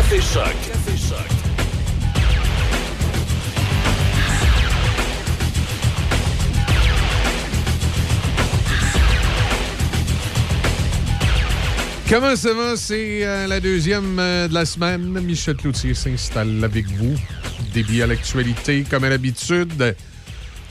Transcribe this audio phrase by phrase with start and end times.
[0.00, 0.54] Café Choc.
[0.66, 0.92] Café.
[12.08, 12.76] Comment ça va?
[12.76, 15.02] C'est euh, la deuxième euh, de la semaine.
[15.20, 17.14] Michel Cloutier s'installe avec vous.
[17.74, 19.94] Débit à l'actualité, comme à l'habitude.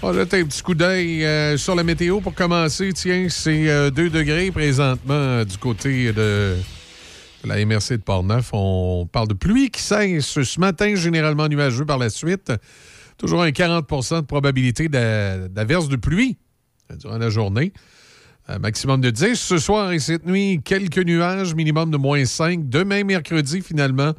[0.02, 2.94] On a un petit coup d'œil euh, sur la météo pour commencer.
[2.94, 6.56] Tiens, c'est 2 degrés présentement du côté de
[7.44, 8.50] la MRC de Portneuf.
[8.54, 12.52] On parle de pluie qui cesse ce matin, généralement nuageux par la suite.
[13.18, 16.38] Toujours un 40% de probabilité d'averse de pluie
[17.00, 17.74] durant la journée.
[18.60, 20.60] Maximum de 10 ce soir et cette nuit.
[20.64, 22.68] Quelques nuages, minimum de moins 5.
[22.68, 24.14] Demain, mercredi, finalement,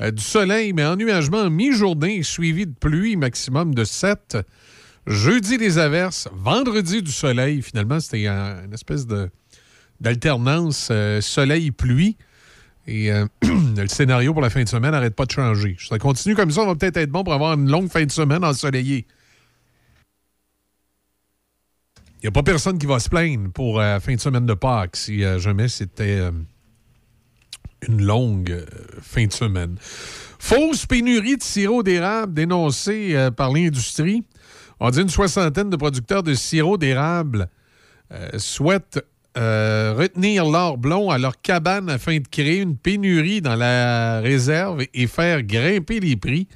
[0.00, 4.38] euh, du soleil, mais ennuagement mi-journée, suivi de pluie, maximum de 7.
[5.06, 6.28] Jeudi, des averses.
[6.32, 7.62] Vendredi, du soleil.
[7.62, 9.06] Finalement, c'était une espèce
[10.00, 12.16] d'alternance euh, soleil-pluie.
[12.86, 15.76] Et euh, le scénario pour la fin de semaine n'arrête pas de changer.
[15.80, 18.10] Ça continue comme ça, on va peut-être être bon pour avoir une longue fin de
[18.10, 19.06] semaine ensoleillée.
[22.18, 24.54] Il n'y a pas personne qui va se plaindre pour la fin de semaine de
[24.54, 26.30] Pâques si jamais c'était
[27.86, 28.64] une longue
[29.00, 29.76] fin de semaine.
[30.38, 34.24] Fausse pénurie de sirop d'érable dénoncée par l'industrie.
[34.80, 37.48] On dit une soixantaine de producteurs de sirop d'érable
[38.38, 39.04] souhaitent
[39.36, 45.06] retenir l'or blond à leur cabane afin de créer une pénurie dans la réserve et
[45.06, 46.48] faire grimper les prix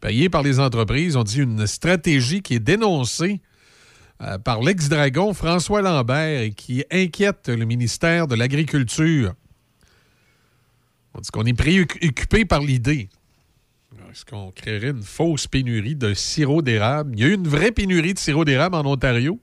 [0.00, 1.16] payés par les entreprises.
[1.16, 3.40] On dit une stratégie qui est dénoncée
[4.44, 9.34] par l'ex-dragon François Lambert et qui inquiète le ministère de l'Agriculture.
[11.14, 13.08] On dit qu'on est préoccupé par l'idée.
[14.10, 17.12] Est-ce qu'on créerait une fausse pénurie de sirop d'érable?
[17.14, 19.40] Il y a eu une vraie pénurie de sirop d'érable en Ontario.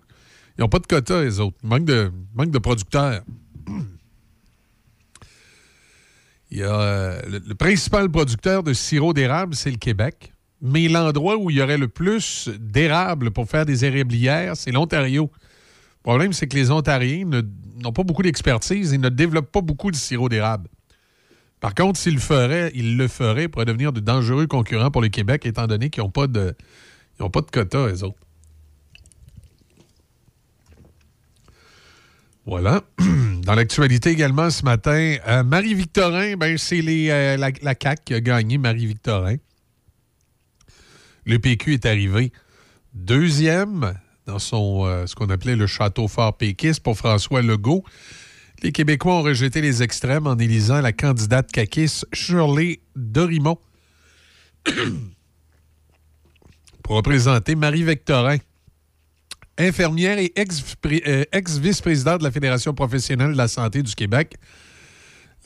[0.58, 1.58] Ils n'ont pas de quota, les autres.
[1.64, 3.22] Manque de, manque de producteurs.
[6.52, 10.32] Il y a, le, principal producteur de sirop d'érable, c'est le Québec.
[10.62, 15.30] Mais l'endroit où il y aurait le plus d'érable pour faire des érablières, c'est l'Ontario.
[15.34, 19.92] Le problème, c'est que les Ontariens n'ont pas beaucoup d'expertise et ne développent pas beaucoup
[19.92, 20.70] de sirop d'érable.
[21.60, 25.10] Par contre, s'ils le feraient, ils le feraient pour devenir de dangereux concurrents pour le
[25.10, 26.56] Québec, étant donné qu'ils n'ont pas de,
[27.20, 28.20] ils quota, les autres.
[32.46, 32.84] Voilà.
[33.44, 38.22] Dans l'actualité également ce matin, euh, Marie-Victorin, ben, c'est euh, la, la CAQ qui a
[38.22, 39.38] gagné Marie-Victorin.
[41.26, 42.32] Le PQ est arrivé
[42.94, 43.94] deuxième
[44.26, 47.84] dans son euh, ce qu'on appelait le château fort péquiste pour François Legault.
[48.64, 53.60] Les Québécois ont rejeté les extrêmes en élisant la candidate caquiste Shirley Dorimont
[56.84, 58.38] pour représenter Marie-Victorin,
[59.58, 64.36] infirmière et euh, ex-vice-présidente de la Fédération professionnelle de la santé du Québec.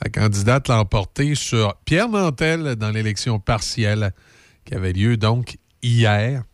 [0.02, 4.12] La candidate l'a emporté sur Pierre Nantel dans l'élection partielle
[4.64, 6.44] qui avait lieu donc hier.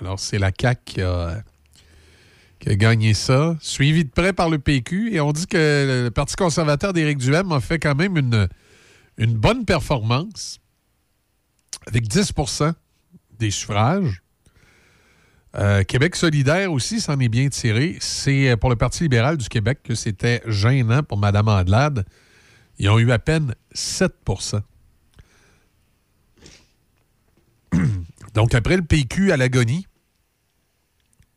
[0.00, 1.42] Alors, c'est la CAQ qui a,
[2.76, 5.14] gagné ça, suivi de près par le PQ.
[5.14, 8.48] Et on dit que le Parti conservateur d'Éric Duhem a fait quand même une,
[9.18, 10.58] une bonne performance
[11.86, 12.72] avec 10%
[13.38, 14.22] des suffrages.
[15.58, 17.96] Euh, Québec solidaire aussi s'en est bien tiré.
[18.00, 22.04] C'est euh, pour le Parti libéral du Québec que c'était gênant pour Mme Andelade.
[22.78, 24.60] Ils ont eu à peine 7%
[28.34, 29.86] Donc, après le PQ à l'agonie,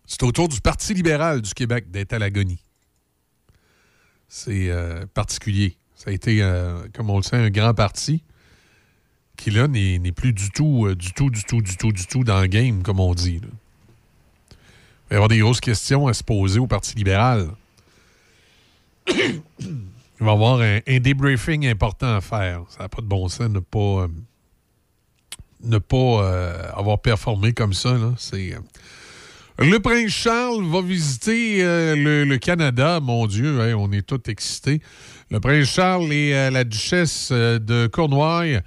[0.05, 2.61] c'est au tour du Parti libéral du Québec d'être à l'agonie.
[4.27, 5.77] C'est euh, particulier.
[5.95, 6.39] Ça a été,
[6.93, 8.23] comme on le sait, un grand parti
[9.35, 12.39] qui, là, n'est plus du tout, du tout, du tout, du tout, du tout dans
[12.39, 13.41] le game, comme on dit.
[15.09, 17.49] Va y avoir des grosses questions à se poser au Parti libéral.
[19.07, 22.63] Il va y avoir un, débriefing important à faire.
[22.69, 24.07] Ça n'a pas de bon sens de ne pas, euh,
[25.63, 27.97] ne pas euh, avoir performé comme ça.
[28.17, 28.53] C'est.
[28.53, 28.59] Euh,
[29.59, 32.99] le prince Charles va visiter le, Canada.
[33.01, 34.81] Mon Dieu, on est tous excités.
[35.31, 38.61] Le prince Charles et la duchesse de Cornouailles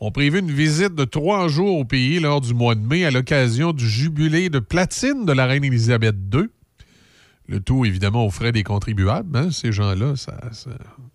[0.00, 3.10] ont prévu une visite de trois jours au pays lors du mois de mai à
[3.10, 6.48] l'occasion du jubilé de platine de la reine Élisabeth II.
[7.48, 9.36] Le tout, évidemment, aux frais des contribuables.
[9.36, 10.38] Hein, ces gens-là, ça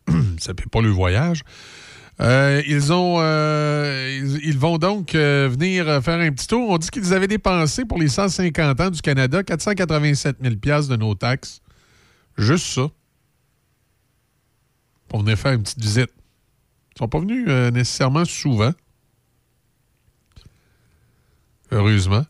[0.07, 1.43] ne paie pas le voyage.
[2.21, 6.69] Euh, ils, ont, euh, ils, vont donc euh, venir faire un petit tour.
[6.69, 10.55] On dit qu'ils avaient dépensé pour les 150 ans du Canada 487 000
[10.87, 11.61] de nos taxes.
[12.37, 12.87] Juste ça.
[15.07, 16.11] Pour venir faire une petite visite.
[17.01, 18.73] Sont pas venus euh, nécessairement souvent.
[21.71, 22.23] Heureusement.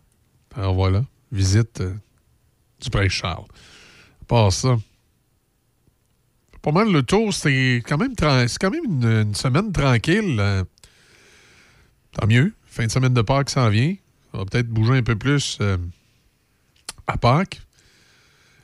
[0.56, 1.94] Alors voilà, visite euh,
[2.80, 3.48] du prince Charles.
[4.30, 4.78] Pas ça.
[6.62, 10.38] Pas mal le tour, c'est quand même, quand même une, semaine tranquille.
[10.40, 10.64] Euh.
[12.14, 12.54] Tant mieux.
[12.66, 13.94] Fin de semaine de Pâques s'en vient.
[14.32, 15.76] On va peut-être bouger un peu plus euh,
[17.08, 17.62] à Pâques.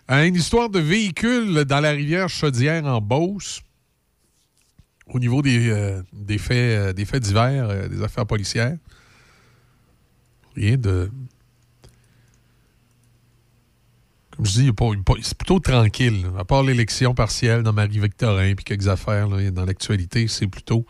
[0.07, 3.61] une histoire de véhicule dans la rivière Chaudière en Beauce.
[5.09, 8.77] Au niveau des, euh, des faits, euh, des faits divers, des affaires policières.
[10.55, 11.09] Rien de.
[14.35, 14.71] Comme je dis,
[15.23, 16.27] c'est plutôt tranquille.
[16.37, 20.85] À part l'élection partielle dans Marie-Victorin puis quelques affaires dans l'actualité, c'est plutôt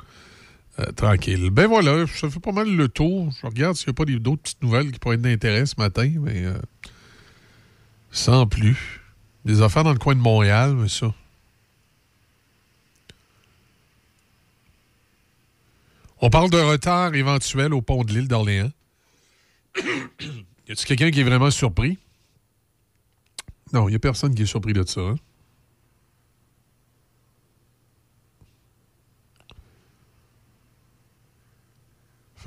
[0.79, 1.49] euh, tranquille.
[1.49, 3.31] Ben voilà, ça fait pas mal le tour.
[3.41, 6.11] Je regarde s'il n'y a pas d'autres petites nouvelles qui pourraient être d'intérêt ce matin,
[6.19, 6.53] mais euh,
[8.11, 9.01] sans plus.
[9.43, 11.13] Des affaires dans le coin de Montréal, mais ça.
[16.19, 18.71] On parle de retard éventuel au pont de l'île d'Orléans.
[19.77, 21.97] y a-t-il quelqu'un qui est vraiment surpris?
[23.73, 25.01] Non, il n'y a personne qui est surpris de ça.
[25.01, 25.15] Hein?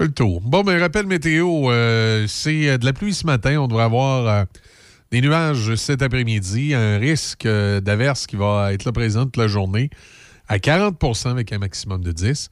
[0.04, 0.40] le tour.
[0.40, 3.58] Bon, mais rappel météo, euh, c'est euh, de la pluie ce matin.
[3.58, 4.44] On devrait avoir euh,
[5.10, 6.74] des nuages cet après-midi.
[6.74, 9.90] Un risque d'averse qui va être là présent toute la journée
[10.48, 12.50] à 40% avec un maximum de 10.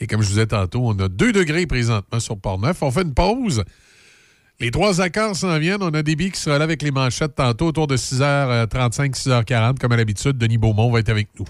[0.00, 2.82] Et comme je vous disais tantôt, on a 2 degrés présentement sur Port-Neuf.
[2.82, 3.64] On fait une pause.
[4.58, 5.82] Les trois accords s'en viennent.
[5.82, 9.78] On a des billes qui sera là avec les manchettes tantôt autour de 6h35, 6h40.
[9.78, 11.46] Comme à l'habitude, Denis Beaumont va être avec nous.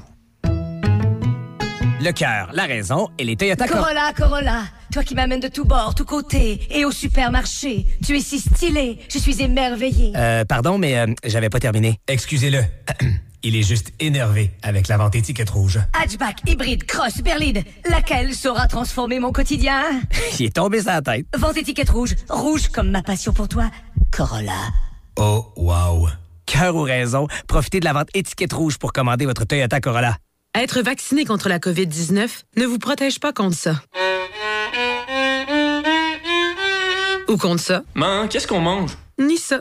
[2.03, 5.95] Le cœur, la raison et les Toyota Corolla, Corolla, toi qui m'amènes de tous bords,
[5.95, 7.87] tous côtés et au supermarché.
[8.05, 10.13] Tu es si stylé, je suis émerveillé.
[10.17, 12.01] Euh, pardon, mais euh, j'avais pas terminé.
[12.09, 12.61] Excusez-le.
[13.43, 15.79] Il est juste énervé avec la vente étiquette rouge.
[15.95, 17.63] Hatchback, hybride, cross, berline.
[17.89, 19.83] Laquelle saura transformer mon quotidien?
[20.39, 21.27] Il est tombé sa tête.
[21.35, 22.15] Vente étiquette rouge.
[22.29, 23.71] Rouge comme ma passion pour toi.
[24.11, 24.69] Corolla.
[25.17, 26.09] Oh, wow.
[26.45, 30.17] Cœur ou raison, profitez de la vente étiquette rouge pour commander votre Toyota Corolla.
[30.55, 33.81] Être vacciné contre la COVID-19 ne vous protège pas contre ça.
[37.29, 37.83] Ou contre ça.
[37.95, 38.91] Mais qu'est-ce qu'on mange?
[39.19, 39.61] Ni ça.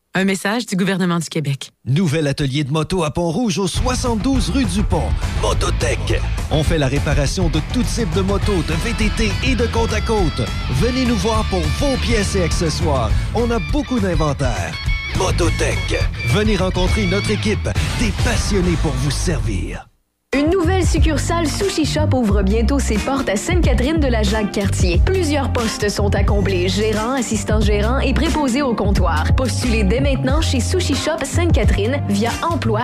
[0.13, 1.71] Un message du gouvernement du Québec.
[1.85, 5.07] Nouvel atelier de moto à Pont-Rouge au 72 rue du Pont.
[5.41, 6.19] Mototech.
[6.51, 10.01] On fait la réparation de tout type de motos, de VTT et de côte à
[10.01, 10.41] côte.
[10.81, 13.09] Venez nous voir pour vos pièces et accessoires.
[13.33, 14.77] On a beaucoup d'inventaire.
[15.17, 15.95] Mototech.
[16.27, 19.90] Venez rencontrer notre équipe, des passionnés pour vous servir.
[20.33, 25.01] Une nouvelle succursale Sushi Shop ouvre bientôt ses portes à Sainte-Catherine de la Jacques-Cartier.
[25.05, 29.25] Plusieurs postes sont à combler, gérant, assistant gérant et préposé au comptoir.
[29.35, 32.83] Postulez dès maintenant chez Sushi Shop Sainte-Catherine via emploi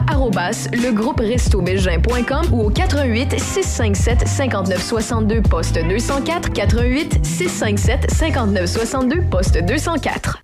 [2.52, 10.44] ou au 88 657 5962 poste 204 88 657 5962 poste 204.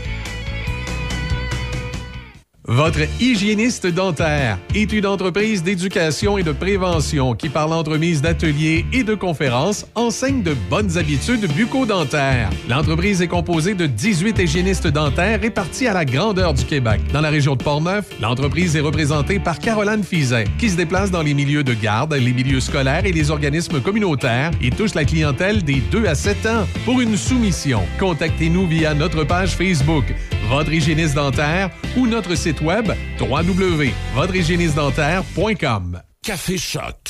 [2.67, 9.03] Votre hygiéniste dentaire est une entreprise d'éducation et de prévention qui, par l'entremise d'ateliers et
[9.03, 12.51] de conférences, enseigne de bonnes habitudes bucco-dentaires.
[12.69, 17.01] L'entreprise est composée de 18 hygiénistes dentaires répartis à la grandeur du Québec.
[17.11, 21.23] Dans la région de Portneuf, l'entreprise est représentée par Caroline Fizet, qui se déplace dans
[21.23, 25.63] les milieux de garde, les milieux scolaires et les organismes communautaires et touche la clientèle
[25.63, 26.67] des 2 à 7 ans.
[26.85, 30.05] Pour une soumission, contactez-nous via notre page Facebook,
[30.51, 36.01] votre hygiéniste dentaire ou notre site web www.votrehygiéniste-dentaire.com.
[36.21, 37.09] Café Choc.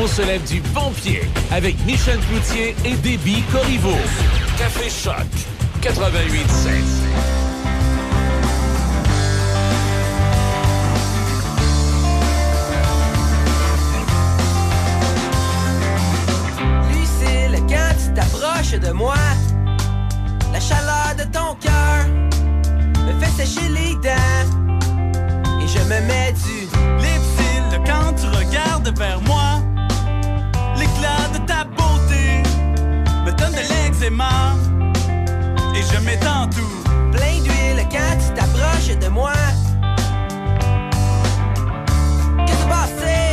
[0.00, 3.98] On se lève du bon pied avec Michel Cloutier et Déby Corriveau.
[4.56, 5.26] Café Choc
[5.82, 5.90] 88.7.
[16.88, 19.16] Lucille, quand tu t'approches de moi,
[20.60, 22.06] la chaleur de ton cœur
[23.06, 24.48] me fait sécher les dents
[25.60, 26.68] et je me mets du
[27.02, 29.60] lipsil quand tu regardes vers moi.
[30.76, 32.42] L'éclat de ta beauté
[33.24, 34.54] me donne de l'eczéma
[35.74, 36.90] et je m'étends tout.
[37.12, 39.32] Plein d'huile quand tu t'approches de moi.
[42.46, 43.29] Qu'est-ce qui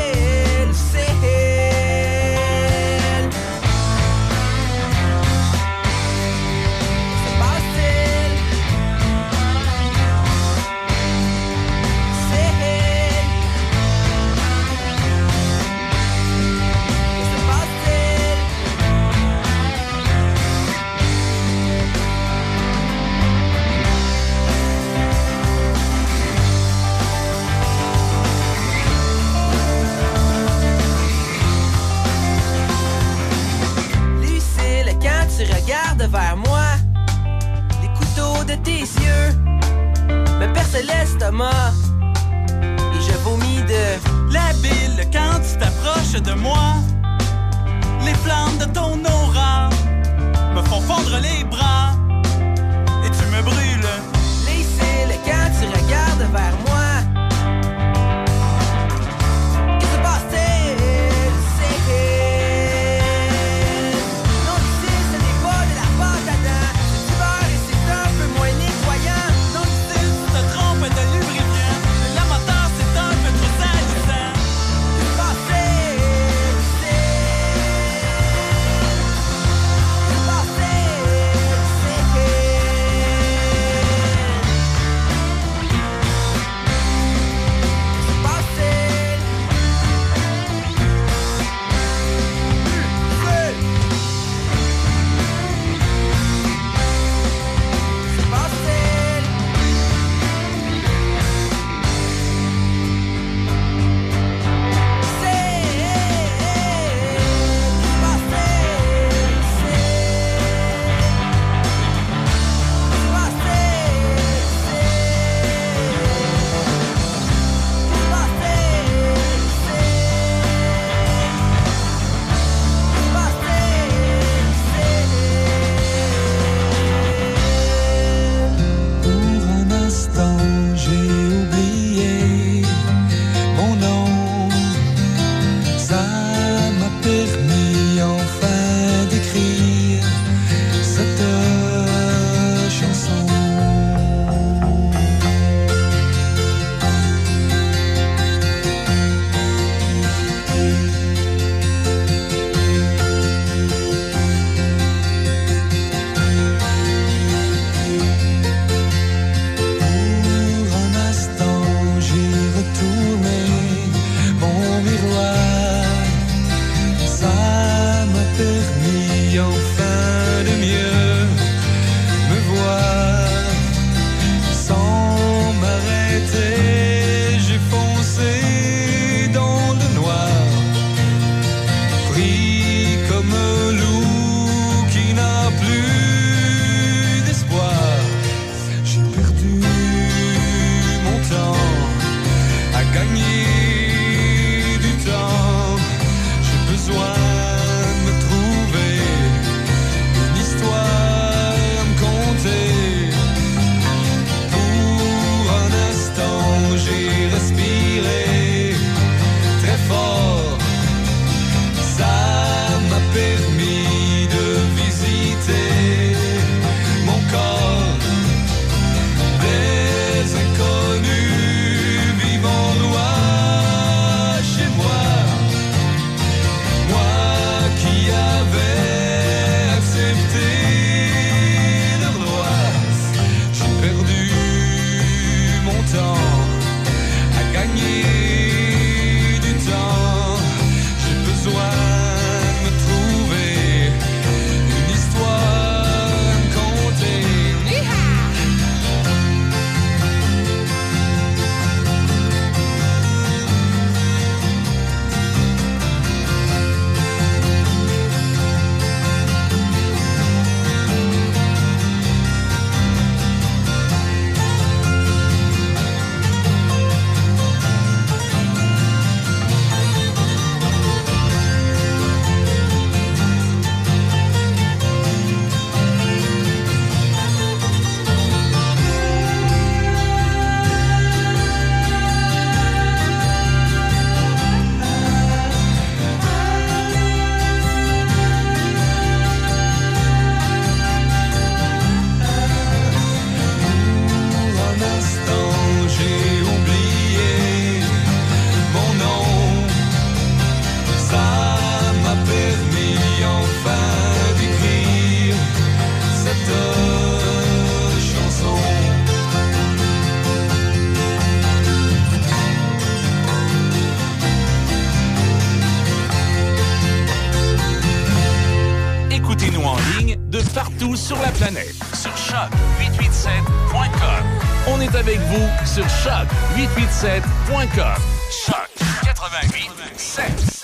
[320.98, 321.76] sur la planète.
[321.94, 324.26] Sur choc887.com.
[324.68, 328.02] On est avec vous sur choc887.com.
[328.46, 328.70] Choc
[329.04, 330.57] 88 7.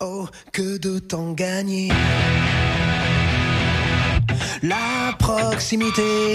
[0.00, 1.88] Oh, que de temps gagné.
[4.62, 6.34] La proximité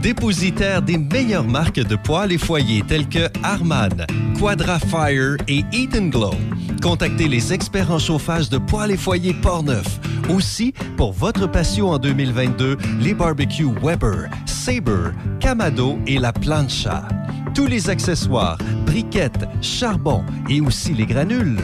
[0.00, 4.06] dépositaire des meilleures marques de poêles et foyers tels que Harman,
[4.38, 6.34] Quadra Fire et Eden Glow.
[6.82, 10.00] Contactez les experts en chauffage de poêles et foyers Portneuf.
[10.28, 17.06] Aussi, pour votre patio en 2022, les barbecues Weber, Sabre, Camado et la Plancha.
[17.54, 21.58] Tous les accessoires, briquettes, charbon et aussi les granules.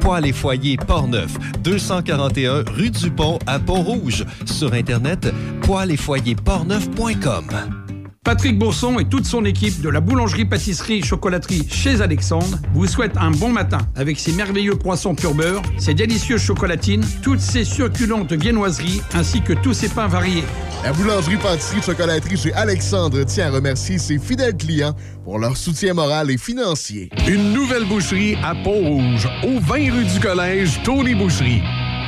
[0.00, 4.24] Poêles et foyers Portneuf, 241 rue du Pont à Pont-Rouge.
[4.46, 5.32] Sur Internet,
[5.72, 7.46] poêles et foyers portneuf.com.
[8.24, 13.48] Patrick Bourson et toute son équipe de la boulangerie-pâtisserie-chocolaterie chez Alexandre vous souhaitent un bon
[13.48, 19.40] matin avec ses merveilleux croissants pur beurre, ses délicieuses chocolatines, toutes ses succulentes viennoiseries ainsi
[19.40, 20.44] que tous ses pains variés.
[20.84, 26.36] La boulangerie-pâtisserie-chocolaterie chez Alexandre tient à remercier ses fidèles clients pour leur soutien moral et
[26.36, 27.08] financier.
[27.26, 31.62] Une nouvelle boucherie à Pont-Rouge, au 20 rue du Collège, Tony Boucherie.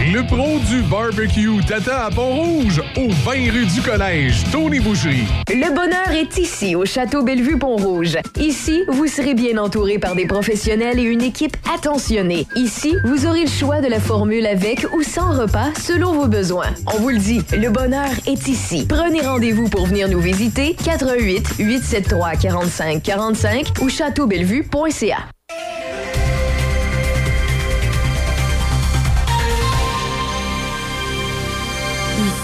[0.00, 5.26] Le pro barbecue t'attend à Pont-Rouge, au 20 rue du Collège, Tony Boucherie.
[5.48, 8.16] Le bonheur est ici, au Château Bellevue-Pont-Rouge.
[8.38, 12.46] Ici, vous serez bien entouré par des professionnels et une équipe attentionnée.
[12.54, 16.72] Ici, vous aurez le choix de la formule avec ou sans repas selon vos besoins.
[16.94, 18.86] On vous le dit, le bonheur est ici.
[18.88, 25.18] Prenez rendez-vous pour venir nous visiter 88 873 45 45 ou châteaubellevue.ca.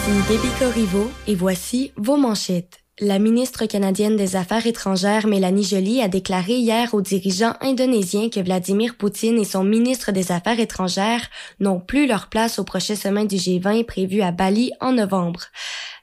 [0.06, 2.80] Ici Déby Corriveau et voici vos manchettes.
[3.00, 8.40] La ministre canadienne des Affaires étrangères Mélanie Joly a déclaré hier aux dirigeants indonésiens que
[8.40, 13.24] Vladimir Poutine et son ministre des Affaires étrangères n'ont plus leur place au prochain sommet
[13.24, 15.40] du G20 prévu à Bali en novembre.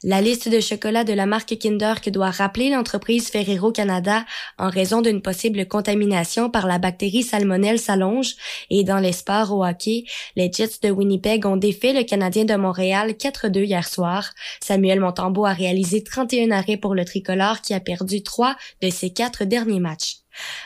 [0.04, 4.26] La liste de chocolat de la marque Kinder que doit rappeler l'entreprise Ferrero Canada
[4.58, 8.34] en raison d'une possible contamination par la bactérie Salmonelle s'allonge
[8.72, 12.56] et dans les sports au hockey, les Jets de Winnipeg ont défait le Canadien de
[12.56, 14.32] Montréal 4-2 hier soir.
[14.60, 19.12] Samuel Montembeau a réalisé 31 arrêts pour le tricolore qui a perdu trois de ses
[19.12, 20.20] quatre derniers matchs.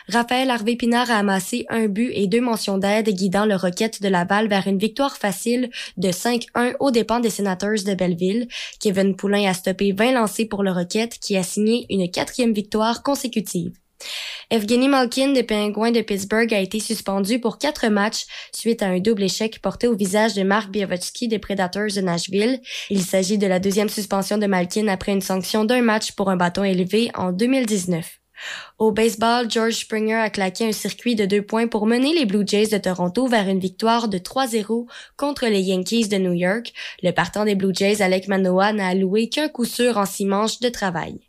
[0.09, 4.07] Raphaël Harvey Pinard a amassé un but et deux mentions d'aide guidant le Rocket de
[4.07, 8.47] Laval vers une victoire facile de 5-1 aux dépens des Senators de Belleville.
[8.79, 13.03] Kevin Poulain a stoppé 20 lancés pour le Rocket qui a signé une quatrième victoire
[13.03, 13.71] consécutive.
[14.51, 18.99] Evgeny Malkin des Penguins de Pittsburgh a été suspendu pour quatre matchs suite à un
[18.99, 22.61] double échec porté au visage de Mark Biavotsky des Predators de Nashville.
[22.89, 26.37] Il s'agit de la deuxième suspension de Malkin après une sanction d'un match pour un
[26.37, 28.19] bâton élevé en 2019.
[28.77, 32.45] Au baseball, George Springer a claqué un circuit de deux points pour mener les Blue
[32.45, 36.73] Jays de Toronto vers une victoire de 3-0 contre les Yankees de New York.
[37.01, 40.59] Le partant des Blue Jays, Alec Manoa, n'a alloué qu'un coup sûr en six manches
[40.59, 41.19] de travail.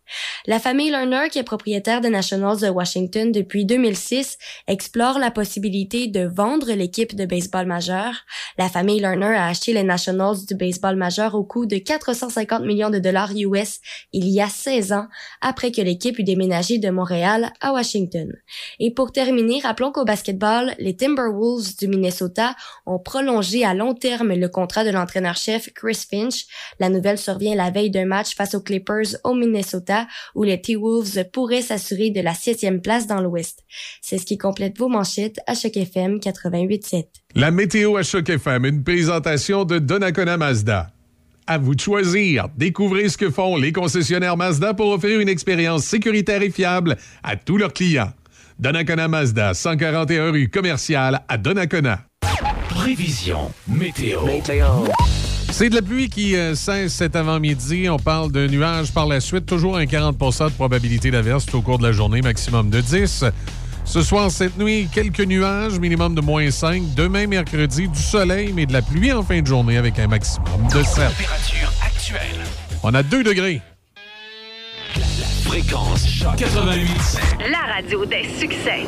[0.47, 4.38] La famille Lerner, qui est propriétaire des Nationals de Washington depuis 2006,
[4.69, 8.14] explore la possibilité de vendre l'équipe de baseball majeur.
[8.59, 12.90] La famille Lerner a acheté les Nationals du baseball majeur au coût de 450 millions
[12.90, 13.81] de dollars US
[14.12, 15.09] il y a 16 ans,
[15.40, 18.33] après que l'équipe eut déménagé de Montréal à Washington.
[18.79, 22.55] Et pour terminer, rappelons qu'au basketball, les Timberwolves du Minnesota
[22.87, 26.47] ont prolongé à long terme le contrat de l'entraîneur-chef Chris Finch.
[26.79, 29.95] La nouvelle survient la veille d'un match face aux Clippers au Minnesota
[30.35, 33.64] où les T-Wolves pourraient s'assurer de la septième place dans l'Ouest.
[34.00, 37.04] C'est ce qui complète vos manchettes à Choc FM 88.7.
[37.35, 40.90] La météo à Choc FM, une présentation de Donnacona Mazda.
[41.46, 42.48] À vous de choisir.
[42.56, 47.37] Découvrez ce que font les concessionnaires Mazda pour offrir une expérience sécuritaire et fiable à
[47.37, 48.12] tous leurs clients.
[48.59, 52.00] Donnacona Mazda, 141 rue commerciale à Donnacona.
[52.68, 54.20] Prévision météo.
[55.59, 57.88] C'est de la pluie qui euh, cesse cet avant-midi.
[57.88, 59.47] On parle de nuages par la suite.
[59.47, 63.25] Toujours un 40% de probabilité d'averse au cours de la journée, maximum de 10.
[63.87, 66.92] Ce soir, cette nuit, quelques nuages, minimum de moins 5.
[66.95, 70.69] Demain, mercredi, du soleil, mais de la pluie en fin de journée avec un maximum
[70.75, 71.09] de 7.
[71.09, 72.45] Température actuelle.
[72.83, 73.62] On a 2 degrés.
[75.47, 76.87] Fréquence choc 88.
[77.51, 78.87] La radio des succès.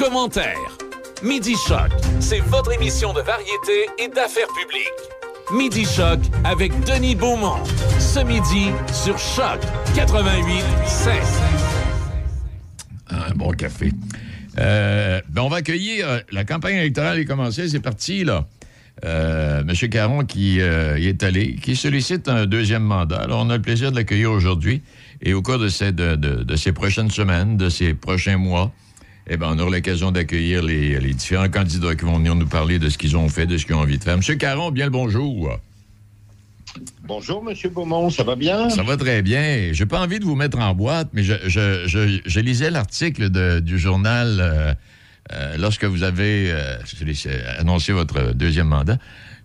[0.00, 0.78] Commentaires.
[1.22, 5.52] Midi Choc, c'est votre émission de variété et d'affaires publiques.
[5.52, 7.62] Midi Choc avec Denis Beaumont.
[7.98, 9.60] Ce midi sur Choc
[9.94, 10.64] 88
[13.10, 13.92] Un bon café.
[14.58, 16.08] Euh, ben, on va accueillir.
[16.08, 18.46] euh, La campagne électorale est commencée, c'est parti, là.
[19.04, 23.20] Euh, Monsieur Caron qui est allé, qui sollicite un deuxième mandat.
[23.20, 24.80] Alors, on a le plaisir de l'accueillir aujourd'hui.
[25.20, 28.72] Et au cours de ces prochaines semaines, de ces prochains mois,
[29.32, 32.78] eh ben, on aura l'occasion d'accueillir les, les différents candidats qui vont venir nous parler
[32.80, 34.16] de ce qu'ils ont fait, de ce qu'ils ont envie de faire.
[34.16, 35.56] Monsieur Caron, bien le bonjour.
[37.06, 38.70] Bonjour, Monsieur Beaumont, ça va bien?
[38.70, 39.70] Ça va très bien.
[39.72, 43.30] J'ai pas envie de vous mettre en boîte, mais je, je- je- je lisais l'article
[43.60, 44.74] du journal euh,
[45.32, 46.76] euh, lorsque vous avez euh,
[47.58, 48.98] annoncé votre deuxième mandat.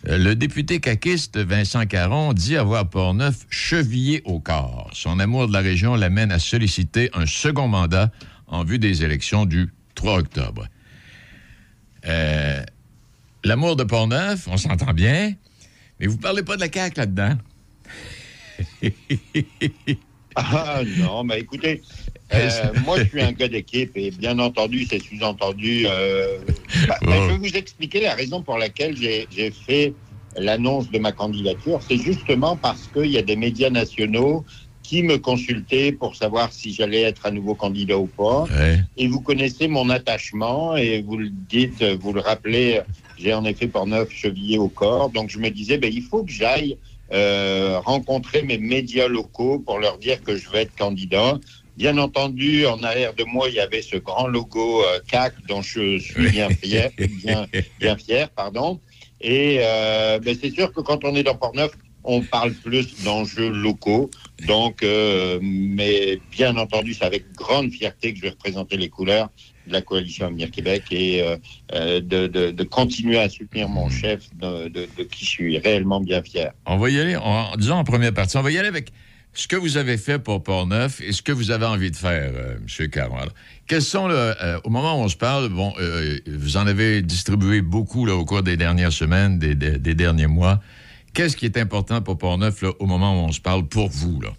[0.07, 4.89] Le député caquiste Vincent Caron dit avoir Portneuf chevillé au corps.
[4.93, 8.11] Son amour de la région l'amène à solliciter un second mandat
[8.47, 10.67] en vue des élections du 3 octobre.
[12.07, 12.61] Euh,
[13.43, 15.33] L'amour de Portneuf, on s'entend bien,
[15.99, 17.37] mais vous parlez pas de la CAQ là-dedans.
[20.37, 21.81] Ah non, mais écoutez,
[22.33, 22.49] euh,
[22.85, 25.85] moi je suis un gars d'équipe et bien entendu, c'est sous-entendu.
[25.87, 26.39] euh,
[26.89, 29.93] bah, bah, je vais vous expliquer la raison pour laquelle j'ai fait
[30.37, 31.79] l'annonce de ma candidature.
[31.87, 34.43] C'est justement parce qu'il y a des médias nationaux
[34.87, 38.45] qui me consultaient pour savoir si j'allais être à nouveau candidat ou pas.
[38.97, 42.81] Et vous connaissez mon attachement et vous le dites, vous le rappelez,
[43.17, 45.09] j'ai en effet pour neuf chevillé au corps.
[45.09, 46.77] Donc je me disais, ben, il faut que j'aille
[47.11, 51.39] euh, rencontrer mes médias locaux pour leur dire que je vais être candidat.
[51.77, 55.61] Bien entendu, en arrière de moi, il y avait ce grand logo euh, CAC dont
[55.61, 56.91] je suis bien fier,
[57.23, 57.47] bien,
[57.79, 58.79] bien fier, pardon.
[59.19, 61.71] Et euh, ben, c'est sûr que quand on est dans Portneuf,
[62.05, 64.09] on parle plus d'enjeux locaux.
[64.47, 69.29] Donc, euh, mais bien entendu, c'est avec grande fierté que je vais représenter les couleurs
[69.67, 71.37] de la coalition Avenir Québec et euh,
[71.73, 74.67] euh, de, de- de continuer à soutenir mon chef de,
[75.05, 76.51] qui je suis réellement bien fier.
[76.67, 78.91] On va y aller, en, disons en première partie, on va y aller avec
[79.33, 82.31] ce que vous avez fait pour Portneuf et ce que vous avez envie de faire,
[82.35, 82.89] euh, M.
[82.89, 83.15] Caron.
[83.17, 83.33] Alors,
[83.67, 85.73] quels sont, le, euh, au moment où on se parle, bon,
[86.27, 90.27] vous en avez distribué beaucoup là, au cours des dernières semaines, des, des- des derniers
[90.27, 90.61] mois.
[91.15, 94.19] Qu'est-ce qui est important pour Portneuf là, au moment où on se parle pour vous,
[94.19, 94.33] là,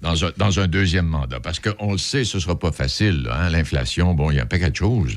[0.00, 1.38] dans, un, deuxième mandat?
[1.38, 3.28] Parce qu'on le sait, ce ne sera pas facile.
[3.30, 5.16] hein, L'inflation, bon, il y a un paquet de choses.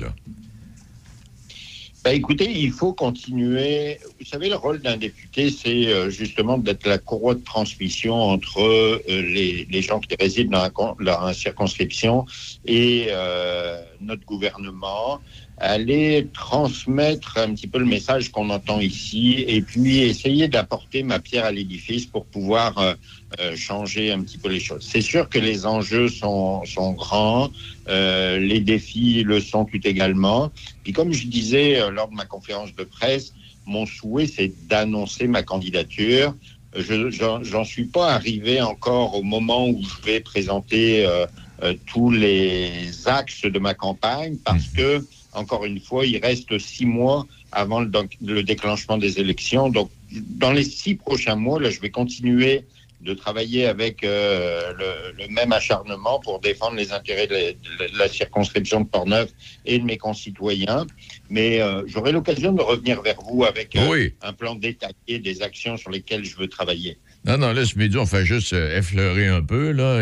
[2.04, 3.98] Ben, écoutez, il faut continuer.
[4.20, 8.62] Vous savez, le rôle d'un député, c'est euh, justement d'être la courroie de transmission entre
[8.62, 12.26] euh, les, gens qui résident dans la, con- dans la circonscription
[12.68, 15.22] et euh, notre gouvernement,
[15.64, 21.20] aller transmettre un petit peu le message qu'on entend ici et puis essayer d'apporter ma
[21.20, 22.94] pierre à l'édifice pour pouvoir euh,
[23.40, 24.86] euh, changer un petit peu les choses.
[24.90, 27.50] C'est sûr que les enjeux sont, sont grands,
[27.88, 30.52] euh, les défis le sont tout également.
[30.84, 33.34] Puis comme je disais euh, lors de ma conférence de presse,
[33.66, 36.36] mon souhait, c'est d'annoncer ma candidature.
[36.76, 41.26] Je j'en j'en suis pas arrivé encore au moment où je vais présenter euh,
[41.62, 46.86] euh, tous les axes de ma campagne parce que, encore une fois, il reste six
[46.86, 49.70] mois avant le, déclenchement des élections.
[49.70, 52.64] Donc, dans les six prochains mois, là, je vais continuer
[53.02, 57.98] de travailler avec euh, le, le même acharnement pour défendre les intérêts de la, de
[57.98, 59.30] la circonscription de Portneuf
[59.66, 60.88] et de mes concitoyens.
[61.30, 64.14] Mais euh, j'aurai l'occasion de revenir vers vous avec euh, Oui.
[64.22, 66.98] un plan détaillé des actions sur lesquelles je veux travailler.
[67.26, 70.02] Non, non, là, ce midi, on fait juste effleurer un peu, là.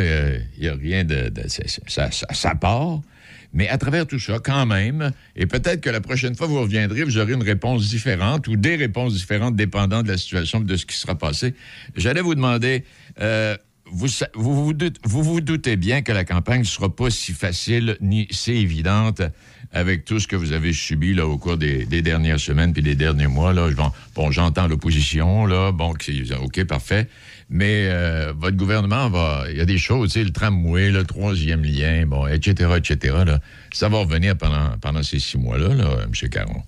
[0.57, 1.29] Il n'y a rien de...
[1.29, 2.99] de- ça part.
[3.53, 7.03] Mais à travers tout ça, quand même, et peut-être que la prochaine fois, vous reviendrez,
[7.03, 10.85] vous aurez une réponse différente ou des réponses différentes dépendant de la situation de ce
[10.85, 11.53] qui sera passé.
[11.95, 12.85] J'allais vous demander,
[13.19, 17.09] euh, vous, vous, vous, doute- vous vous doutez bien que la campagne ne sera pas
[17.09, 19.21] si facile ni si évidente
[19.73, 22.95] avec tout ce que vous avez subi là, au cours des, dernières semaines puis des
[22.95, 23.53] derniers mois.
[23.53, 23.69] Là.
[24.15, 25.93] Bon, j'entends l'opposition, là, bon,
[26.41, 27.07] OK, parfait.
[27.53, 29.43] Mais euh, votre gouvernement va.
[29.49, 33.17] Il y a des choses, le tramway, le troisième lien, bon, etc., etc.
[33.25, 33.39] Là,
[33.73, 36.29] ça va revenir pendant, pendant ces six mois-là, là, M.
[36.29, 36.63] Caron.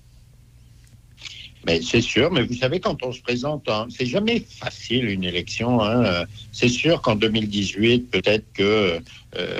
[1.66, 5.24] Mais c'est sûr, mais vous savez, quand on se présente, en- c'est jamais facile une
[5.24, 5.80] élection.
[5.82, 6.24] hein.
[6.52, 9.00] C'est sûr qu'en 2018, peut-être que
[9.36, 9.58] euh,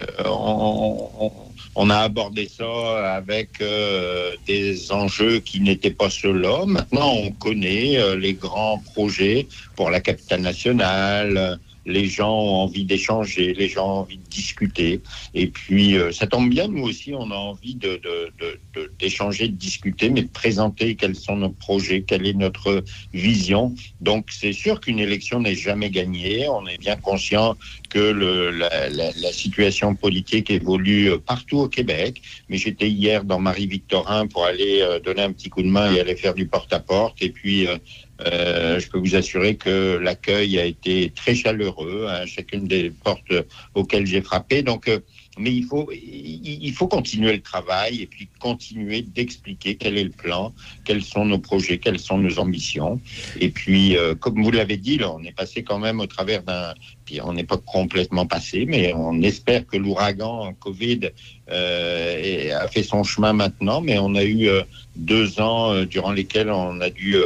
[1.75, 6.65] on a abordé ça avec euh, des enjeux qui n'étaient pas ceux-là.
[6.67, 12.85] Maintenant, on connaît euh, les grands projets pour la capitale nationale, les gens ont envie
[12.85, 15.01] d'échanger, les gens ont envie de discuter.
[15.35, 18.93] Et puis, euh, ça tombe bien, nous aussi, on a envie de- de- de- de-
[18.99, 23.75] d'échanger, de, discuter, mais de présenter quels sont nos projets, quelle est notre vision.
[24.01, 26.49] Donc, c'est sûr qu'une élection n'est jamais gagnée.
[26.49, 27.57] On est bien conscient
[27.91, 32.23] que le- la, la- la situation politique évolue euh, partout au Québec.
[32.49, 36.01] Mais j'étais hier dans Marie-Victorin pour aller euh, donner un petit coup de main et
[36.01, 37.21] aller faire du porte-à-porte.
[37.23, 37.77] Et puis, euh,
[38.21, 43.33] euh, je peux vous assurer que l'accueil a été très chaleureux à chacune des portes
[43.75, 44.63] auxquelles j'ai frappé.
[44.63, 45.01] Donc, euh,
[45.37, 50.11] mais il faut, il faut continuer le travail et puis continuer d'expliquer quel est le
[50.11, 50.55] plan,
[50.85, 53.01] quels sont nos projets, quelles sont nos ambitions.
[53.41, 56.73] Et puis, euh, comme vous l'avez dit, on est passé quand même au travers d'un,
[57.05, 61.11] puis on n'est pas complètement passé, mais on espère que l'ouragan Covid
[61.51, 63.81] a fait son chemin maintenant.
[63.81, 64.49] Mais on a eu
[64.95, 67.17] deux ans durant lesquels on a dû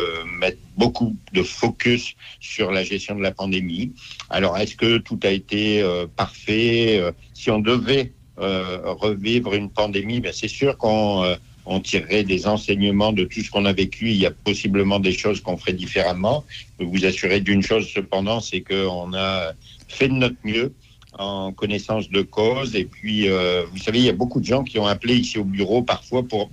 [0.40, 3.92] mettre beaucoup de focus sur la gestion de la pandémie.
[4.30, 9.70] Alors, est-ce que tout a été euh, parfait Euh, Si on devait euh, revivre une
[9.70, 11.34] pandémie, ben, c'est sûr qu'on euh,
[11.70, 14.10] on tirerait des enseignements de tout ce qu'on a vécu.
[14.10, 16.44] Il y a possiblement des choses qu'on ferait différemment.
[16.48, 19.52] Je peux vous assurer d'une chose cependant, c'est qu'on a
[19.86, 20.72] fait de notre mieux
[21.18, 22.74] en connaissance de cause.
[22.74, 25.38] Et puis, euh, vous savez, il y a beaucoup de gens qui ont appelé ici
[25.38, 26.50] au bureau parfois pour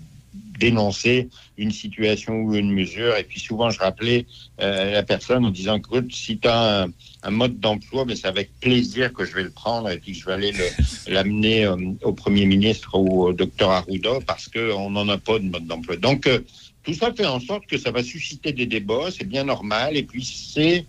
[0.57, 3.15] dénoncer une situation ou une mesure.
[3.15, 4.25] Et puis souvent, je rappelais
[4.61, 6.87] euh, la personne en disant, écoute, si tu as
[7.23, 10.19] un, mode d'emploi, mais c'est avec plaisir que je vais le prendre et puis que
[10.19, 10.69] je vais aller le-
[11.13, 15.45] l'amener euh, au Premier ministre ou au docteur Arruda parce qu'on n'en a pas de
[15.45, 15.97] mode d'emploi.
[15.97, 16.39] Donc, euh,
[16.83, 19.97] tout ça fait en sorte que ça va susciter des débats, c'est bien normal.
[19.97, 20.85] Et puis, c'est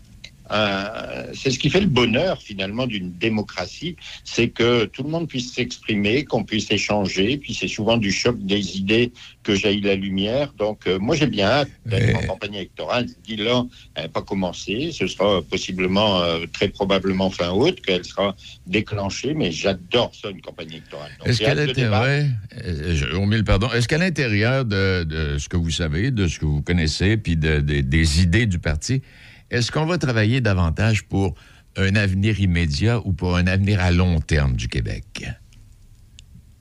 [0.53, 5.29] euh, c'est ce qui fait le bonheur finalement d'une démocratie, c'est que tout le monde
[5.29, 9.95] puisse s'exprimer, qu'on puisse échanger, puis c'est souvent du choc des idées que jaillit la
[9.95, 10.53] lumière.
[10.59, 13.07] Donc euh, moi j'ai bien hâte d'être en campagne électorale.
[13.09, 17.81] Je dis là, elle n'a pas commencé, ce sera possiblement euh, très probablement fin août
[17.85, 18.35] qu'elle sera
[18.67, 21.11] déclenchée, mais j'adore ça une campagne électorale.
[21.25, 26.39] Est-ce qu'à l'intérieur, pardon, est-ce qu'à l'intérieur de, de ce que vous savez, de ce
[26.39, 29.03] que vous connaissez, puis de- de- des idées du parti,
[29.51, 31.35] est-ce qu'on va travailler davantage pour
[31.77, 35.27] un avenir immédiat ou pour un avenir à long terme du Québec?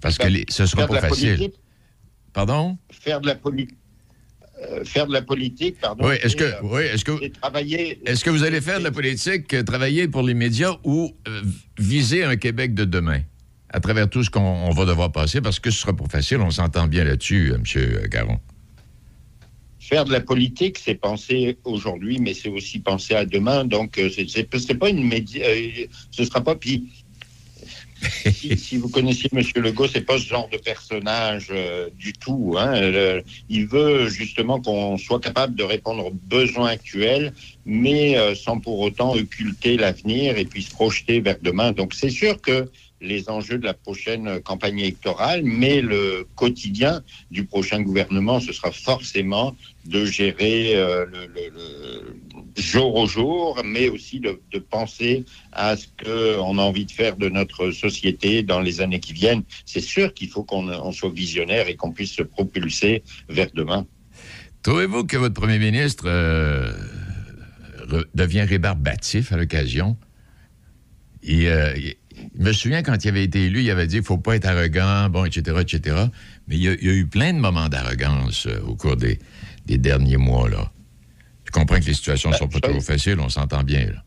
[0.01, 1.51] Parce que les- ce sera faire de pas facile.
[2.33, 2.77] Pardon?
[2.91, 3.77] faire de la politique.
[4.85, 6.07] faire de la politique, pardon.
[6.07, 7.99] Oui, est-ce que, euh, oui, est-ce que, travailler.
[8.05, 11.41] est-ce que vous allez faire de la politique, euh, travailler pour les médias ou euh,
[11.77, 13.21] viser un Québec de demain?
[13.69, 15.41] À travers tout ce qu'on on va devoir passer?
[15.41, 18.07] Parce que ce sera pas facile, on s'entend bien là-dessus, euh, M.
[18.09, 18.39] Garon.
[19.87, 23.65] Faire de la politique, c'est penser aujourd'hui, mais c'est aussi penser à demain.
[23.65, 25.45] Donc, euh, c'est- pas une média.
[25.45, 26.55] euh, ce sera pas.
[26.55, 26.89] Puis,
[28.31, 29.41] si, si vous connaissiez M.
[29.57, 32.55] Legault, c'est pas ce genre de personnage euh, du tout.
[32.57, 32.81] hein.
[32.81, 37.33] Le- il veut justement qu'on soit capable de répondre aux besoins actuels,
[37.65, 41.71] mais euh, sans pour autant occulter l'avenir et puis se projeter vers demain.
[41.71, 42.69] Donc, c'est sûr que
[43.05, 47.01] les enjeux de la prochaine campagne électorale, mais le quotidien
[47.31, 54.19] du prochain gouvernement, ce sera forcément de gérer euh, le, jour au jour, mais aussi
[54.19, 54.39] de,
[54.69, 59.13] penser à ce qu'on a envie de faire de notre société dans les années qui
[59.13, 59.43] viennent.
[59.65, 63.85] C'est sûr qu'il faut qu'on on soit visionnaire et qu'on puisse se propulser vers demain.
[64.63, 66.71] Trouvez-vous que votre premier ministre euh,
[68.15, 69.97] devient rébarbatif à l'occasion?
[71.29, 71.73] Euh,
[72.37, 74.45] je me souviens quand il avait été élu, il avait dit ne faut pas être
[74.45, 75.95] arrogant, bon, etc., etc.
[76.47, 78.95] Mais il y a, il y a eu plein de moments d'arrogance euh, au cours
[78.97, 79.19] des,
[79.65, 80.49] des derniers mois.
[80.49, 80.71] Là.
[81.45, 83.85] Je comprends que les situations ne sont pas toujours faciles, on s'entend bien.
[83.87, 84.03] Là.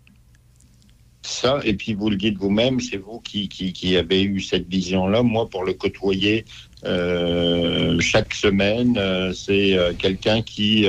[1.23, 4.69] Ça, et puis vous le dites vous-même, c'est vous qui, qui, qui avez eu cette
[4.69, 5.23] vision-là.
[5.23, 6.45] Moi, pour le côtoyer
[6.85, 10.87] euh, chaque semaine, euh, c'est quelqu'un qui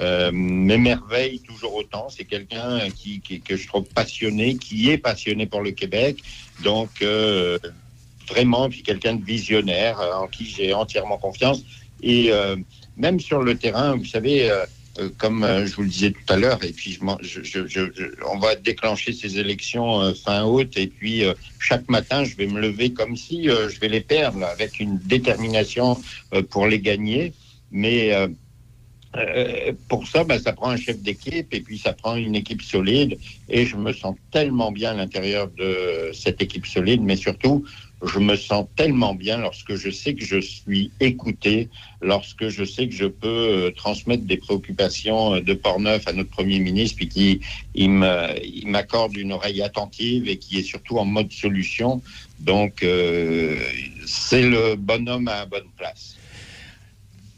[0.00, 2.08] euh, m'émerveille toujours autant.
[2.08, 6.18] C'est quelqu'un qui, qui- que je trouve passionné, qui est passionné pour le Québec.
[6.58, 7.58] Donc, euh,
[8.28, 11.62] vraiment, puis quelqu'un de visionnaire euh, en qui j'ai entièrement confiance.
[12.00, 12.56] Et euh,
[12.96, 14.66] même sur le terrain, vous savez, euh,
[15.16, 18.56] comme je vous le disais tout à l'heure, et puis je je- je- on va
[18.56, 21.22] déclencher ces élections fin août, et puis
[21.58, 26.00] chaque matin, je vais me lever comme si je vais les perdre, avec une détermination
[26.50, 27.34] pour les gagner.
[27.70, 28.10] Mais
[29.16, 32.62] euh, pour ça, ben, ça prend un chef d'équipe et puis ça prend une équipe
[32.62, 33.18] solide.
[33.48, 37.64] Et je me sens tellement bien à l'intérieur de cette équipe solide, mais surtout,
[38.02, 41.68] je me sens tellement bien lorsque je sais que je suis écouté,
[42.00, 46.30] lorsque je sais que je peux euh, transmettre des préoccupations euh, de Portneuf à notre
[46.30, 47.40] Premier ministre, puis
[47.74, 52.00] il m'accorde une oreille attentive et qui est surtout en mode solution.
[52.38, 53.58] Donc, euh,
[54.06, 56.16] c'est le bonhomme à la bonne place.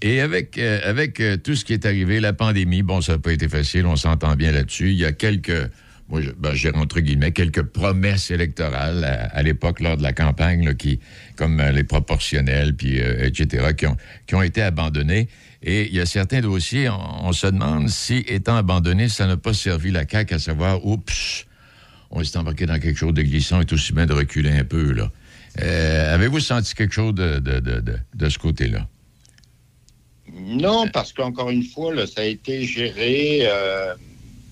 [0.03, 3.19] Et avec, euh, avec euh, tout ce qui est arrivé, la pandémie, bon, ça n'a
[3.19, 4.91] pas été facile, on s'entend bien là-dessus.
[4.91, 5.71] Il y a quelques
[6.09, 10.75] moi, je- ben, j'ai entre guillemets quelques promesses électorales à, l'époque lors de la campagne,
[10.75, 10.99] qui,
[11.37, 13.97] comme euh, les proportionnels, puis etc., qui ont,
[14.27, 15.29] qui ont été abandonnés.
[15.63, 19.53] Et il y a certains dossiers, on, se demande si, étant abandonnés, ça n'a pas
[19.53, 21.47] servi la CAQ à savoir, oups,
[22.11, 24.93] on s'est embarqué dans quelque chose de glissant, est aussi bien de reculer un peu,
[24.93, 25.13] là.
[26.15, 27.83] Avez-vous senti quelque chose de, de, de,
[28.15, 28.89] de ce côté-là?
[30.35, 33.41] Non, parce qu'encore une fois, là, ça a été géré.
[33.43, 33.95] euh,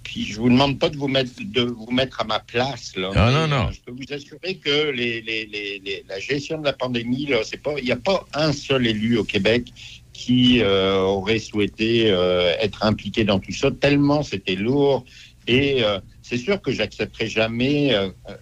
[0.03, 2.97] puis je vous demande pas de vous mettre, de vous mettre à ma place.
[2.97, 3.69] Là, Non, non, non.
[3.69, 7.27] euh, Je peux vous assurer que les, les- les- les- la gestion de la pandémie,
[7.27, 9.67] là, c'est pas, il n'y a pas un seul élu au Québec
[10.15, 15.05] qui euh, aurait souhaité euh, être impliqué dans tout ça, tellement c'était lourd.
[15.47, 15.99] Et euh,
[16.29, 18.35] c'est sûr que j'accepterai jamais euh, euh,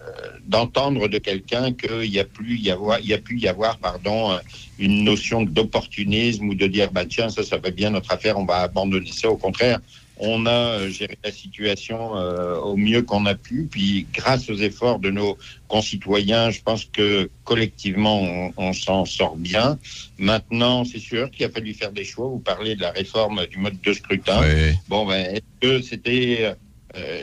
[0.45, 3.77] d'entendre de quelqu'un qu'il y a plus y avoir, il y a pu y avoir,
[3.77, 4.39] pardon, euh,
[4.77, 8.45] une notion d'opportunisme ou de dire bah tiens ça ça va bien notre affaire, on
[8.45, 9.29] va abandonner ça.
[9.29, 9.79] Au contraire,
[10.19, 13.67] on a géré la situation euh, au mieux qu'on a pu.
[13.71, 15.37] Puis grâce aux efforts de nos
[15.69, 19.79] concitoyens, je pense que collectivement on, on s'en sort bien.
[20.17, 22.27] Maintenant, c'est sûr qu'il a fallu faire des choix.
[22.27, 24.41] Vous parlez de la réforme du mode de scrutin.
[24.89, 26.53] Bon ben est-ce que c'était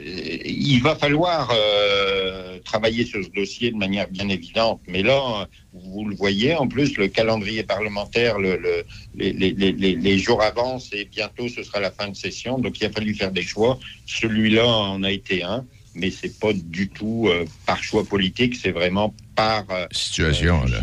[0.05, 4.81] il va falloir euh, travailler sur ce dossier de manière bien évidente.
[4.87, 9.73] Mais là, vous le voyez, en plus, le calendrier parlementaire, le, le- les, les- les-
[9.73, 12.59] les- les jours avancent et bientôt ce sera la fin de session.
[12.59, 13.79] Donc il a fallu faire des choix.
[14.07, 15.65] Celui-là en a été un,
[15.95, 20.71] mais c'est pas du tout euh, par choix politique, c'est vraiment par euh, Situation, euh,
[20.71, 20.81] là.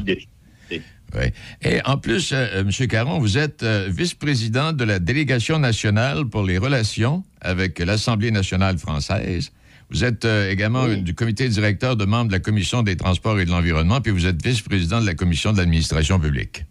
[1.16, 1.32] Oui.
[1.62, 2.88] Et en plus, euh, euh, M.
[2.88, 8.78] Caron, vous êtes euh, vice-président de la délégation nationale pour les relations avec l'Assemblée nationale
[8.78, 9.52] française.
[9.92, 13.46] Vous êtes euh, également du comité directeur de membres de la Commission des transports et
[13.46, 16.64] de l'environnement, puis vous êtes vice-président de la Commission de l'administration publique.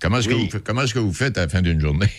[0.00, 2.08] Comment est-ce que, vous que faites à la fin d'une journée?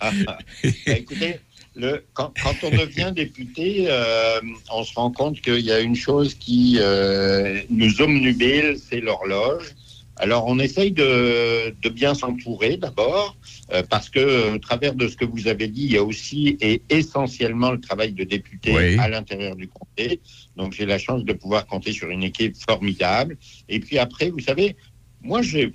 [0.00, 0.38] Ah, ah.
[0.64, 1.36] Ben, écoutez,
[1.76, 4.40] le, quand, quand on devient député, euh,
[4.72, 9.74] on se rend compte qu'il y a une chose qui euh, nous omnubile, c'est l'horloge.
[10.18, 13.36] Alors, on essaye de, de bien s'entourer d'abord,
[13.72, 16.02] euh, parce que euh, au travers de ce que vous avez dit, il y a
[16.02, 18.98] aussi et essentiellement le travail de député Oui.
[18.98, 20.20] à l'intérieur du comté.
[20.56, 23.36] Donc, j'ai la chance de pouvoir compter sur une équipe formidable.
[23.68, 24.76] Et puis après, vous savez,
[25.22, 25.72] moi, j'ai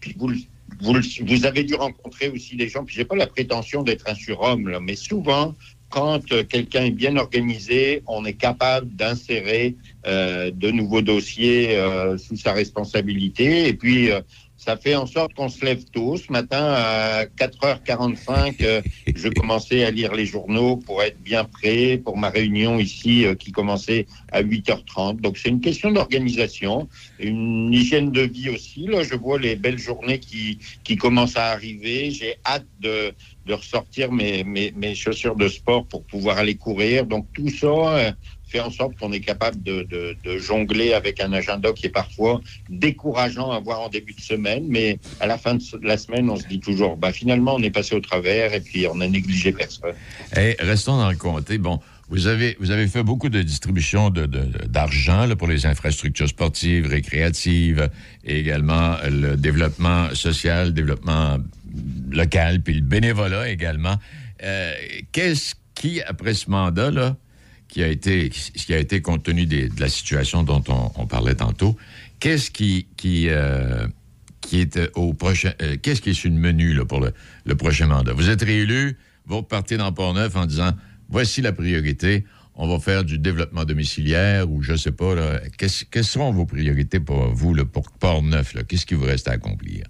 [0.00, 0.30] puis vous,
[0.80, 4.14] vous, vous avez dû rencontrer aussi des gens, puis j'ai pas la prétention d'être un
[4.14, 5.56] surhomme, là, mais souvent,
[5.90, 9.76] quand euh, quelqu'un est bien organisé, on est capable d'insérer
[10.06, 13.68] euh, de nouveaux dossiers euh, sous sa responsabilité.
[13.68, 14.10] Et puis,
[14.58, 16.16] ça fait en sorte qu'on se lève tôt.
[16.16, 18.82] Ce matin, à 4h45, euh,
[19.14, 23.52] je commençais à lire les journaux pour être bien prêt pour ma réunion ici qui
[23.52, 25.20] commençait à 8h30.
[25.20, 26.88] Donc, c'est une question d'organisation,
[27.20, 28.86] une hygiène de vie aussi.
[28.86, 32.10] Là, je vois les belles journées qui, qui commencent à arriver.
[32.10, 33.12] J'ai hâte de,
[33.48, 37.06] de ressortir mes, mes, chaussures de sport pour pouvoir aller courir.
[37.06, 38.12] Donc, tout ça euh,
[38.46, 41.90] fait en sorte qu'on est capable de, de, de jongler avec un agenda qui est
[41.90, 46.28] parfois décourageant à voir en début de semaine, mais à la fin de la semaine,
[46.30, 49.08] on se dit toujours, bah, finalement, on est passé au travers et puis on a
[49.08, 49.94] négligé personne.
[50.36, 51.56] Et restons dans le comté.
[51.58, 51.80] Bon,
[52.10, 56.28] vous avez, vous avez fait beaucoup de distribution de- de- d'argent là, pour les infrastructures
[56.28, 57.90] sportives, récréatives,
[58.24, 61.38] et également le développement social, développement
[62.10, 63.96] local, puis le bénévolat également.
[64.42, 64.72] Euh,
[65.12, 67.16] Qu'est-ce qui, après ce mandat-là,
[67.68, 70.64] qui a été, qui a été compte tenu de la situation dont
[70.96, 71.76] on, parlait tantôt,
[72.18, 73.86] qu'est-ce qui, qui, euh,
[74.40, 75.52] qui est euh, au prochain,
[75.82, 77.12] qu'est-ce qui est sur le menu là, pour le,
[77.44, 78.12] le prochain mandat?
[78.14, 80.72] Vous êtes réélu, vous repartez dans Port-Neuf en disant,
[81.10, 82.24] voici la priorité,
[82.54, 86.46] on va faire du développement domiciliaire ou je sais pas, là, qu'est-ce- quelles seront vos
[86.46, 88.54] priorités pour vous, là, pour Port-Neuf?
[88.54, 88.62] là?
[88.64, 89.84] Qu'est-ce qui vous reste à accomplir?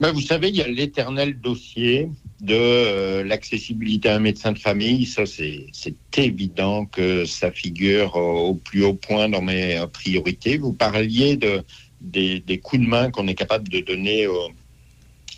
[0.00, 2.08] Ben, vous savez, il y a l'éternel dossier
[2.40, 5.04] de euh, l'accessibilité à un médecin de famille.
[5.06, 5.66] Ça, c'est
[6.16, 10.56] évident que ça figure au, plus haut point dans mes euh, priorités.
[10.56, 11.64] Vous parliez de,
[12.00, 14.50] des, des coups de main qu'on est capable de donner au-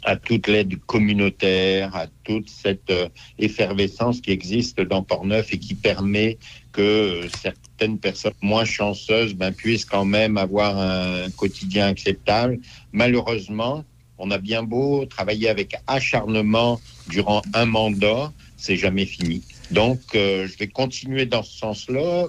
[0.02, 3.08] à toute l'aide communautaire, à toute cette euh,
[3.38, 6.38] effervescence qui existe dans Port-Neuf et qui permet
[6.72, 12.60] que certaines personnes moins chanceuses ben, puissent quand même avoir un quotidien acceptable.
[12.92, 13.84] Malheureusement,
[14.20, 19.42] on a bien beau travailler avec acharnement durant un mandat, c'est jamais fini.
[19.70, 22.26] Donc, euh, je vais continuer dans ce sens-là.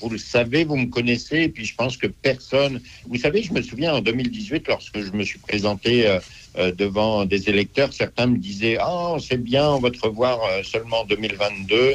[0.00, 2.80] Vous le savez, vous me connaissez, et puis je pense que personne.
[3.06, 6.20] Vous savez, je me souviens en 2018, lorsque je me suis présenté euh,
[6.56, 11.00] euh, devant des électeurs, certains me disaient Ah, c'est bien, on va te revoir seulement
[11.00, 11.94] en 2022, euh,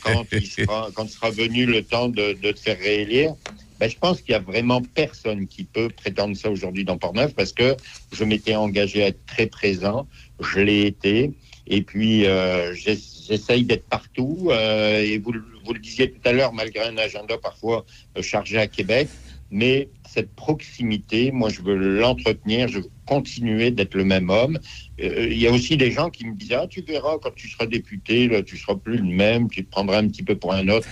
[0.00, 3.34] quand, il sera, quand sera venu le temps de, de te faire réélire.
[3.82, 7.34] Ben, je pense qu'il y a vraiment personne qui peut prétendre ça aujourd'hui dans Port-Neuf
[7.34, 7.74] parce que
[8.12, 10.06] je m'étais engagé à être très présent,
[10.38, 11.32] je l'ai été,
[11.66, 14.48] Et puis, euh, j'ess- j'essaye d'être partout.
[14.50, 15.32] euh, et vous,
[15.64, 17.84] vous le disiez tout à l'heure, malgré un agenda parfois
[18.16, 19.08] euh, chargé à Québec.
[19.50, 24.58] Mais cette proximité, moi, je veux l'entretenir, je veux continuer d'être le même homme.
[25.00, 27.48] Euh, Il y a aussi des gens qui me disent Ah, tu verras, quand tu
[27.48, 30.52] seras député, là, tu seras plus le même, tu te prendras un petit peu pour
[30.52, 30.86] un autre.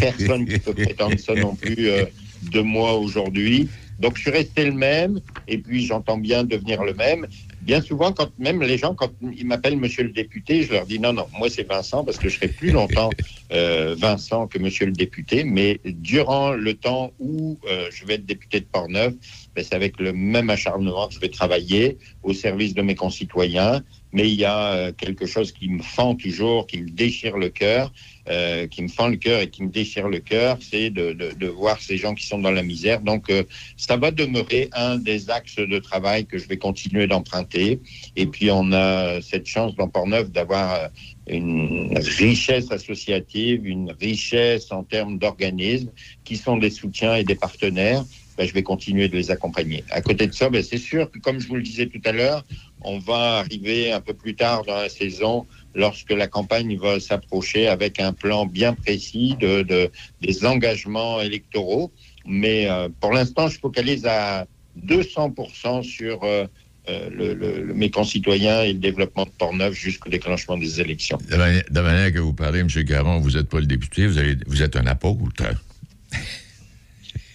[0.00, 2.04] Personne qui peut prétendre ça non plus euh,
[2.50, 3.68] de moi aujourd'hui.
[3.98, 7.26] Donc, je suis resté le même, et puis j'entends bien devenir le même.
[7.60, 10.98] Bien souvent, quand même les gens, quand ils m'appellent Monsieur le député, je leur dis
[10.98, 13.14] non, non, moi c'est Vincent parce que je serai plus longtemps
[13.52, 18.26] euh, Vincent que Monsieur le député, mais durant le temps où euh, je vais être
[18.26, 19.14] député de Portneuf,
[19.54, 23.82] ben, c'est avec le même acharnement que je vais travailler au service de mes concitoyens.
[24.12, 27.48] Mais il y a euh, quelque chose qui me fend toujours, qui me déchire le
[27.48, 27.92] cœur,
[28.28, 31.32] euh, qui me fend le cœur et qui me déchire le cœur, c'est de, de-
[31.32, 33.00] de voir ces gens qui sont dans la misère.
[33.00, 33.42] Donc, euh,
[33.76, 37.80] ça va demeurer un des axes de travail que je vais continuer d'emprunter.
[38.14, 40.88] Et puis, on a cette chance dans Portneuf d'avoir euh,
[41.28, 45.90] une richesse associative, une richesse en termes d'organismes
[46.24, 48.04] qui sont des soutiens et des partenaires.
[48.38, 49.84] Ben, je vais continuer de les accompagner.
[49.90, 52.12] À côté de ça, ben, c'est sûr que, comme je vous le disais tout à
[52.12, 52.44] l'heure,
[52.80, 57.68] on va arriver un peu plus tard dans la saison lorsque la campagne va s'approcher
[57.68, 61.92] avec un plan bien précis de, de- des engagements électoraux.
[62.24, 64.46] Mais euh, pour l'instant, je focalise à
[64.86, 66.46] 200% sur euh,
[66.88, 71.18] euh, mes concitoyens et le développement de Portneuf jusqu'au déclenchement des élections.
[71.28, 72.68] De manière, que vous parlez, M.
[72.86, 75.44] Caron, vous n'êtes pas le député, vous êtes un apôtre.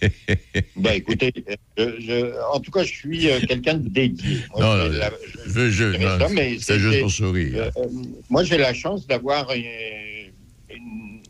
[0.76, 1.32] Ben, écoutez,
[1.76, 4.38] je- en tout cas, je suis euh, quelqu'un de dédié.
[4.56, 5.10] Moi, Non, non, la-
[5.46, 7.54] je- je- non, ça, mais c'était juste c'est- pour sourire.
[7.56, 7.88] euh, euh,
[8.30, 9.64] moi, j'ai la chance d'avoir une,
[10.70, 11.20] une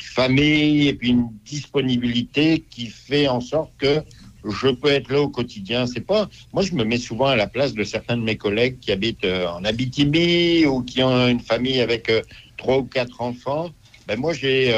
[0.00, 4.02] famille et puis une disponibilité qui fait en sorte que
[4.44, 5.86] je peux être là au quotidien.
[5.86, 6.28] C'est pas.
[6.52, 9.24] Moi, je me mets souvent à la place de certains de mes collègues qui habitent
[9.24, 12.22] euh, en Abitibi ou qui ont une famille avec euh,
[12.56, 13.70] trois ou quatre enfants.
[14.06, 14.72] Ben moi, j'ai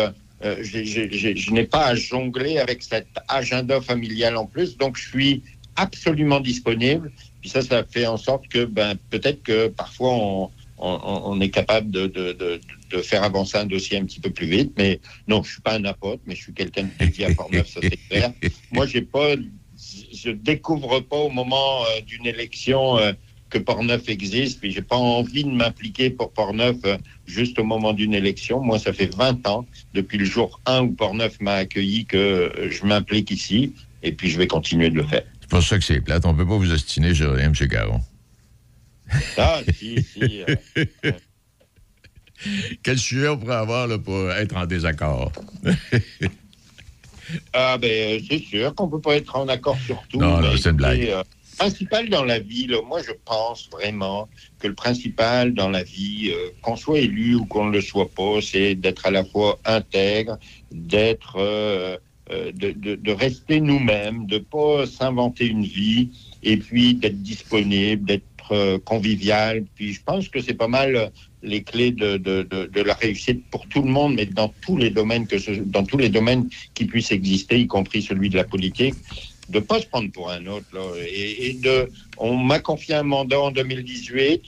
[0.45, 5.43] euh, je n'ai pas à jongler avec cet agenda familial en plus, donc je suis
[5.77, 7.13] absolument disponible.
[7.41, 11.51] Puis ça, ça fait en sorte que ben, peut-être que parfois on, on- on est
[11.51, 12.61] capable de, de- de-
[12.91, 14.73] de faire avancer un dossier un petit peu plus vite.
[14.77, 17.69] Mais non, je suis pas un apôtre, mais je suis quelqu'un de dédié à Portneuf,
[17.69, 18.33] ça c'est clair.
[18.73, 19.35] Moi, j'ai pas,
[20.13, 23.13] je découvre pas au moment euh, d'une élection euh,
[23.51, 26.77] que Portneuf existe, puis j'ai pas envie de m'impliquer pour Portneuf
[27.27, 28.61] juste au moment d'une élection.
[28.61, 32.71] Moi, ça fait 20 ans, depuis le jour 1 où Portneuf m'a accueilli, que euh,
[32.71, 33.73] je m'implique ici,
[34.03, 35.23] et puis je vais continuer de le faire.
[35.41, 36.27] C'est pour ça que c'est plate.
[36.27, 37.69] On ne peut pas vous ostiner sur rien, M.
[37.69, 38.01] Caron.
[39.39, 40.43] Ah, si, si.
[40.43, 40.55] euh,
[42.83, 45.33] Quel sujet on pourrait avoir là, pour être en désaccord?
[47.53, 50.19] Ah ben euh, c'est sûr qu'on peut pas être en accord sur tout.
[50.19, 51.03] Non, non, c'est une blague.
[51.11, 51.23] euh,
[51.59, 54.29] principal dans la vie, là, moi je pense vraiment
[54.61, 58.13] que le principal dans la vie, euh, qu'on soit élu ou qu'on ne le soit
[58.15, 60.39] pas, c'est d'être à la fois intègre,
[60.71, 61.97] d'être, euh,
[62.31, 66.11] euh, de, de- de rester nous-mêmes, de pas s'inventer une vie,
[66.43, 69.65] et puis d'être disponible, d'être euh, convivial.
[69.75, 71.09] Puis je pense que c'est pas mal euh,
[71.43, 74.77] les clés de, de- de- de la réussite pour tout le monde, mais dans tous
[74.77, 78.37] les domaines que ce- dans tous les domaines qui puissent exister, y compris celui de
[78.37, 78.97] la politique,
[79.49, 80.67] de pas se prendre pour un autre.
[80.73, 84.43] Là, et, de, on m'a confié un mandat en 2018.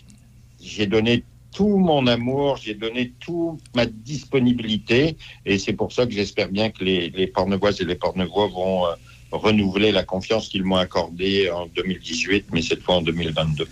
[0.63, 1.25] J'ai donné
[1.55, 6.71] tout mon amour, j'ai donné toute ma disponibilité, et c'est pour ça que j'espère bien
[6.71, 8.95] que les, les Pornevoises et les Pornevois vont euh,
[9.33, 13.67] renouveler la confiance qu'ils m'ont accordée en 2018, mais cette fois en 2022.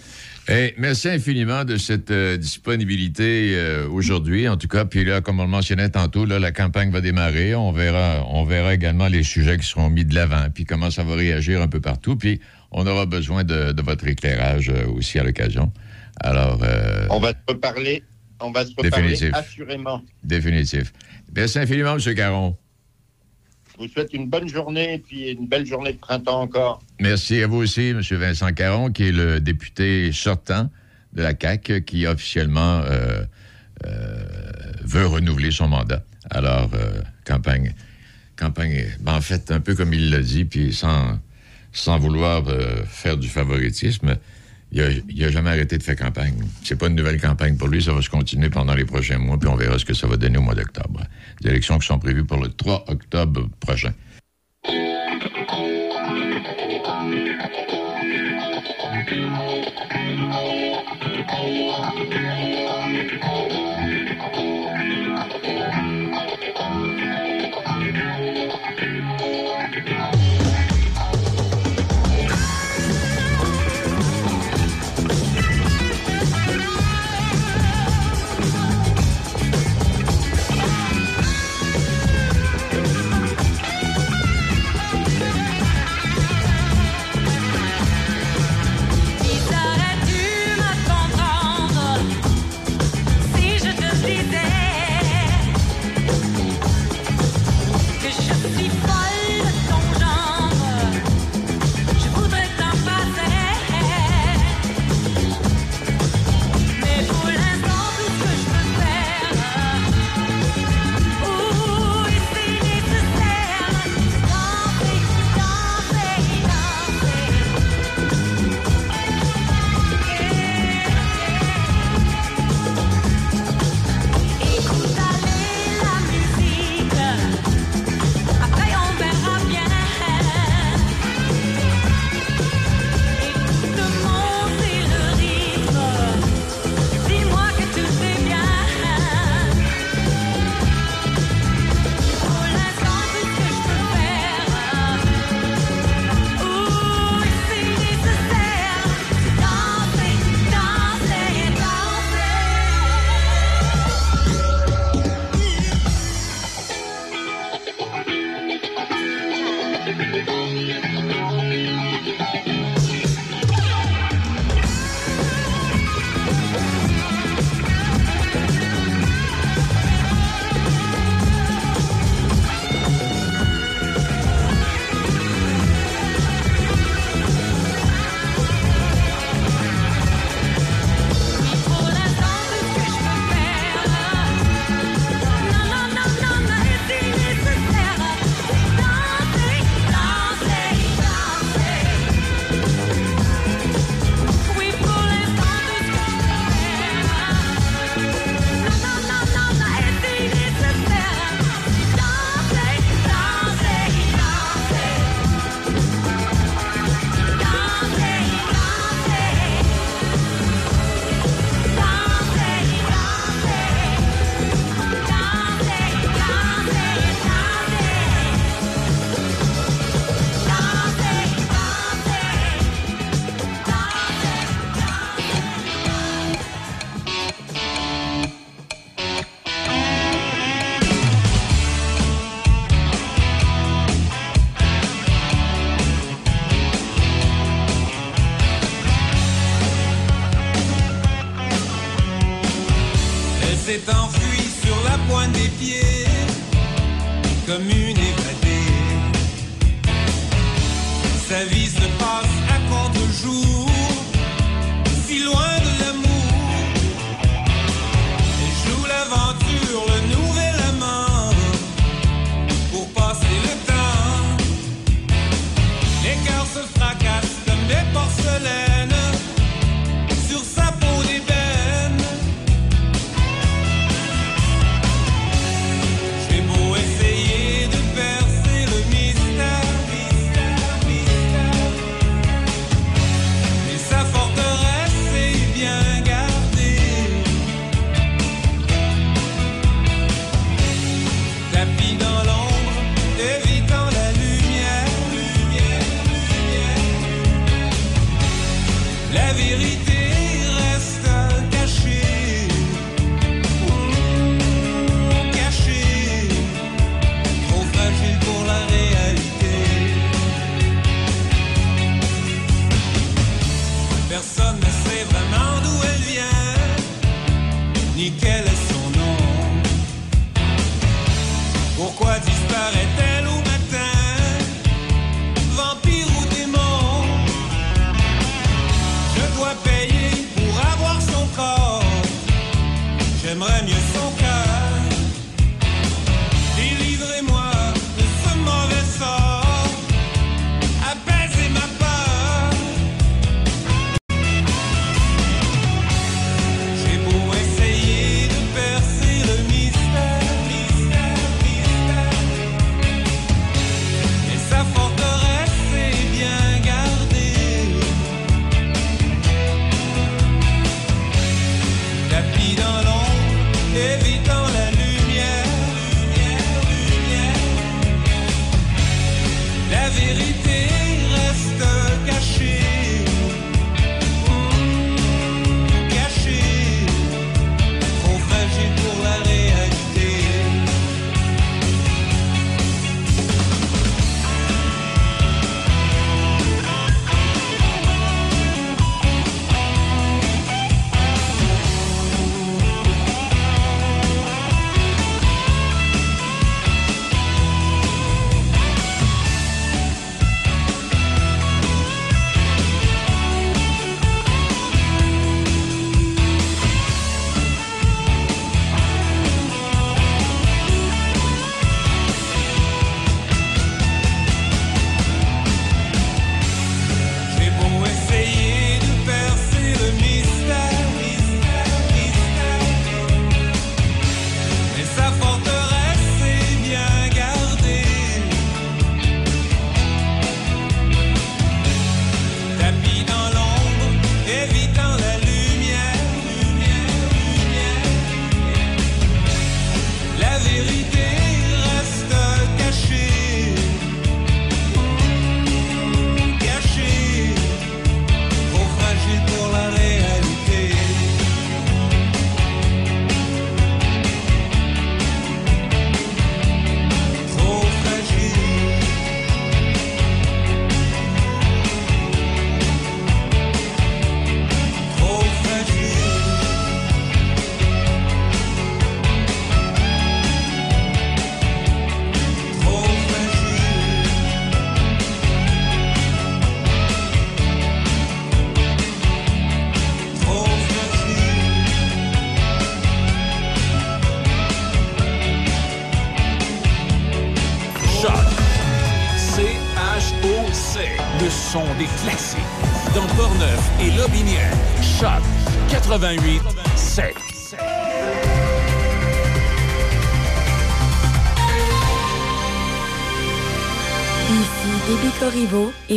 [0.50, 4.86] Hey, merci infiniment de cette euh, disponibilité euh, aujourd'hui, en tout cas.
[4.86, 7.54] Puis là, comme on le mentionnait tantôt, là, la campagne va démarrer.
[7.54, 11.04] On verra, on verra également les sujets qui seront mis de l'avant, puis comment ça
[11.04, 12.16] va réagir un peu partout.
[12.16, 12.40] Puis
[12.70, 15.70] on aura besoin de, de votre éclairage euh, aussi à l'occasion.
[16.20, 18.02] Alors, euh, On va se reparler,
[18.40, 19.30] on va se reparler Définitif.
[19.34, 20.02] assurément.
[20.24, 20.94] définitif.
[21.36, 22.14] Merci infiniment, M.
[22.14, 22.56] Caron.
[23.78, 26.82] Je vous souhaite une bonne journée et puis une belle journée de printemps encore.
[26.98, 28.00] Merci à vous aussi, M.
[28.00, 30.68] Vincent Caron, qui est le député sortant
[31.12, 33.22] de la CAQ, qui officiellement euh,
[33.86, 34.24] euh,
[34.82, 36.02] veut renouveler son mandat.
[36.30, 37.72] Alors, euh, campagne,
[38.36, 41.20] campagne, ben, en fait, un peu comme il l'a dit, puis sans,
[41.72, 42.42] sans vouloir
[42.88, 44.16] faire du favoritisme,
[44.72, 46.34] il a, il a jamais arrêté de faire campagne.
[46.62, 49.38] C'est pas une nouvelle campagne pour lui, ça va se continuer pendant les prochains mois,
[49.38, 51.02] puis on verra ce que ça va donner au mois d'octobre.
[51.40, 53.92] Des élections qui sont prévues pour le 3 octobre prochain.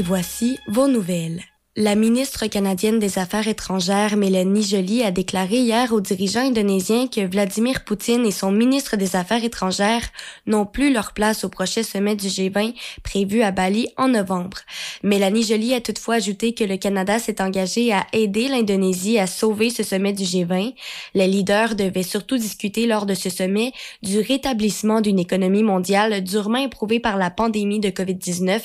[0.02, 1.51] Et voici vos nouvelles.
[1.78, 7.26] La ministre canadienne des Affaires étrangères, Mélanie Joly, a déclaré hier aux dirigeants indonésiens que
[7.26, 10.03] Vladimir Poutine et son ministre des Affaires étrangères
[10.45, 14.57] n'ont plus leur place au prochain sommet du G20 prévu à Bali en novembre.
[15.01, 19.69] Mélanie Joly a toutefois ajouté que le Canada s'est engagé à aider l'Indonésie à sauver
[19.69, 20.74] ce sommet du G20.
[21.13, 23.72] Les leaders devaient surtout discuter lors de ce sommet
[24.03, 28.59] du rétablissement d'une économie mondiale durement éprouvée par la pandémie de COVID-19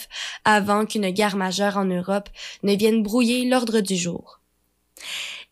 [0.44, 2.28] avant qu'une guerre majeure en Europe
[2.64, 4.40] ne vienne brouiller l'ordre du jour.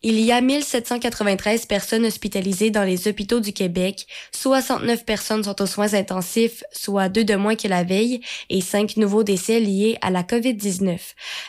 [0.01, 5.65] Il y a 1793 personnes hospitalisées dans les hôpitaux du Québec, 69 personnes sont aux
[5.65, 10.11] soins intensifs, soit deux de moins que la veille, et cinq nouveaux décès liés à
[10.11, 10.99] la COVID-19.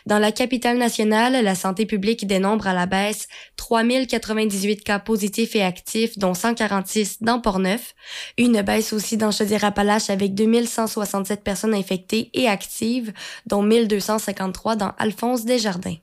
[0.06, 5.62] Dans la capitale nationale, la santé publique dénombre à la baisse 3098 cas positifs et
[5.62, 7.94] actifs, dont 146 dans Portneuf.
[8.38, 13.12] Une baisse aussi dans Chaudière-Appalaches avec 2167 personnes infectées et actives,
[13.46, 15.96] dont 1253 dans Alphonse Desjardins.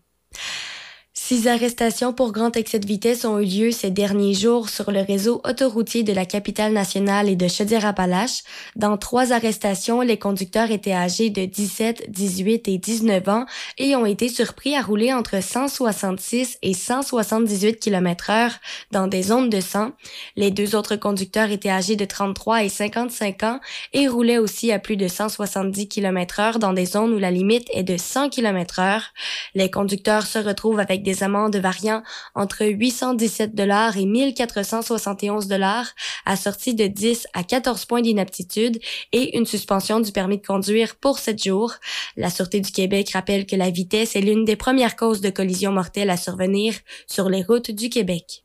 [1.26, 5.00] Six arrestations pour grand excès de vitesse ont eu lieu ces derniers jours sur le
[5.00, 8.44] réseau autoroutier de la capitale nationale et de Chaudière-Appalaches.
[8.76, 13.46] Dans trois arrestations, les conducteurs étaient âgés de 17, 18 et 19 ans
[13.78, 18.52] et ont été surpris à rouler entre 166 et 178 km heure
[18.92, 19.94] dans des zones de 100.
[20.36, 23.60] Les deux autres conducteurs étaient âgés de 33 et 55 ans
[23.94, 27.70] et roulaient aussi à plus de 170 km heure dans des zones où la limite
[27.74, 29.14] est de 100 km heure.
[29.56, 32.02] Les conducteurs se retrouvent avec des amendes variant
[32.34, 35.88] entre 817 dollars et 1471 dollars,
[36.26, 38.80] assorties de 10 à 14 points d'inaptitude
[39.12, 41.74] et une suspension du permis de conduire pour 7 jours.
[42.18, 45.72] La Sûreté du Québec rappelle que la vitesse est l'une des premières causes de collisions
[45.72, 46.74] mortelles à survenir
[47.08, 48.44] sur les routes du Québec.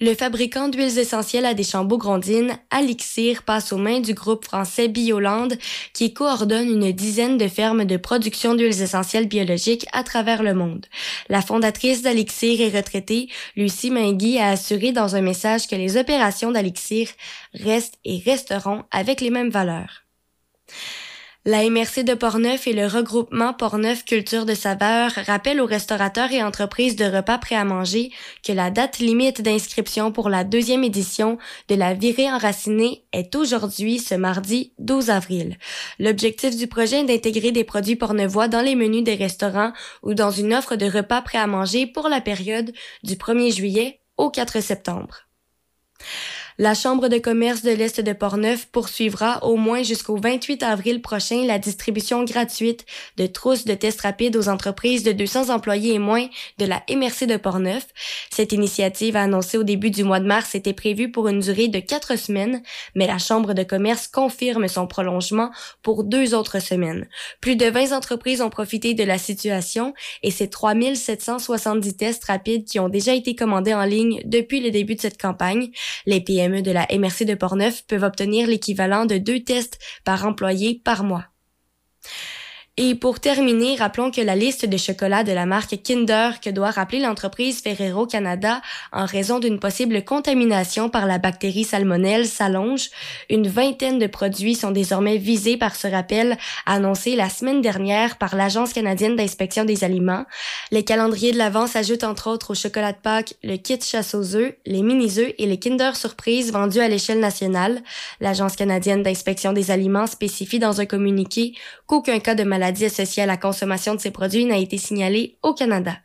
[0.00, 5.48] Le fabricant d'huiles essentielles à Deschambault-Grondines, Alixir, passe aux mains du groupe français Bioland,
[5.92, 10.86] qui coordonne une dizaine de fermes de production d'huiles essentielles biologiques à travers le monde.
[11.28, 16.50] La fondatrice d'Alixir et retraitée, Lucie Mingui, a assuré dans un message que les opérations
[16.50, 17.08] d'Alixir
[17.54, 20.02] restent et resteront avec les mêmes valeurs.
[21.44, 26.40] La MRC de Portneuf et le regroupement Portneuf Culture de Saveur rappellent aux restaurateurs et
[26.40, 28.12] entreprises de repas prêts à manger
[28.46, 33.98] que la date limite d'inscription pour la deuxième édition de la virée enracinée est aujourd'hui,
[33.98, 35.58] ce mardi 12 avril.
[35.98, 39.72] L'objectif du projet est d'intégrer des produits pornevois dans les menus des restaurants
[40.04, 42.72] ou dans une offre de repas prêts à manger pour la période
[43.02, 45.26] du 1er juillet au 4 septembre.
[46.58, 51.46] La Chambre de commerce de l'Est de Portneuf poursuivra au moins jusqu'au 28 avril prochain
[51.46, 52.84] la distribution gratuite
[53.16, 56.26] de trousses de tests rapides aux entreprises de 200 employés et moins
[56.58, 57.86] de la MRC de Portneuf.
[58.30, 61.80] Cette initiative annoncée au début du mois de mars était prévue pour une durée de
[61.80, 62.62] quatre semaines,
[62.94, 65.50] mais la Chambre de commerce confirme son prolongement
[65.82, 67.08] pour deux autres semaines.
[67.40, 72.78] Plus de 20 entreprises ont profité de la situation et c'est 3770 tests rapides qui
[72.78, 75.70] ont déjà été commandés en ligne depuis le début de cette campagne.
[76.04, 80.80] Les PME de la MRC de Portneuf peuvent obtenir l'équivalent de deux tests par employé
[80.84, 81.26] par mois.
[82.78, 86.70] Et pour terminer, rappelons que la liste de chocolats de la marque Kinder que doit
[86.70, 88.62] rappeler l'entreprise Ferrero Canada
[88.92, 92.88] en raison d'une possible contamination par la bactérie salmonelle s'allonge.
[93.28, 98.36] Une vingtaine de produits sont désormais visés par ce rappel annoncé la semaine dernière par
[98.36, 100.24] l'Agence canadienne d'inspection des aliments.
[100.70, 104.34] Les calendriers de l'avant s'ajoutent entre autres au chocolat de Pâques, le kit chasse aux
[104.34, 107.82] œufs, les mini-œufs et les Kinder Surprise vendus à l'échelle nationale.
[108.22, 111.54] L'Agence canadienne d'inspection des aliments spécifie dans un communiqué
[111.86, 115.54] qu'aucun cas de maladie associée à la consommation de ces produits n'a été signalé au
[115.54, 115.96] Canada.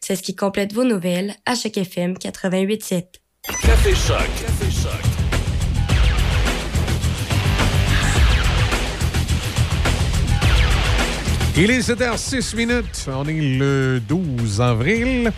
[0.00, 3.04] C'est ce qui complète vos nouvelles à Choc FM 88.7.
[3.62, 4.18] Café Choc.
[4.40, 5.16] Café Choc.
[11.58, 13.06] Il est 7h06 minutes.
[13.08, 15.32] On est le 12 avril.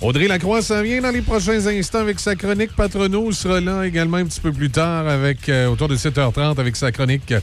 [0.00, 2.76] Audrey Lacroix s'en vient dans les prochains instants avec sa chronique.
[2.76, 6.76] Patrono sera là également un petit peu plus tard avec euh, autour de 7h30 avec
[6.76, 7.40] sa chronique euh,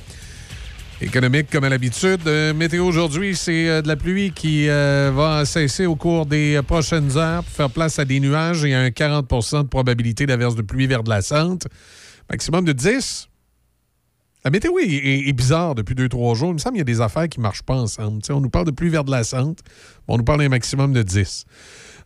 [1.02, 2.22] économique comme à l'habitude.
[2.28, 6.60] Euh, météo aujourd'hui, c'est euh, de la pluie qui euh, va cesser au cours des
[6.68, 10.56] prochaines heures pour faire place à des nuages et à un 40% de probabilité d'averse
[10.56, 11.68] de pluie vers de la centre.
[12.30, 13.30] Maximum de 10.
[14.46, 16.50] La météo est, bizarre depuis deux, trois jours.
[16.50, 18.22] Il me semble qu'il y a des affaires qui ne marchent pas ensemble.
[18.30, 19.64] On nous parle de pluie vers de la centre,
[20.08, 21.46] on nous parle d'un maximum de 10.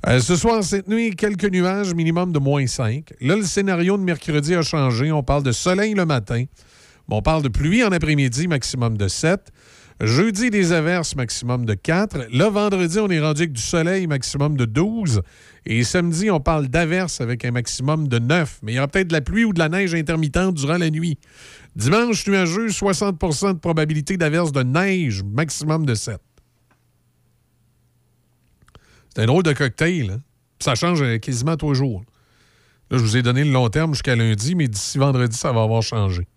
[0.08, 3.12] Euh, ce soir, cette nuit, quelques nuages, minimum de moins 5.
[3.20, 5.12] Là, le scénario de mercredi a changé.
[5.12, 6.46] On parle de soleil le matin.
[7.12, 9.52] On parle de pluie en après-midi, maximum de 7.
[10.02, 12.28] Jeudi, des averses, maximum de 4.
[12.32, 15.22] Là, vendredi, on est rendu avec du soleil, maximum de 12.
[15.66, 18.60] Et samedi, on parle d'averses avec un maximum de 9.
[18.64, 20.90] Mais il y aura peut-être de la pluie ou de la neige intermittente durant la
[20.90, 21.18] nuit.
[21.76, 26.18] Dimanche, nuageux, 60% de probabilité d'averse de neige, maximum de 7.
[29.14, 30.12] C'est un drôle de cocktail.
[30.12, 30.22] hein.
[30.60, 32.04] Ça change euh, quasiment tous les jours.
[32.92, 35.64] Là, je vous ai donné le long terme jusqu'à lundi, mais d'ici vendredi, ça va
[35.64, 36.28] avoir changé.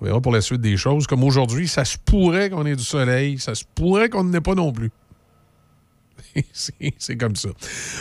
[0.00, 1.06] On verra pour la suite des choses.
[1.06, 4.40] Comme aujourd'hui, ça se pourrait qu'on ait du soleil, ça se pourrait qu'on n'en ait
[4.40, 4.90] pas non plus.
[6.98, 7.50] C'est comme ça.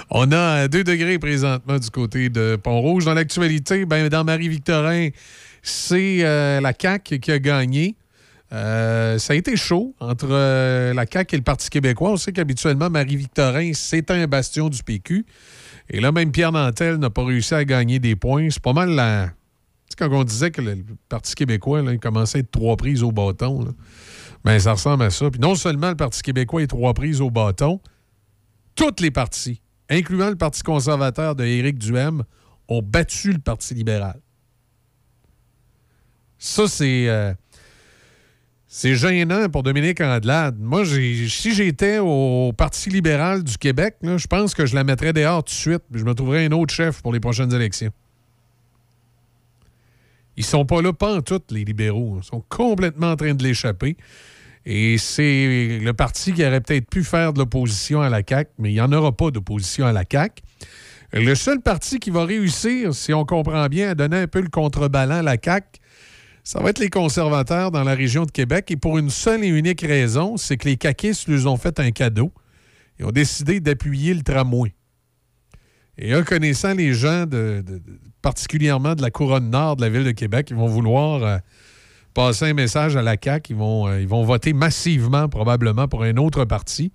[0.10, 3.06] On a 2 degrés présentement du côté de Pont-Rouge.
[3.06, 5.10] Dans l'actualité, ben, dans Marie-Victorin,
[5.62, 7.96] c'est euh, la CAQ qui a gagné.
[8.52, 12.12] Euh, ça a été chaud entre euh, la CAQ et le Parti québécois.
[12.12, 15.26] On sait qu'habituellement, Marie-Victorin, c'est un bastion du PQ.
[15.90, 18.50] Et là, même Pierre Nantel n'a pas réussi à gagner des points.
[18.50, 19.30] C'est pas mal la.
[19.98, 23.74] Quand on disait que le, Parti québécois, commençait à être trois prises au bâton,
[24.44, 25.30] ben, ça ressemble à ça.
[25.30, 27.80] Puis non seulement le Parti québécois est trois prises au bâton,
[28.76, 32.24] toutes les partis, incluant le Parti conservateur de Éric Duhem,
[32.68, 34.20] ont battu le Parti libéral.
[36.38, 37.08] Ça, c'est.
[37.08, 37.34] euh,
[38.76, 40.60] c'est gênant pour Dominique Andelade.
[40.60, 45.44] Moi, si j'étais au Parti libéral du Québec, je pense que je la mettrais dehors
[45.44, 45.84] tout de suite.
[45.94, 47.92] Je me trouverais un autre chef pour les prochaines élections.
[50.38, 52.20] Ils sont pas là, pas en tout, les libéraux.
[52.22, 53.98] Ils sont complètement en train de l'échapper.
[54.66, 58.72] Et c'est le parti qui aurait peut-être pu faire de l'opposition à la CAQ, mais
[58.72, 60.42] il n'y en aura pas d'opposition à la CAQ.
[61.12, 64.50] Le seul parti qui va réussir, si on comprend bien, à donner un peu le
[64.50, 65.80] contrebalan à la CAQ,
[66.44, 68.72] ça va être les conservateurs dans la région de Québec.
[68.72, 71.92] Et pour une seule et unique raison, c'est que les caquistes lui ont fait un
[71.92, 72.34] cadeau.
[73.00, 74.74] Ils ont décidé d'appuyer le tramway.
[75.98, 77.64] Et en connaissant les gens, de,
[78.22, 81.38] particulièrement de la couronne nord de la ville de Québec, ils vont vouloir euh,
[82.14, 83.54] passer un message à la CAQ.
[83.54, 86.92] Ils vont, euh, ils vont voter massivement, probablement, pour un autre parti.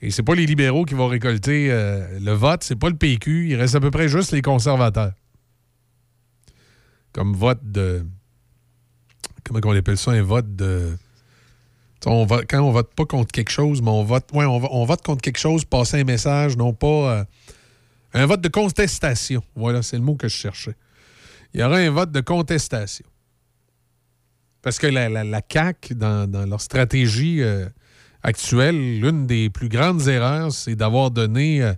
[0.00, 3.48] Et c'est pas les libéraux qui vont récolter euh, le vote, c'est pas le PQ.
[3.50, 5.12] Il reste à peu près juste les conservateurs.
[7.12, 8.04] Comme vote de.
[9.44, 10.12] Comment on appelle ça?
[10.12, 10.96] Un vote de.
[12.04, 15.02] On quand on vote pas contre quelque chose, mais on vote, ouais, on, on vote
[15.02, 17.26] contre quelque chose, passer un message, non pas.
[18.16, 19.42] Un vote de contestation.
[19.54, 20.74] Voilà, c'est le mot que je cherchais.
[21.52, 23.06] Il y aura un vote de contestation.
[24.62, 27.68] Parce que la, la, la CAQ, dans, dans leur stratégie euh,
[28.22, 31.72] actuelle, l'une des plus grandes erreurs, c'est d'avoir donné, euh,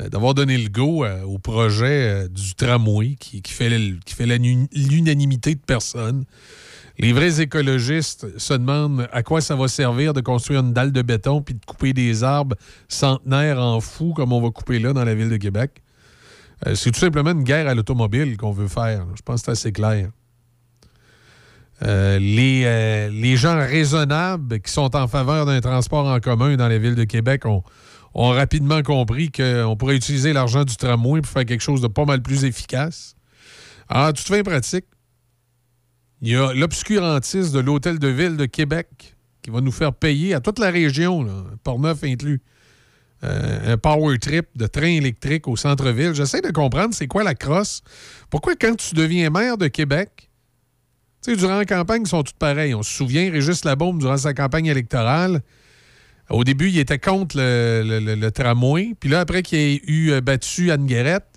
[0.00, 6.24] euh, le go au projet du tramway qui, fait, l'unanimité de personnes.
[7.00, 11.00] Les vrais écologistes se demandent à quoi ça va servir de construire une dalle de
[11.00, 12.56] béton puis de couper des arbres
[12.88, 15.80] centenaires en fou comme on va couper là dans la ville de Québec.
[16.66, 19.06] Euh, c'est tout simplement une guerre à l'automobile qu'on veut faire.
[19.16, 20.10] Je pense que c'est assez clair.
[21.82, 26.68] Euh, les, euh, les gens raisonnables qui sont en faveur d'un transport en commun dans
[26.68, 27.62] les villes de Québec ont,
[28.12, 32.20] rapidement compris qu'on pourrait utiliser l'argent du tramway pour faire quelque chose de pas mal
[32.20, 33.16] plus efficace.
[33.88, 34.84] Alors, toute fin pratique,
[36.22, 40.34] il y a l'obscurantiste de l'Hôtel de Ville de Québec qui va nous faire payer
[40.34, 41.32] à toute la région, là,
[41.64, 42.42] Portneuf inclus,
[43.24, 46.14] euh, un power trip de train électrique au centre-ville.
[46.14, 47.82] J'essaie de comprendre c'est quoi la crosse.
[48.30, 50.30] Pourquoi quand tu deviens maire de Québec,
[51.22, 52.74] tu sais, durant la campagne, ils sont tous pareils.
[52.74, 55.42] On se souvient, Régis Labaume, durant sa campagne électorale,
[56.30, 58.94] au début, il était contre le, le- tramway.
[58.98, 61.29] Puis là, après qu'il ait eu euh, battu Anne Guérette,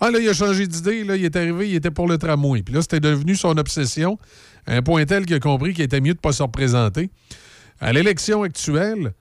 [0.00, 1.04] ah là, il a changé d'idée.
[1.04, 2.62] Là, il est arrivé, il était pour le tramway.
[2.62, 4.18] Puis là, c'était devenu son obsession,
[4.66, 7.10] un point tel qu'il a compris qu'il était mieux de ne pas se représenter.
[7.80, 9.12] À l'élection actuelle,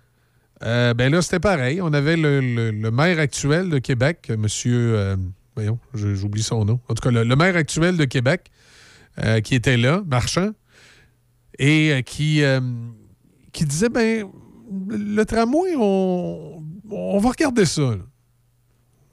[0.64, 1.82] euh, ben là, c'était pareil.
[1.82, 4.96] On avait le, maire actuel de Québec, monsieur.
[4.96, 5.16] euh,
[5.56, 6.80] voyons, j'oublie son nom.
[6.90, 8.52] En tout cas, le, maire actuel de Québec,
[9.24, 10.52] euh, qui était là, Marchand,
[11.60, 12.44] et qui,
[13.52, 14.28] qui disait ben,
[14.90, 17.96] le tramway, on, on va regarder ça.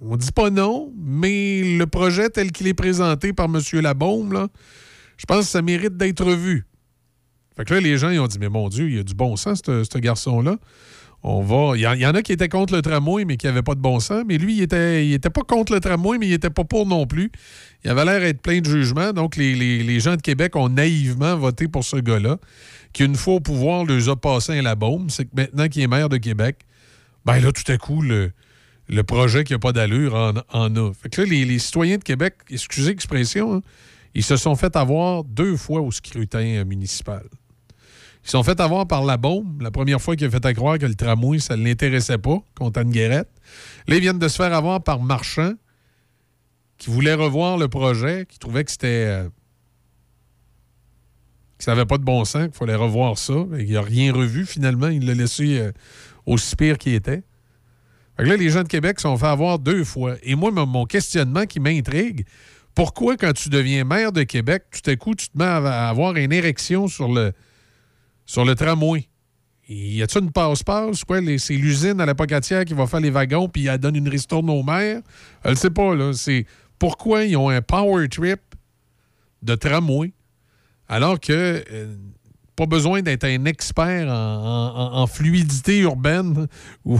[0.07, 3.61] On dit pas non, mais le projet tel qu'il est présenté par M.
[3.81, 4.49] Labaume,
[5.17, 6.67] je pense que ça mérite d'être revu.
[7.57, 9.15] Fait que là, les gens, ils ont dit, mais mon Dieu, il y a du
[9.15, 10.59] bon sens, ce garçon-là.
[11.23, 11.75] On.
[11.75, 13.99] Il y, en- a qui étaient contre le tramway, mais qui n'avaient pas de bon
[13.99, 14.25] sens.
[14.27, 16.87] Mais lui, il était, il était pas contre le tramway, mais il était pas pour
[16.87, 17.33] non plus.
[17.83, 19.13] Il avait l'air d'être plein de jugement.
[19.15, 22.37] Donc, les, gens de Québec ont naïvement voté pour ce gars-là,
[22.93, 25.11] qui, une fois au pouvoir, les a passés à la bombe.
[25.11, 26.59] C'est que maintenant qu'il est maire de Québec,
[27.25, 28.33] ben là, tout à coup, le,
[28.89, 30.93] le projet qui n'a pas d'allure en, en a.
[30.93, 33.63] Fait que là, les, citoyens de Québec, excusez l'expression, hein,
[34.15, 37.25] ils se sont fait avoir deux fois au scrutin euh, municipal.
[38.23, 39.19] Ils se sont fait avoir par la
[39.61, 42.39] la première fois qu'il a fait à croire que le tramway, ça ne l'intéressait pas,
[42.55, 43.29] contre Anne Guérette.
[43.87, 45.53] Là, ils viennent de se faire avoir par Marchand,
[46.79, 49.07] qui voulait revoir le projet, qui trouvait que c'était.
[49.07, 49.29] euh,
[51.59, 53.35] que ça n'avait pas de bon sens, qu'il fallait revoir ça.
[53.59, 54.89] Il n'a rien revu finalement.
[54.89, 55.73] Il l'a laissé euh,
[56.27, 57.23] aussi pire qu'il était.
[58.19, 60.15] Là, les gens de Québec sont fait avoir deux fois.
[60.23, 62.25] Et moi, mon- questionnement qui m'intrigue,
[62.75, 66.17] pourquoi, quand tu deviens maire de Québec, tout à coup, tu te mets à avoir
[66.17, 67.33] une érection sur le,
[68.25, 69.09] sur le tramway?
[69.69, 71.03] Y a-t-il une passe-passe?
[71.39, 74.51] C'est l'usine à la Pocatière qui va faire les wagons puis elle donne une ristourne
[74.51, 75.01] aux maires?
[75.45, 76.13] Je ne sais pas, là.
[76.13, 76.47] C'est
[76.79, 78.41] pourquoi ils ont un power trip
[79.43, 80.13] de tramway
[80.89, 81.33] alors que
[81.73, 81.97] euh,
[82.57, 86.47] pas besoin d'être un expert en, fluidité urbaine
[86.85, 86.99] ou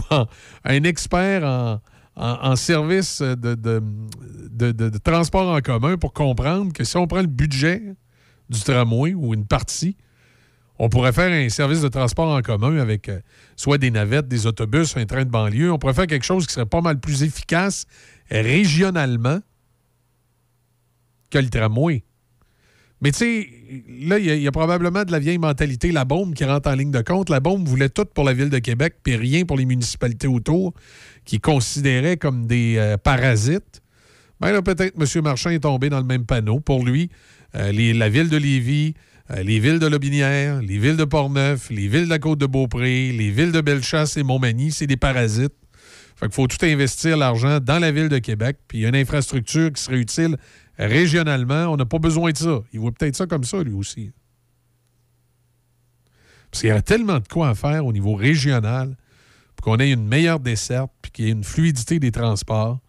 [0.63, 1.81] un expert en,
[2.15, 3.81] en- service de, de-
[4.51, 7.81] de- de- de transport en commun pour comprendre que si on prend le budget
[8.49, 9.97] du tramway ou une partie,
[10.77, 13.21] on pourrait faire un service de transport en commun avec euh,
[13.55, 15.71] soit des navettes, des autobus, un train de banlieue.
[15.71, 17.85] On pourrait faire quelque chose qui serait pas mal plus efficace
[18.29, 19.39] régionalement
[21.29, 22.03] que le tramway.
[23.01, 23.49] Mais tu sais,
[24.07, 26.91] là, il y, a- probablement de la vieille mentalité, la bombe qui rentre en ligne
[26.91, 27.29] de compte.
[27.29, 30.73] La bombe voulait tout pour la ville de Québec, puis rien pour les municipalités autour,
[31.25, 33.81] qui considéraient comme des euh, parasites.
[34.39, 35.23] Ben là, peut-être M.
[35.23, 36.59] Marchand est tombé dans le même panneau.
[36.59, 37.09] Pour lui,
[37.55, 38.93] euh, la ville de Lévis,
[39.31, 43.31] euh, les villes de Lobinière, les villes de Portneuf, les villes de la Côte-de-Beaupré, les
[43.31, 45.53] villes de Bellechasse et Montmagny, c'est des parasites.
[46.17, 48.89] Fait qu'il faut tout investir l'argent dans la ville de Québec, puis il y a
[48.89, 50.37] une infrastructure qui serait utile
[50.77, 51.65] régionalement.
[51.67, 52.59] On n'a pas besoin de ça.
[52.73, 54.11] Il voit peut-être ça comme ça, lui aussi.
[56.51, 58.95] Parce qu'il y a tellement de quoi à faire au niveau régional
[59.55, 62.79] pour qu'on ait une meilleure desserte, puis qu'il y ait une fluidité des transports,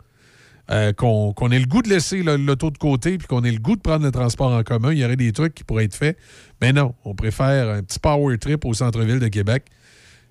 [0.70, 3.58] euh, qu'on ait le goût de laisser le- l'auto de côté, puis qu'on ait le
[3.60, 4.92] goût de prendre le transport en commun.
[4.92, 6.18] Il y aurait des trucs qui pourraient être faits.
[6.60, 9.66] Mais non, on préfère un petit power trip au centre-ville de Québec,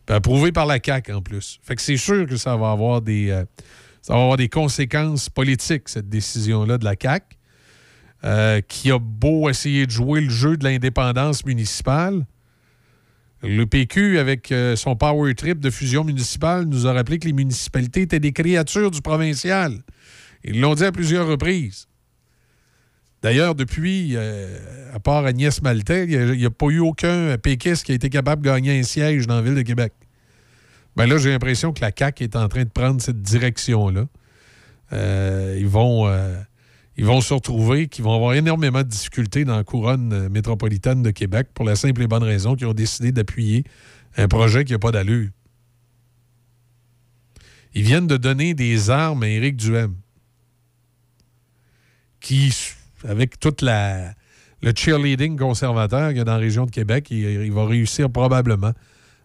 [0.05, 1.59] puis approuvé par la CAQ en plus.
[1.63, 3.45] Fait que c'est sûr que ça va avoir des, euh,
[4.01, 7.34] ça va avoir des conséquences politiques, cette décision-là de la CAQ,
[8.23, 12.25] euh, qui a beau essayer de jouer le jeu de l'indépendance municipale.
[13.43, 17.33] Le PQ, avec euh, son power trip de fusion municipale, nous a rappelé que les
[17.33, 19.83] municipalités étaient des créatures du provincial.
[20.43, 21.87] Ils l'ont dit à plusieurs reprises.
[23.21, 24.57] D'ailleurs, depuis, euh,
[24.93, 28.43] à part Agnès Maltais, il n'y a, pas eu aucun péquiste qui a été capable
[28.43, 29.93] de gagner un siège dans la ville de Québec.
[30.95, 34.07] Ben là, j'ai l'impression que la CAQ est en train de prendre cette direction-là.
[34.91, 36.07] Ils, vont,
[36.97, 41.03] ils vont se retrouver, qu'ils vont avoir énormément de difficultés dans la couronne euh, métropolitaine
[41.03, 43.63] de Québec pour la simple et bonne raison qu'ils ont décidé d'appuyer
[44.17, 45.29] un projet qui n'a pas d'allure.
[47.73, 49.95] Ils viennent de donner des armes à Éric Duhem,
[52.21, 52.55] qui,
[53.03, 54.13] avec toute la,
[54.61, 58.09] le cheerleading conservateur qu'il y a dans la région de Québec, il, il va réussir
[58.09, 58.71] probablement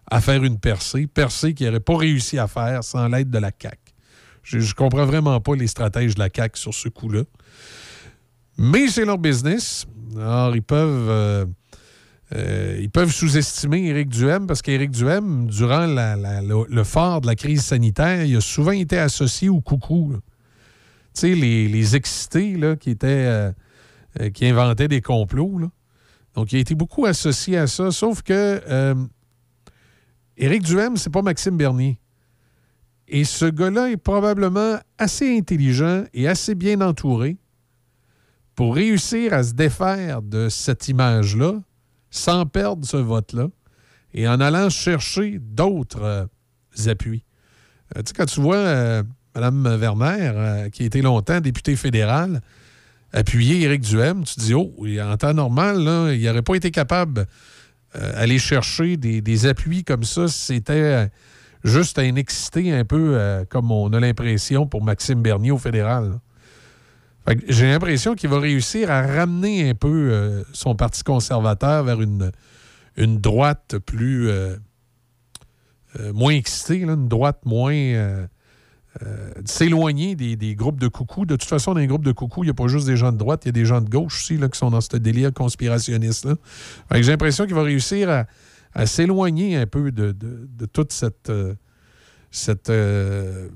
[0.09, 3.51] à faire une percée, percée qu'il n'aurait pas réussi à faire sans l'aide de la
[3.57, 3.90] CAQ.
[4.43, 7.23] Je ne comprends vraiment pas les stratèges de la CAQ sur ce coup-là.
[8.57, 9.85] Mais c'est leur business.
[10.15, 11.45] Alors, ils peuvent, euh,
[12.35, 17.61] euh, ils peuvent sous-estimer Éric Duhem parce qu'Éric Duhem, durant le, phare de la crise
[17.63, 20.13] sanitaire, il a souvent été associé au coucou.
[21.13, 23.07] Tu sais, les, les excités là, qui étaient.
[23.07, 23.51] euh,
[24.33, 25.57] qui inventaient des complots.
[25.57, 25.67] là.
[26.35, 28.61] Donc, il a été beaucoup associé à ça, sauf que
[30.35, 32.00] Éric Duhem, c'est pas Maxime Bernier.
[33.13, 37.35] Et ce gars-là est probablement assez intelligent et assez bien entouré
[38.55, 41.55] pour réussir à se défaire de cette image-là
[42.09, 43.49] sans perdre ce vote-là
[44.13, 47.25] et en allant chercher d'autres euh, appuis.
[47.97, 49.03] Euh, tu sais, quand tu vois euh,
[49.35, 52.39] Mme Werner, qui a été longtemps députée fédérale,
[53.11, 57.25] appuyer Éric Duhem, tu te dis, oh, en temps normal, il n'aurait pas été capable
[57.97, 61.09] euh, aller chercher des, des appuis comme ça si c'était
[61.63, 66.19] juste un excité un peu euh, comme on a l'impression pour Maxime Bernier au fédéral.
[67.47, 72.31] J'ai l'impression qu'il va réussir à ramener un peu euh, son parti conservateur vers une,
[72.97, 74.27] droite plus.
[74.29, 74.57] euh,
[76.13, 78.25] moins excitée, une droite moins.
[79.45, 81.25] s'éloigner des, groupes de coucou.
[81.25, 83.11] De toute façon, dans les groupes de coucou, il n'y a pas juste des gens
[83.11, 84.97] de droite, il y a des gens de gauche aussi là, qui sont dans ce
[84.97, 85.43] délire que
[86.95, 88.25] J'ai l'impression qu'il va réussir à,
[88.73, 91.55] à s'éloigner un peu de, de- de toute cette, euh,
[92.31, 93.49] cette euh,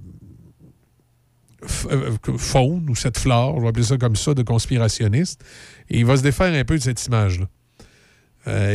[1.91, 5.43] euh, faune ou cette flore, je vais appeler ça comme ça, de conspirationniste.
[5.89, 7.47] Et il va se défaire un peu de cette image-là.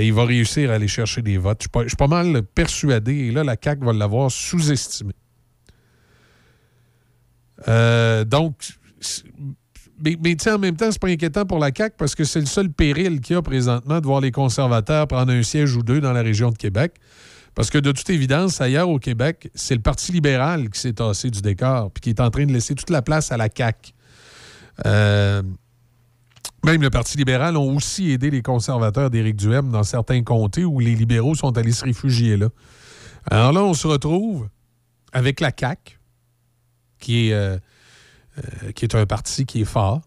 [0.00, 1.62] Il va réussir à aller chercher des votes.
[1.62, 5.12] Je suis pas- mal persuadé, et là, la CAQ va l'avoir sous-estimé.
[8.26, 8.56] Donc,
[10.04, 12.46] mais, mais en même temps, c'est pas inquiétant pour la CAQ parce que c'est le
[12.46, 16.00] seul péril qu'il y a présentement de voir les conservateurs prendre un siège ou deux
[16.00, 16.94] dans la région de Québec.
[17.54, 21.30] Parce que de toute évidence, ailleurs au Québec, c'est le Parti libéral qui s'est tassé
[21.30, 23.92] du décor puis qui est en train de laisser toute la place à la CAQ.
[24.86, 25.42] Euh,
[26.64, 30.78] même le Parti libéral ont aussi aidé les conservateurs d'Éric Duhem dans certains comtés où
[30.78, 32.48] les libéraux sont allés se réfugier là.
[33.30, 34.48] Alors là, on se retrouve
[35.12, 35.98] avec la CAQ,
[36.98, 37.58] qui est, euh,
[38.40, 40.00] euh, qui est un parti qui est fort,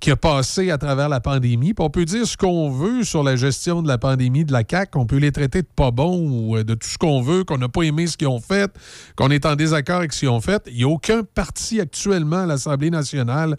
[0.00, 1.74] qui a passé à travers la pandémie.
[1.74, 4.62] Puis on peut dire ce qu'on veut sur la gestion de la pandémie de la
[4.68, 4.98] CAQ.
[4.98, 7.58] On peut les traiter de pas bons ou euh, de tout ce qu'on veut, qu'on
[7.58, 8.70] n'a pas aimé ce qu'ils ont fait,
[9.16, 10.62] qu'on est en désaccord avec ce qu'ils ont fait.
[10.66, 13.56] Il n'y a aucun parti actuellement à l'Assemblée nationale,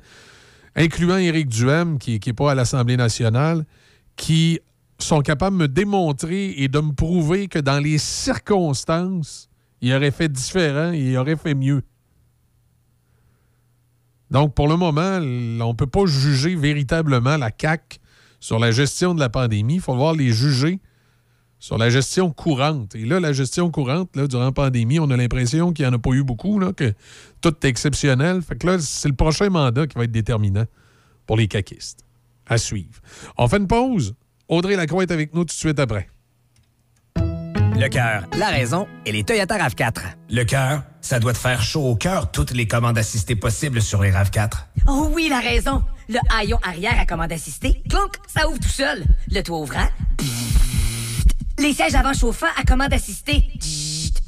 [0.76, 3.66] incluant Éric Duhem, qui n'est pas à l'Assemblée nationale,
[4.16, 4.60] qui
[5.00, 9.50] sont capables de me démontrer et de me prouver que dans les circonstances,
[9.82, 11.84] il aurait fait différent et il aurait fait mieux.
[14.30, 18.00] Donc, pour le moment, on ne peut pas juger véritablement la CAQ
[18.40, 19.76] sur la gestion de la pandémie.
[19.76, 20.80] Il faut voir les juger
[21.60, 22.94] sur la gestion courante.
[22.96, 25.96] Et là, la gestion courante, là, durant la pandémie, on a l'impression qu'il n'y en
[25.96, 26.94] a pas eu beaucoup, là, que
[27.42, 28.42] tout est exceptionnel.
[28.42, 30.66] Fait que là, c'est le prochain mandat qui va être déterminant
[31.26, 32.04] pour les caquistes.
[32.46, 33.02] À suivre.
[33.38, 34.16] On fait une pause.
[34.48, 36.08] Audrey Lacroix est avec nous tout de suite après.
[37.16, 40.00] Le cœur, la raison et les Toyota RAV4.
[40.30, 44.02] Le cœur, ça doit te faire chaud au cœur toutes les commandes assistées possibles sur
[44.02, 44.52] les RAV4.
[44.88, 45.82] Oh oui, la raison.
[46.10, 49.06] Le haillon arrière à commande assistée, clonk, ça ouvre tout seul.
[49.32, 49.88] Le toit ouvrant,
[51.60, 53.50] les sièges avant chauffants à commande assistée,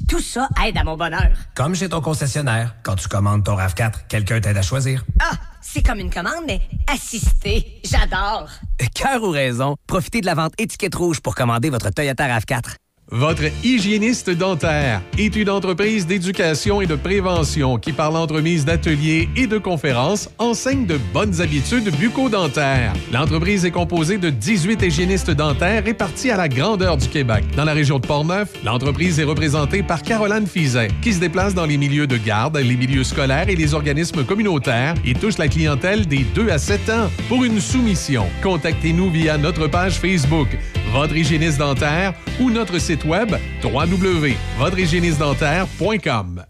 [0.08, 1.30] tout ça aide à mon bonheur.
[1.54, 5.04] Comme chez ton concessionnaire, quand tu commandes ton RAV4, quelqu'un t'aide à choisir.
[5.20, 7.82] Ah, c'est comme une commande, mais assistée.
[7.84, 8.48] J'adore.
[8.94, 12.76] Cœur ou raison, profitez de la vente étiquette rouge pour commander votre Toyota RAV4.
[13.12, 19.48] Votre hygiéniste dentaire est une entreprise d'éducation et de prévention qui, par l'entremise d'ateliers et
[19.48, 22.92] de conférences, enseigne de bonnes habitudes bucco-dentaires.
[23.12, 27.42] L'entreprise est composée de 18 hygiénistes dentaires répartis à la grandeur du Québec.
[27.56, 31.66] Dans la région de Portneuf, l'entreprise est représentée par Caroline Fizet, qui se déplace dans
[31.66, 36.06] les milieux de garde, les milieux scolaires et les organismes communautaires et touche la clientèle
[36.06, 37.10] des 2 à 7 ans.
[37.28, 40.46] Pour une soumission, contactez-nous via notre page Facebook,
[40.92, 46.49] Votre hygiéniste dentaire ou notre site web www.votrehygiénistedentaire.com.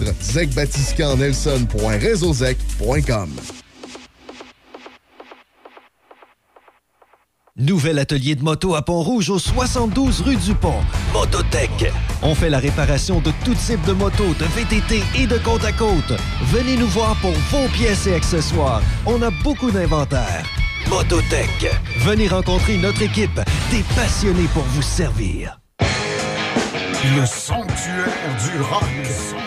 [7.57, 10.81] Nouvel atelier de moto à Pont-Rouge au 72 rue du Pont.
[11.13, 11.91] Mototech.
[12.23, 15.71] On fait la réparation de tout type de motos, de VTT et de côte à
[15.71, 16.13] côte.
[16.45, 18.81] Venez nous voir pour vos pièces et accessoires.
[19.05, 20.43] On a beaucoup d'inventaire.
[20.89, 21.69] Mototech.
[21.99, 25.59] Venez rencontrer notre équipe, des passionnés pour vous servir.
[25.79, 29.40] Le sanctuaire du rock.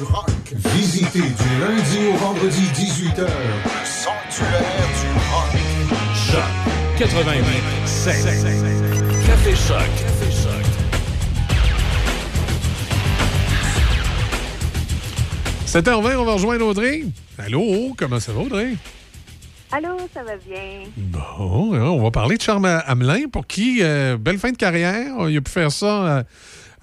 [0.00, 0.30] Du rock.
[0.54, 3.20] Visitez du lundi au vendredi 18h.
[3.20, 4.62] Le sanctuaire
[4.96, 5.52] du rock.
[6.14, 6.42] Choc
[6.98, 7.44] 88
[9.26, 9.76] Café Choc.
[10.00, 10.64] Café Choc.
[15.66, 17.04] 7h20, on va rejoindre Audrey.
[17.36, 18.76] Allô, comment ça va, Audrey?
[19.70, 20.84] Allô, ça va bien?
[20.96, 25.28] Bon, hein, on va parler de Charles Hamelin, pour qui, euh, belle fin de carrière.
[25.28, 26.22] Il a pu faire ça euh,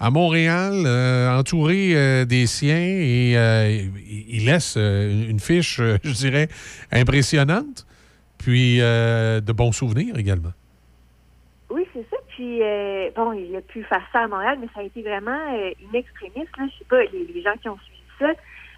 [0.00, 6.48] à Montréal, euh, entouré euh, des siens, et euh, il laisse une fiche, je dirais,
[6.92, 7.86] impressionnante,
[8.38, 10.52] puis de bons souvenirs également.
[11.70, 12.16] Oui, c'est ça.
[12.28, 12.60] Puis,
[13.16, 15.38] bon, il a pu faire ça à Montréal, mais ça a été vraiment
[15.82, 16.56] une extrémiste.
[16.56, 16.64] Là.
[16.72, 18.30] Je sais pas, les, les gens qui ont suivi ça,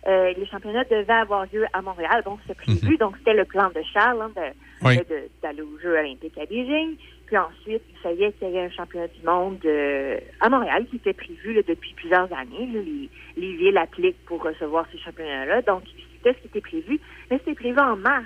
[0.09, 2.23] euh, les championnats devaient avoir lieu à Montréal.
[2.25, 2.97] Bon, c'était prévu.
[2.97, 4.99] Donc, c'était le plan de Charles hein, de- Oui.
[5.43, 6.97] d'aller aux Jeux olympiques à Beijing.
[7.31, 10.97] Puis ensuite, il savait qu'il y avait un championnat du monde euh, à Montréal qui
[10.97, 12.69] était prévu depuis plusieurs années.
[12.73, 15.63] Les, les villes appliquent pour recevoir ces championnats-là.
[15.63, 15.85] Donc,
[16.17, 17.01] c'était ce qui était prévu.
[17.31, 18.25] Mais c'était prévu en mars.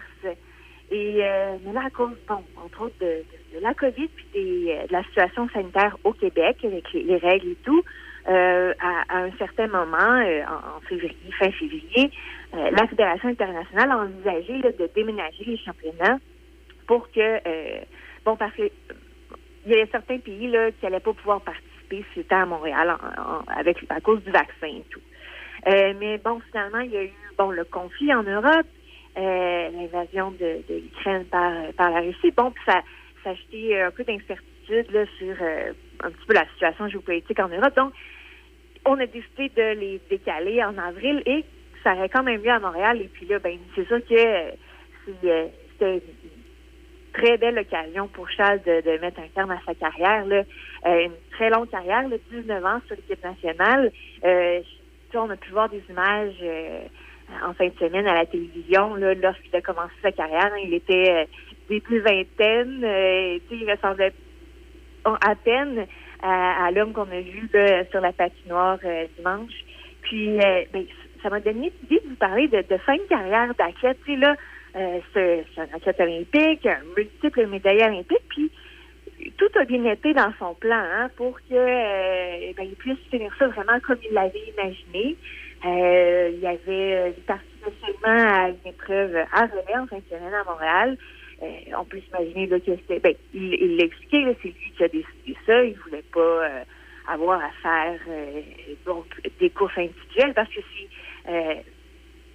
[0.90, 3.24] Et euh, mais là, à cause, bon, entre autres, de,
[3.60, 7.58] la COVID puis euh, de la situation sanitaire au Québec, avec les, les règles et
[7.62, 7.82] tout,
[8.26, 10.16] à, un certain moment,
[10.48, 12.10] en, février, fin février,
[12.54, 16.18] la Fédération internationale a envisagé de déménager les championnats
[16.86, 17.40] pour que,
[18.24, 18.68] bon, parce que euh,
[19.66, 23.52] y avait certains pays là, qui n'allaient pas pouvoir participer si c'était à Montréal en-
[23.52, 25.00] avec, à cause du vaccin et tout.
[25.68, 28.66] Euh, mais bon, finalement, il y a eu bon le conflit en Europe,
[29.16, 32.32] euh, l'invasion de, l'Ukraine par, par la Russie.
[32.36, 32.82] Bon, puis ça,
[33.22, 35.36] ça a jeté un peu d'incertitude là, sur
[36.02, 37.76] un petit peu la situation géopolitique en Europe.
[37.76, 37.94] Donc,
[38.84, 41.44] on a décidé de les décaler en avril et
[41.82, 43.00] ça aurait quand même lieu à Montréal.
[43.00, 45.48] Et puis là, ben, c'est sûr que euh,
[45.78, 46.02] c'était
[47.14, 50.26] très belle occasion pour Charles de, de mettre un terme à sa carrière.
[50.26, 50.42] Là.
[50.86, 53.90] Euh, une très longue carrière, là, 19 ans sur l'équipe nationale.
[54.24, 54.60] Euh,
[55.16, 56.80] on a pu voir des images euh,
[57.46, 60.46] en fin de semaine à la télévision lorsqu'il a commencé sa carrière.
[60.52, 60.58] hein.
[60.64, 61.24] il était euh,
[61.68, 62.82] début vingtaine.
[62.84, 64.12] euh, il ressemblait
[65.04, 65.86] à peine
[66.22, 69.52] à, à l'homme qu'on a vu là, sur la patinoire euh, dimanche.
[70.02, 70.36] Puis,
[70.72, 70.84] ben,
[71.22, 73.98] ça m'a donné l'idée de vous parler de, de fin de carrière d'athlète.
[74.08, 74.34] Là,
[74.76, 78.50] euh, c'est c'est un athlète olympique, un multiple médaillé olympique, puis
[79.36, 83.32] tout a bien été dans son plan hein, pour que euh, ben, il puisse finir
[83.38, 85.16] ça vraiment comme il l'avait imaginé.
[85.64, 90.34] Euh, il y avait participait seulement à une épreuve à relais en fin de semaine
[90.34, 90.98] à Montréal.
[91.78, 92.98] on peut s'imaginer que c'était.
[92.98, 95.64] Ben, il l'a expliqué, c'est lui qui a décidé ça.
[95.64, 96.48] Il voulait pas
[97.06, 98.00] avoir à faire
[98.84, 99.06] donc
[99.38, 100.88] des courses individuelles parce que si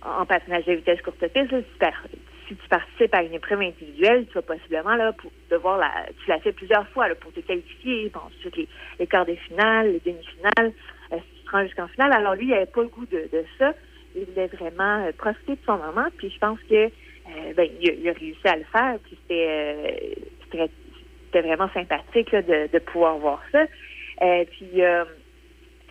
[0.02, 2.08] en patinage de vitesse courte piste, tu par-
[2.50, 5.92] si tu participes à une épreuve individuelle, tu vas possiblement là, pour devoir la.
[6.24, 8.68] Tu l'as fait plusieurs fois là, pour te qualifier, bon, ensuite
[9.00, 10.74] les, quarts de finale, les demi-finales,
[11.14, 12.12] euh, si tu te rends jusqu'en finale.
[12.14, 13.74] Alors lui, il n'avait pas le goût de, ça.
[14.16, 16.08] Il voulait vraiment euh, profiter de son moment.
[16.18, 18.98] Puis je pense que euh, ben, il, a, réussi à le faire.
[19.04, 20.18] Puis c'était
[20.52, 23.66] c'était vraiment sympathique là, de, de pouvoir voir ça.
[24.20, 24.82] Puis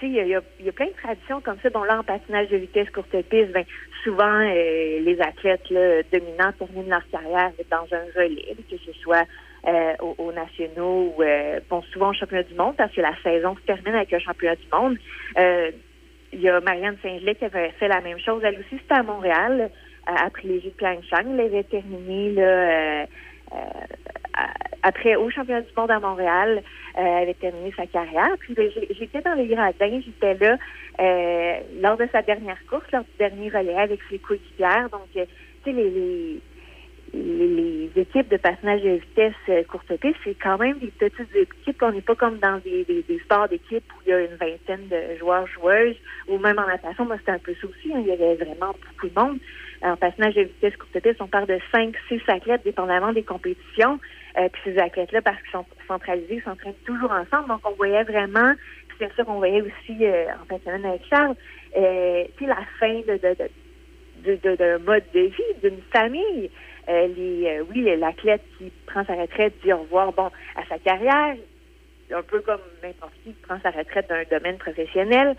[0.07, 3.11] il y a, plein de traditions comme ça, dont là, en patinage de vitesse courte
[3.11, 3.65] piste, ben,
[4.05, 5.69] souvent, euh, les athlètes
[6.13, 9.27] dominants terminent leur carrière dans un relais, que ce soit
[9.67, 13.15] euh, aux, aux nationaux ou, euh, bon, souvent au championnat du monde, parce que la
[13.23, 14.99] saison se termine avec un championnat du monde.
[16.31, 18.43] Il y a Marianne Saint-Gelais qui avait fait la même chose.
[18.45, 19.71] Elle aussi, c'était à Montréal,
[20.07, 21.25] après les Jeux de Pyeongchang.
[21.33, 23.07] Elle avait terminé là,
[24.83, 26.63] après au championnat du monde à Montréal.
[26.99, 28.31] Euh, elle avait terminé sa carrière.
[28.41, 30.57] Puis ben, j'étais dans les gradins, j'étais là
[31.01, 34.89] euh, lors de sa dernière course, lors du dernier relais avec ses coéquipières.
[34.91, 35.25] Donc, euh,
[35.65, 36.41] tu sais, les,
[37.97, 41.83] équipes de patinage de vitesse euh, courte piste, c'est quand même des petites équipes.
[41.83, 42.85] On n'est pas comme dans des
[43.25, 45.97] sports d'équipe où il y a une vingtaine de joueurs, joueuses,
[46.29, 47.93] ou même en natation, moi c'était un peu ça aussi.
[47.93, 48.03] hein.
[48.03, 49.39] il y avait vraiment beaucoup de monde.
[49.83, 53.99] En patinage de vitesse courte piste, on parle de 5, 6 athlètes, dépendamment des compétitions.
[54.39, 57.49] Euh, puis ces athlètes-là, parce qu'ils sont centralisés, s'entraînent toujours ensemble.
[57.49, 58.53] Donc on voyait vraiment,
[58.89, 61.35] puis c'est ça qu'on voyait aussi euh, en fin de semaine avec Charles,
[61.77, 63.21] euh, tu sais, la fin de,
[64.25, 66.51] de, de d'un mode de vie, d'une famille.
[66.89, 70.79] Euh, les, euh, oui, l'athlète qui prend sa retraite dit au revoir bon, à sa
[70.79, 71.37] carrière,
[72.15, 75.37] un peu comme n'importe qui qui prend sa retraite d'un domaine professionnel,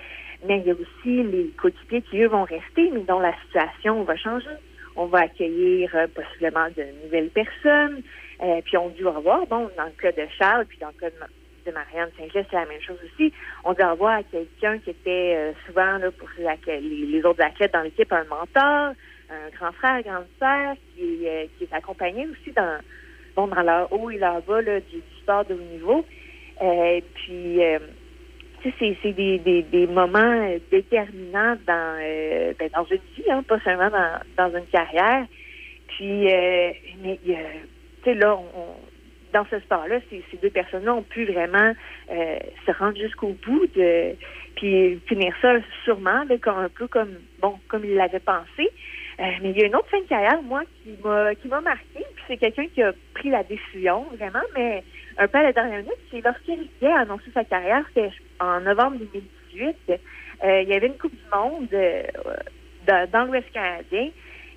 [0.47, 4.03] mais il y a aussi les coéquipiers qui, eux, vont rester, mais dont la situation
[4.03, 4.47] va changer.
[4.95, 8.01] On va accueillir euh, possiblement de nouvelles personnes,
[8.41, 9.45] euh, puis on dit au revoir.
[9.47, 11.27] Bon, dans le cas de Charles, puis dans le cas de, Ma-
[11.65, 13.33] de Marianne Saint-Gelais, c'est la même chose aussi.
[13.63, 17.73] On dit au revoir à quelqu'un qui était euh, souvent là, pour les, autres athlètes
[17.73, 18.93] dans l'équipe, un mentor,
[19.29, 22.79] un grand frère, grande sœur, qui, est, euh, qui est accompagné aussi dans,
[23.35, 26.05] bon, dans leur haut et leur bas là, du, sport de haut niveau.
[26.61, 27.79] Euh, puis, euh,
[28.63, 34.19] c'est, des, moments euh, déterminants dans, euh, ben, dans une vie, hein, pas seulement dans,
[34.37, 35.25] dans une carrière.
[35.87, 36.71] Puis, euh,
[37.03, 37.19] mais,
[38.03, 38.75] sais, là, on,
[39.33, 41.73] dans ce sport-là, ces, deux personnes-là ont pu vraiment
[42.11, 44.15] euh, se rendre jusqu'au bout de,
[44.55, 45.53] puis finir ça
[45.83, 48.69] sûrement, un peu comme, bon, comme ils l'avaient pensé.
[49.19, 51.59] Euh, mais il y a une autre fin de carrière, moi, qui m'a qui m'a
[51.59, 52.05] marqué.
[52.15, 54.83] Puis c'est quelqu'un qui a pris la décision, vraiment, mais
[55.17, 55.99] un peu à la dernière minute.
[56.09, 59.75] C'est lorsqu'Éric Gay a annoncé sa carrière, c'était en novembre 2018.
[60.43, 62.03] Euh, il y avait une Coupe du Monde euh,
[62.87, 64.09] dans, dans l'Ouest canadien.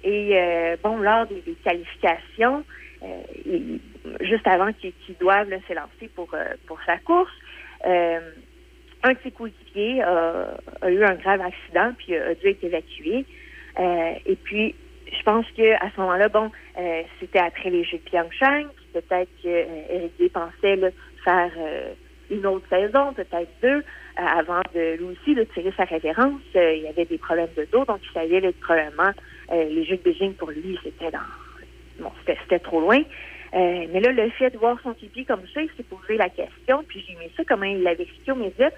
[0.04, 2.64] Et euh, bon, lors des, des qualifications,
[3.02, 3.78] euh,
[4.20, 6.32] juste avant qu'ils qu'ils doivent là, s'élancer pour,
[6.68, 7.32] pour sa course,
[7.84, 13.26] un de ses coéquipiers a, a eu un grave accident puis a dû être évacué.
[13.78, 14.74] Euh, et puis,
[15.06, 19.30] je pense que à ce moment-là, bon, euh, c'était après les Jeux de Pyeongchang, peut-être
[19.42, 20.88] que euh, pensait là,
[21.24, 21.92] faire euh,
[22.30, 23.82] une autre saison, peut-être deux, euh,
[24.16, 26.40] avant de lui aussi de tirer sa révérence.
[26.54, 29.12] Il y avait des problèmes de dos, donc il savait là, probablement
[29.50, 31.18] les Jeux de Beijing pour lui, c'était dans
[32.00, 33.02] bon, c'était trop loin.
[33.54, 36.30] Euh, mais là, le fait de voir son pipi comme ça, il s'est posé la
[36.30, 38.70] question, puis j'ai mis ça comment il l'avait expliqué au média.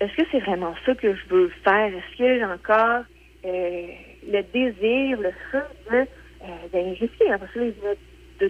[0.00, 1.86] Est-ce que c'est vraiment ça que je veux faire?
[1.86, 3.04] Est-ce que j'ai encore
[3.44, 6.06] le désir, le feu de,
[6.42, 7.98] euh, ben, venait
[8.40, 8.48] de,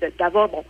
[0.00, 0.64] de, d'avoir, bon,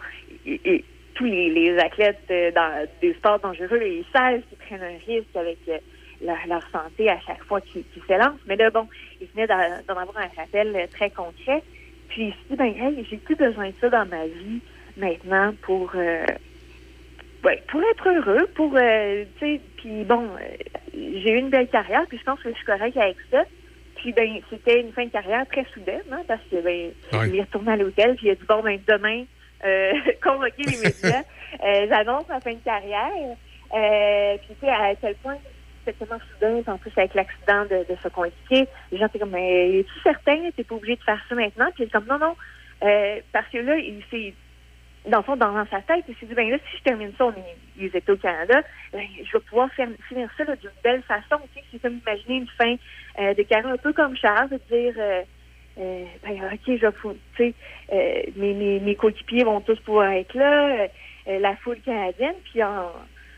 [0.45, 0.85] et-
[1.15, 5.61] tous les, athlètes euh, dans des sports dangereux, ils savent qu'ils prennent un risque avec
[5.69, 5.79] euh,
[6.21, 6.39] leur,
[6.73, 8.41] santé à chaque fois qu'ils, s'élancent.
[8.47, 8.89] Mais là, bon,
[9.21, 11.63] il venait d'en, avoir un rappel euh, très concret.
[12.09, 14.61] Puis il se dit, ben, hey, j'ai plus besoin de ça dans ma vie
[14.97, 16.25] maintenant pour, euh,
[17.45, 20.57] ouais, pour être heureux, pour, euh, tu sais, puis bon, euh,
[20.93, 23.45] j'ai eu une belle carrière, puis je pense que je suis correcte avec ça.
[23.97, 27.29] Puis ben, c'était une fin de carrière très soudaine, hein, parce que ben, Ouais.
[27.29, 29.25] il est retourné à l'hôtel, puis il a dit, bon, ben, demain,
[29.65, 29.93] euh,
[30.23, 31.23] convoquer les médias,
[31.63, 33.37] euh, j'annonce ma fin de carrière.
[33.75, 35.37] Euh, puis tu sais, à quel point
[35.85, 38.09] c'était tellement soudain, en plus avec l'accident de, de ce
[38.91, 41.69] les gens étaient comme, mais es-tu certain, t'es pas obligé de faire ça maintenant?
[41.75, 42.35] Puis comme, non, non,
[42.85, 44.35] euh, parce que là, il s'est
[45.07, 47.33] dans fond, dans sa tête, il s'est dit, ben là, si je termine ça, on
[47.33, 48.63] est, ils étaient au Canada,
[48.93, 49.69] ben, je vais pouvoir
[50.09, 51.41] finir ça d'une belle façon.
[51.53, 51.67] tu sais.
[51.73, 52.77] C'est comme imaginer une fin
[53.21, 55.23] euh, de carrière un peu comme Charles, de dire, euh,
[55.79, 57.55] euh, ben, OK, je vais, fou- tu sais,
[57.93, 60.89] euh, mes, mes, mes coéquipiers vont tous pouvoir être là,
[61.29, 62.91] euh, la foule canadienne, puis en,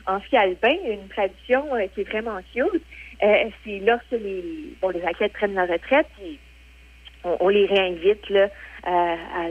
[0.06, 2.82] en ski alpin, une tradition qui est vraiment cute.
[3.20, 6.38] C'est lorsque les, bon, les athlètes prennent la retraite, puis
[7.40, 8.48] on, les réinvite là,
[8.84, 9.48] à, à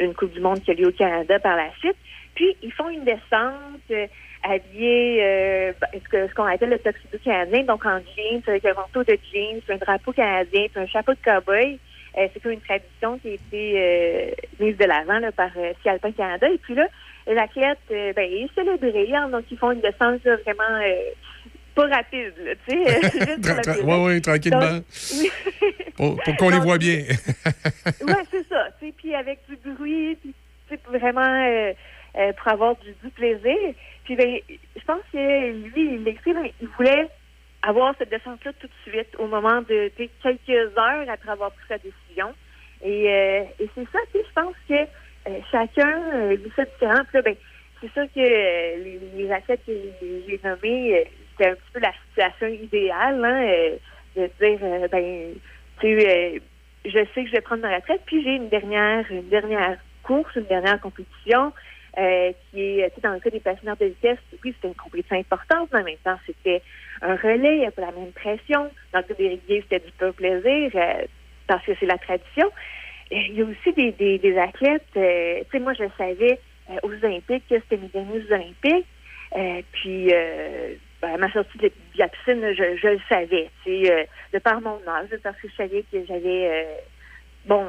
[0.00, 1.96] une Coupe du Monde qui a lieu au Canada par la suite.
[2.34, 4.06] Puis, ils font une descente euh,
[4.42, 5.72] habillés, euh,
[6.10, 9.76] ce qu'on appelle le tuxedo canadien, donc en jeans, avec un manteau de jeans, un
[9.76, 11.78] drapeau canadien, puis un chapeau de cow-boy.
[12.16, 14.30] Euh, c'est une tradition qui a été euh,
[14.60, 16.48] mise de l'avant là, par euh, Ski Alpin Canada.
[16.48, 16.86] Et puis là,
[17.28, 21.10] euh, ben, ils célébrent, hein, donc ils font une descente vraiment euh,
[21.74, 23.82] pas rapide, là, tu sais.
[23.82, 24.60] ouais, ouais, tranquillement.
[24.60, 24.84] Donc,
[25.14, 25.30] oui.
[25.96, 26.96] Pour, pour qu'on les voit bien.
[27.86, 28.68] ouais, c'est ça.
[28.80, 30.34] Puis avec du bruit, puis
[30.68, 31.72] tu sais, vraiment euh,
[32.16, 33.74] euh, pour avoir du, du plaisir.
[34.02, 36.16] Puis ben, je pense que lui, il ben,
[36.60, 37.08] il voulait
[37.62, 41.78] avoir cette descente-là tout de suite, au moment de quelques heures après avoir pris sa
[41.78, 42.34] décision.
[42.82, 47.04] Et, euh, et c'est ça, tu sais, je pense que euh, chacun vit ça différent.
[47.04, 47.36] Puis là, ben,
[47.80, 49.72] c'est sûr que les, les athlètes que
[50.02, 53.76] j'ai nommés, c'était un petit peu la situation idéale, hein, euh,
[54.16, 55.34] de dire, euh, ben,
[55.80, 56.38] tu sais, euh,
[56.84, 60.44] je sais que je vais prendre ma retraite, puis j'ai une dernière, dernière course, une
[60.44, 61.52] dernière compétition,
[61.98, 64.74] euh, qui est, tu sais, dans le cas des patineurs de vitesse, oui, c'était une
[64.74, 66.62] compétition importante, mais en même temps, c'était
[67.02, 68.70] un relais, il n'y a pas la même pression.
[68.92, 70.70] Dans le cas des riguiers, c'était du pur plaisir,
[71.46, 72.50] parce que c'est la tradition.
[73.10, 76.40] Il y a aussi des, des, athlètes, tu sais, moi, je savais
[76.82, 78.86] aux Olympiques que c'était mes derniers Olympiques,
[79.72, 80.10] puis
[81.04, 85.08] à ma sortie de, la piscine, je, le savais, tu euh, de par mon âge,
[85.22, 86.64] parce que je savais que j'avais, euh,
[87.46, 87.66] bon,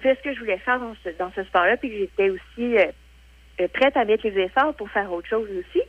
[0.00, 2.78] fait ce que je voulais faire dans ce, dans ce sport-là, puis que j'étais aussi
[2.78, 5.82] euh, prête à mettre les efforts pour faire autre chose aussi.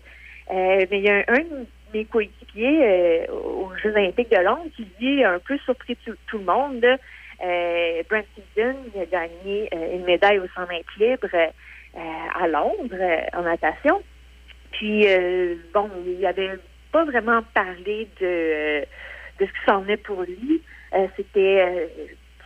[0.51, 5.23] Mais il y a un, de mes coéquipiers aux Jeux olympiques de Londres qui, lui,
[5.23, 6.85] a un peu surpris tout, tout le monde.
[8.09, 11.29] Brent Stevenson il a gagné une médaille au 100 mètres libre
[11.97, 11.99] euh,
[12.39, 14.03] à Londres en natation.
[14.71, 16.51] Puis, euh, bon, il avait
[16.91, 18.81] pas vraiment parlé de,
[19.39, 20.61] de ce qui s'en venait pour lui.
[20.93, 21.87] Euh, C'était, euh,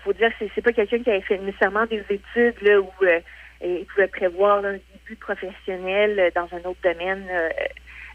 [0.03, 3.19] faut dire, c'est- pas quelqu'un qui avait fait nécessairement des études là, où euh,
[3.63, 7.25] il pouvait prévoir là, un début professionnel euh, dans un autre domaine.
[7.31, 7.49] euh,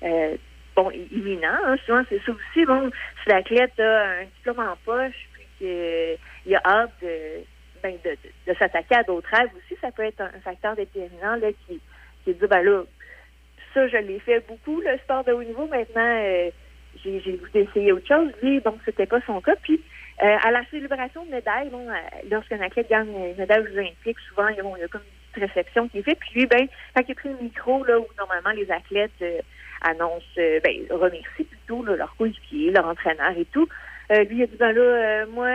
[0.04, 0.36] euh,
[0.76, 1.58] bon, imminent.
[1.64, 2.64] Hein, souvent, c'est ça aussi.
[2.66, 2.90] Bon,
[3.22, 7.42] si l'athlète a un diplôme en poche, puis qu'il a hâte de,
[7.82, 10.76] ben, de, de- de s'attaquer à d'autres rêves aussi, ça peut être un, un facteur
[10.76, 11.80] déterminant là, qui,
[12.24, 12.84] qui dit, ben là,
[13.86, 15.66] je l'ai fait beaucoup, le sport de haut niveau.
[15.66, 16.50] Maintenant, euh,
[17.02, 18.32] j'ai j'ai voulu essayer autre chose.
[18.42, 19.54] Lui, bon, c'était pas son cas.
[19.62, 19.80] Puis,
[20.22, 21.92] euh, à la célébration de médaille, bon, euh,
[22.30, 25.88] lorsqu'un athlète gagne une médaille aux Olympiques, souvent, il y a, comme une petite réception
[25.88, 26.18] qui est faite.
[26.18, 29.44] Puis lui, ben, quand il a pris le micro, là, où normalement les athlètes
[29.82, 33.68] annoncent, ben, remercient plutôt là, leur coéquipier, leur entraîneur et tout,
[34.10, 35.48] lui, il a dit, ben là, moi,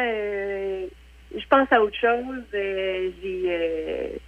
[1.35, 2.43] je pense à autre chose.
[2.53, 4.21] J'ai...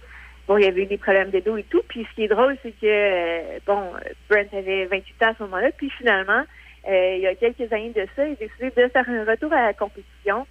[0.48, 1.82] bon, il y avait eu des problèmes de dos et tout.
[1.88, 3.92] Puis ce qui est drôle, c'est que, euh, bon,
[4.30, 5.70] Brent avait 28 ans à ce moment-là.
[5.76, 6.42] Puis finalement,
[6.88, 9.52] euh, il y a quelques années de ça, il a décidé de faire un retour
[9.52, 10.46] à la compétition.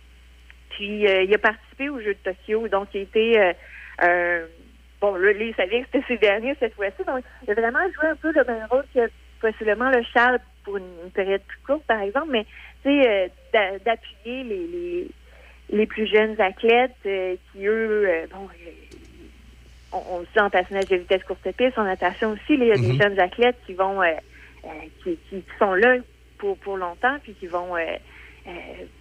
[0.72, 2.68] Puis euh, il a participé aux Jeux de Tokyo.
[2.68, 3.40] Donc, il a été...
[4.00, 4.42] un-
[5.02, 7.04] bon, là, il savait que c'était ses derniers cette fois-ci.
[7.06, 9.10] Donc, il a vraiment joué un peu le même rôle que
[9.40, 12.30] possiblement le Charles pour une, une période plus courte, par exemple.
[12.32, 12.46] Mais,
[12.84, 15.08] tu sais, d'a- d'appuyer les, les,
[15.72, 18.50] les plus jeunes athlètes qui, eux, bon,
[19.96, 22.72] on, on le sait en patinage de vitesse courte piste, en natation aussi, il y
[22.72, 23.02] a des Mhm.
[23.02, 24.12] jeunes athlètes qui vont euh,
[24.66, 24.70] euh,
[25.04, 25.98] qui, qui sont là
[26.38, 27.86] pour, pour longtemps, puis qui vont euh,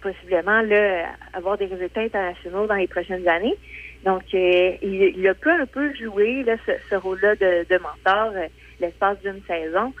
[0.01, 3.55] possiblement là, avoir des résultats internationaux dans les prochaines années.
[4.03, 4.77] Donc, il,
[5.17, 8.33] il a pu un peu jouer là, ce, ce rôle-là de, de mentor
[8.79, 9.93] l'espace d'une saison.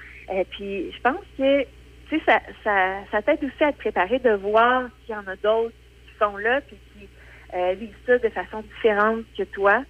[0.51, 1.65] Puis, je pense que
[2.09, 5.27] tu sais, ça, ça, ça t'aide aussi à te préparer de voir qu'il y en
[5.27, 5.73] a d'autres
[6.07, 7.09] qui sont là, puis qui
[7.55, 9.83] euh, vivent ça de façon différente que toi.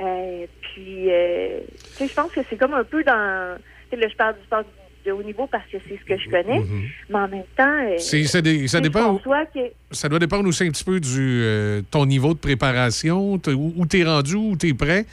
[0.00, 3.56] Euh, puis, euh, tu sais, je pense que c'est comme un peu dans...
[3.90, 4.62] Tu sais, là, je parle du sport
[5.06, 6.60] de haut niveau parce que c'est ce que je connais,
[7.08, 7.64] mais en même temps...
[7.66, 8.26] euh, Mhm.
[8.26, 9.60] Ça dé- dépend où- que...
[9.90, 14.00] Ça doit dépendre aussi un petit peu du ton niveau de préparation, t- où, tu
[14.00, 15.04] es rendu, où tu es prêt.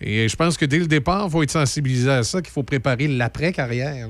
[0.00, 2.62] Et je pense que dès le départ, il faut être sensibilisé à ça, qu'il faut
[2.64, 4.08] préparer l'après-carrière.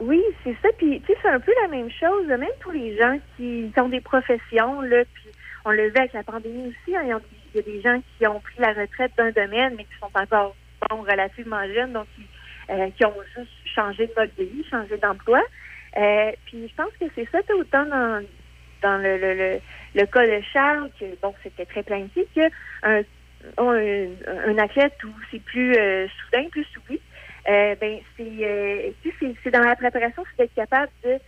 [0.00, 0.68] Oui, c'est ça.
[0.78, 2.26] Puis, tu sais, c'est un peu la même chose.
[2.28, 5.24] Même tous les gens qui, ont des professions, là, puis
[5.64, 7.80] on le vu avec la pandémie aussi, hein, il y a- il y a des
[7.80, 10.54] gens qui ont pris la retraite d'un domaine, mais qui sont encore
[10.88, 12.22] bon, relativement jeunes, donc qui,
[12.70, 15.42] euh, qui ont juste changé de mode de vie, changé d'emploi.
[15.96, 18.24] Euh, puis, je pense que c'est ça, autant dans,
[18.82, 19.60] dans le, le, le,
[19.94, 22.48] le cas de Charles, que bon, c'était très planifié, que
[22.82, 23.02] un,
[23.58, 27.00] un, athlète où c'est plus euh, soudain, plus soumis,
[27.46, 28.94] ben c'est
[29.42, 31.18] c'est dans la préparation, c'est d'être capable de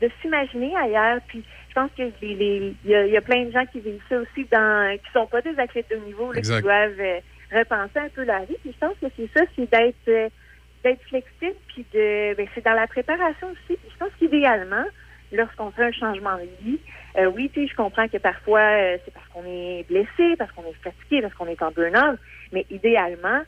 [0.00, 1.20] de s'imaginer ailleurs.
[1.28, 1.44] Puis
[1.78, 4.02] pense que les- les- il y, a, il y a plein de gens qui vivent
[4.08, 7.20] ça aussi dans qui sont pas des athlètes de haut niveau, là, qui doivent euh,
[7.52, 8.56] repenser un peu la vie.
[8.62, 10.28] Puis je pense que c'est ça, c'est d'être euh,
[10.84, 13.76] d'être flexible, puis de ben, c'est dans la préparation aussi.
[13.78, 14.84] Puis je pense qu'idéalement,
[15.32, 16.78] lorsqu'on fait un changement de vie.
[17.16, 18.62] Euh, oui, je comprends que parfois
[19.04, 22.18] c'est parce qu'on est blessé, parce qu'on est fatigué, parce qu'on est en burn-out,
[22.52, 23.40] mais idéalement,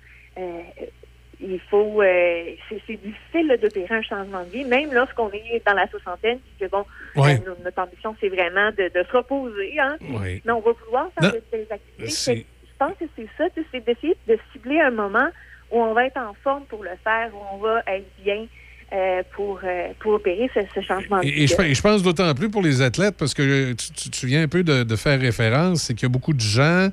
[1.43, 5.89] il faut, euh, c'est difficile d'opérer un changement de vie, même lorsqu'on est dans la
[5.89, 6.85] soixantaine, que bon,
[7.17, 7.41] Ouais.
[7.47, 9.97] euh, notre ambition c'est vraiment de, de se reposer, hein.
[10.01, 12.47] Mais on va vouloir faire de telles activités.
[12.63, 15.29] Je pense que c'est ça, tu sais, c'est d'essayer de cibler un moment
[15.71, 18.47] où on va être en forme pour le faire, où on va être bien
[18.93, 21.71] euh, pour, euh, pour opérer ce, ce changement de Et, et je, vie.
[21.71, 24.49] et je pense d'autant plus pour les athlètes, parce que tu, tu- tu viens un
[24.49, 26.89] peu de, de faire référence, c'est qu'il y a beaucoup de gens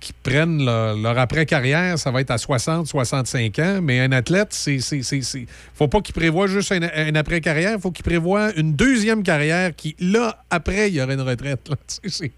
[0.00, 4.48] qui prennent leur, leur après-carrière, ça va être à 60, 65 ans, mais un athlète,
[4.52, 4.78] c'est.
[4.78, 8.52] c'est- c'est- c'est- faut pas qu'il prévoie juste un, un après-carrière, il faut qu'il prévoie
[8.56, 11.68] une deuxième carrière qui, là, après, il y aurait une retraite.
[11.68, 11.76] là.
[11.88, 12.30] C'est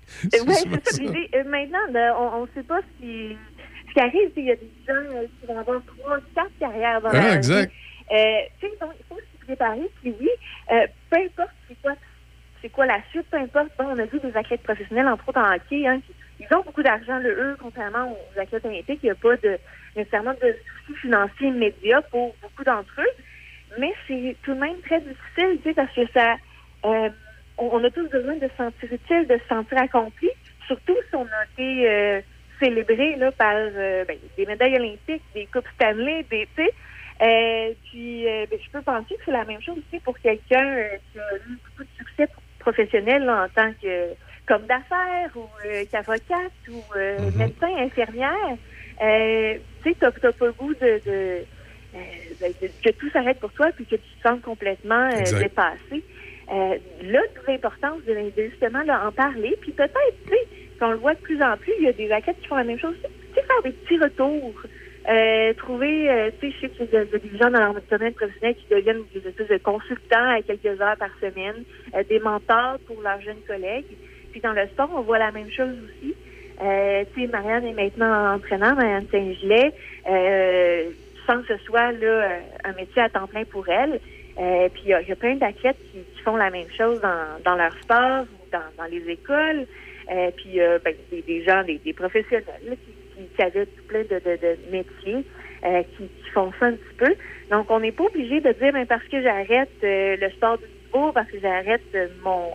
[0.46, 1.02] ouais, ça.
[1.02, 1.78] euh, maintenant,
[2.36, 3.36] on ne sait pas ce qui,
[3.88, 4.30] ce qui arrive.
[4.36, 7.32] Il y a des gens euh, qui vont avoir trois, quatre carrières dans Ah, leur
[7.34, 7.70] exact.
[7.70, 8.16] vie.
[8.16, 9.90] Euh, donc, il faut se préparer.
[10.02, 10.28] Puis oui,
[11.10, 11.92] peu importe c'est quoi,
[12.72, 13.68] quoi la suite, peu importe.
[13.78, 16.62] Bon, on a vu des athlètes professionnels, entre autres en hockey, hein, qui ils ont
[16.62, 19.00] beaucoup d'argent, le eux, contrairement aux athlètes olympiques.
[19.02, 19.58] Il n'y a pas de,
[19.96, 20.54] nécessairement de
[20.86, 23.22] soucis financiers immédiats pour beaucoup d'entre eux.
[23.78, 26.36] Mais c'est tout de même très difficile, tu sais, parce que ça,
[26.84, 27.10] euh,
[27.58, 30.30] on, a tous besoin de se sentir utile, de se sentir accompli,
[30.66, 32.20] surtout si on a été euh,
[32.60, 36.74] célébré là, par euh, ben, des médailles olympiques, des coupes Stanley, des, tu sais.
[37.20, 40.64] Euh, puis, euh, ben, je peux penser que c'est la même chose aussi pour quelqu'un
[40.64, 42.28] euh, qui a eu beaucoup de succès
[42.60, 44.14] professionnel là, en tant que
[44.48, 48.56] comme d'affaires ou euh, qu'avocate ou euh, médecin, infirmière.
[49.02, 51.46] Euh, tu sais, t'as pas le goût de, de,
[51.94, 51.98] euh,
[52.40, 56.04] ben, de- que tout s'arrête pour toi puis que tu te sens complètement euh, dépassé.
[56.50, 59.56] Euh, là, l'importance de, de justement là, en parler.
[59.60, 60.48] Puis peut-être, tu sais,
[60.80, 62.64] qu'on le voit de plus en plus, il y a des athlètes qui font la
[62.64, 62.96] même chose.
[63.02, 64.60] Tu sais, faire des petits retours.
[65.08, 68.12] Euh, trouver, euh, tu sais, je sais qu'il y a des- gens dans leur domaine
[68.14, 71.64] professionnel qui deviennent des espèces de consultants à quelques heures par semaine,
[71.94, 73.96] euh, des mentors pour leurs jeunes collègues.
[74.42, 76.14] Dans le sport, on voit la même chose aussi.
[76.60, 79.72] Euh, tu sais, Marianne est maintenant entraîneur, Marianne Saint-Gilet,
[80.08, 80.90] euh,
[81.26, 84.00] sans que ce soit là, un métier à temps plein pour elle.
[84.40, 87.76] Euh, puis il y, a- plein d'athlètes qui, font la même chose dans, dans leur
[87.78, 89.66] sport ou dans, les écoles.
[90.36, 92.44] Puis euh, ben, des, des gens, des, professionnels
[92.84, 95.24] qui, qui, avaient tout plein de, de, métiers
[95.96, 97.14] qui, font ça un petit peu.
[97.50, 101.12] Donc on n'est pas obligé de dire ben, parce que j'arrête le sport du niveau,
[101.12, 101.82] parce que j'arrête
[102.22, 102.50] mon,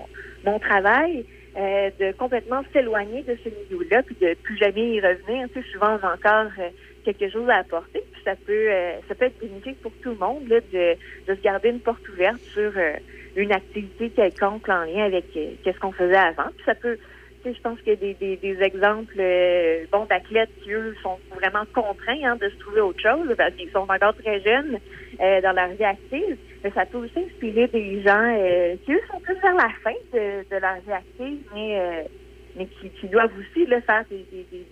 [0.45, 5.47] mon travail, euh, de complètement s'éloigner de ce milieu-là, puis de plus jamais y revenir.
[5.53, 6.69] Tu sais, souvent, a encore euh,
[7.03, 10.17] quelque chose à apporter, puis ça peut, euh, ça peut être bénéfique pour tout le
[10.17, 10.95] monde là, de,
[11.27, 12.93] de se garder une porte ouverte sur euh,
[13.35, 16.49] une activité quelconque en lien avec qu'est-ce qu'on faisait avant.
[16.55, 16.97] Puis ça peut,
[17.45, 21.63] je pense qu'il y a des, des, des exemples euh, d'athlètes qui, eux, sont vraiment
[21.73, 24.79] contraints hein, de se trouver autre chose parce qu'ils sont encore très jeunes
[25.19, 26.37] euh, dans leur vie active.
[26.63, 29.93] Mais ça peut aussi inspirer des gens euh, qui, eux, sont plus vers la fin
[30.13, 32.67] de, leur vie active, mais,
[32.99, 34.25] qui, doivent aussi là, faire des,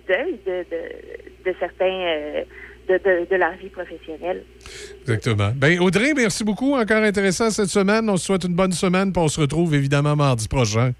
[0.07, 2.43] deuils de, certains
[2.87, 4.43] de leur vie professionnelle.
[5.01, 5.51] Exactement.
[5.55, 6.75] Ben, Audrey, merci beaucoup.
[6.75, 8.09] Encore intéressant cette semaine.
[8.09, 10.93] On se souhaite une bonne semaine, puis on se retrouve évidemment mardi prochain.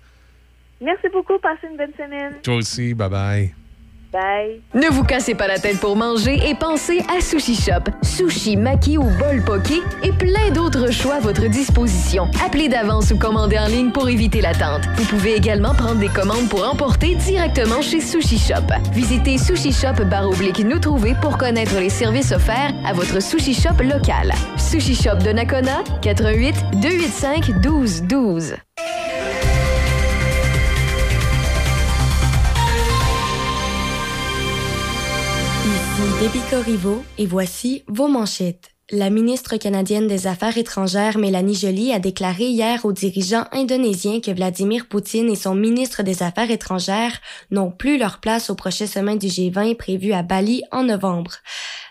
[0.82, 1.38] Merci beaucoup.
[1.40, 2.34] Passez une bonne semaine.
[2.44, 2.94] Toi aussi.
[2.94, 3.52] Bye-bye.
[4.12, 4.62] Bye.
[4.74, 7.90] Ne vous cassez pas la tête pour manger et pensez à Sushi Shop.
[8.02, 12.28] Sushi, maki ou bol poké et plein d'autres choix à votre disposition.
[12.46, 14.82] Appelez d'avance ou commandez en ligne pour éviter l'attente.
[14.98, 18.68] Vous pouvez également prendre des commandes pour emporter directement chez Sushi Shop.
[18.92, 23.82] Visitez Sushi Shop baroblique nous trouver pour connaître les services offerts à votre Sushi Shop
[23.82, 24.34] local.
[24.58, 28.56] Sushi Shop de Nakona, 88 285 12 12.
[35.92, 38.70] Ici Déby Corriveau et voici vos manchettes.
[38.92, 44.32] La ministre canadienne des Affaires étrangères Mélanie Joly a déclaré hier aux dirigeants indonésiens que
[44.32, 47.20] Vladimir Poutine et son ministre des Affaires étrangères
[47.52, 51.32] n'ont plus leur place au prochain sommet du G20 prévu à Bali en novembre.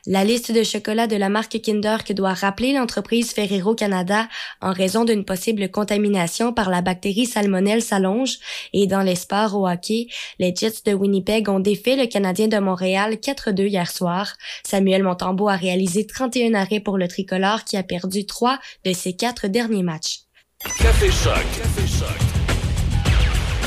[0.06, 4.28] La liste de chocolat de la marque Kinder que doit rappeler l'entreprise Ferrero Canada
[4.60, 8.38] en raison d'une possible contamination par la bactérie Salmonelle s'allonge
[8.72, 9.14] et dans les
[9.52, 10.08] au hockey,
[10.38, 14.32] les Jets de Winnipeg ont défait le Canadien de Montréal 4-2 hier soir.
[14.64, 19.12] Samuel Montembeau a réalisé 31 arrêts pour le tricolore qui a perdu trois de ses
[19.14, 20.20] quatre derniers matchs.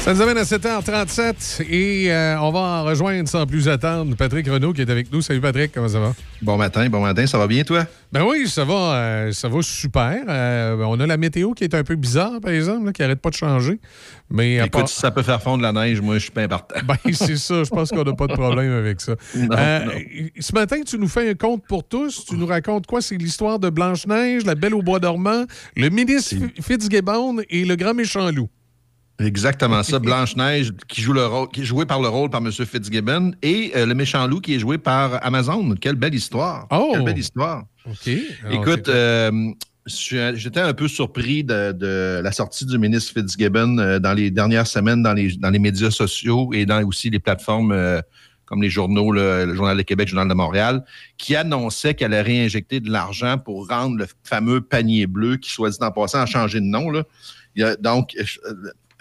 [0.03, 4.45] Ça nous amène à 7h37 et euh, on va en rejoindre sans plus attendre Patrick
[4.49, 5.21] Renault qui est avec nous.
[5.21, 6.13] Salut Patrick, comment ça va?
[6.41, 7.85] Bon matin, bon matin, ça va bien toi?
[8.11, 10.17] Ben oui, ça va, euh, ça va super.
[10.27, 13.21] Euh, on a la météo qui est un peu bizarre, par exemple, là, qui arrête
[13.21, 13.79] pas de changer.
[14.29, 16.75] Mais Écoute, part- si ça peut faire fondre la neige, moi, je suis bien partant.
[16.85, 17.63] Ben, c'est ça.
[17.63, 19.13] Je pense qu'on n'a pas de problème avec ça.
[19.37, 19.91] Non, non.
[20.37, 22.25] Ce matin, tu nous fais un conte pour tous.
[22.25, 23.01] Tu nous racontes quoi?
[23.01, 25.45] C'est l'histoire de Blanche-Neige, la Belle au Bois dormant,
[25.77, 28.49] le ministre Fi- Fitzgibbon et le grand méchant loup.
[29.19, 29.99] Exactement ça.
[29.99, 32.51] Blanche-Neige qui joue le rôle, qui est joué par le rôle par M.
[32.51, 35.75] Fitzgibbon et euh, le méchant loup qui est joué par Amazon.
[35.79, 36.67] Quelle belle histoire.
[36.71, 36.91] Oh!
[36.93, 37.63] Quelle belle histoire.
[37.85, 38.09] OK.
[38.51, 39.51] Écoute, euh,
[39.85, 44.67] j'étais un peu surpris de, de la sortie du ministre Fitzgibbon euh, dans les dernières
[44.67, 48.01] semaines dans les, dans les médias sociaux et dans aussi les plateformes
[48.45, 50.83] comme les journaux, le, le Journal de Québec, le Journal de Montréal,
[51.17, 55.69] qui annonçait qu'elle allait réinjecter de l'argent pour rendre le fameux panier bleu qui, soit
[55.69, 56.89] dit en passant, a changé de nom.
[56.89, 57.03] Là.
[57.55, 58.15] Il y a donc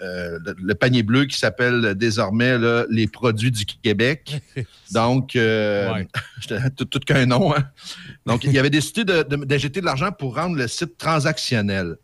[0.03, 4.41] euh, le, le panier bleu qui s'appelle désormais là, les produits du Québec.
[4.91, 6.03] Donc, euh,
[6.41, 7.55] j'étais tout, tout qu'un nom.
[7.55, 7.63] hein.
[8.25, 11.95] Donc, il avait décidé de- de- d'injecter de, l'argent pour rendre le site transactionnel.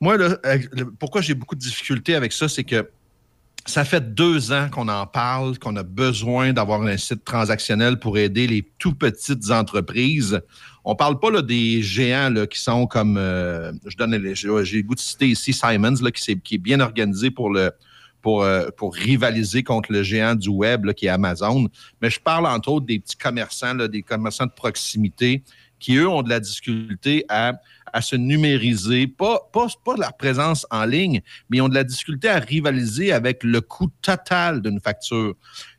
[0.00, 0.36] Moi, là,
[0.72, 2.90] le- pourquoi j'ai beaucoup de difficultés avec ça, c'est que
[3.64, 8.18] ça fait deux ans qu'on en parle, qu'on a besoin d'avoir un site transactionnel pour
[8.18, 10.40] aider les tout petites entreprises.
[10.84, 14.82] On parle pas là, des géants là, qui sont comme, euh, je donne, j'ai le
[14.82, 17.70] goût de citer ici Simons, là, qui, est bien organisé pour le,
[18.20, 21.68] pour, euh, pour rivaliser contre le géant du web là, qui est Amazon.
[22.00, 25.42] Mais je parle entre autres des petits commerçants, là, des commerçants de proximité
[25.78, 27.54] qui, eux, ont de la difficulté à,
[27.92, 31.74] à se numériser, pas, pas, pas de leur présence en ligne, mais ils ont de
[31.74, 35.34] la difficulté à rivaliser avec le coût total d'une facture.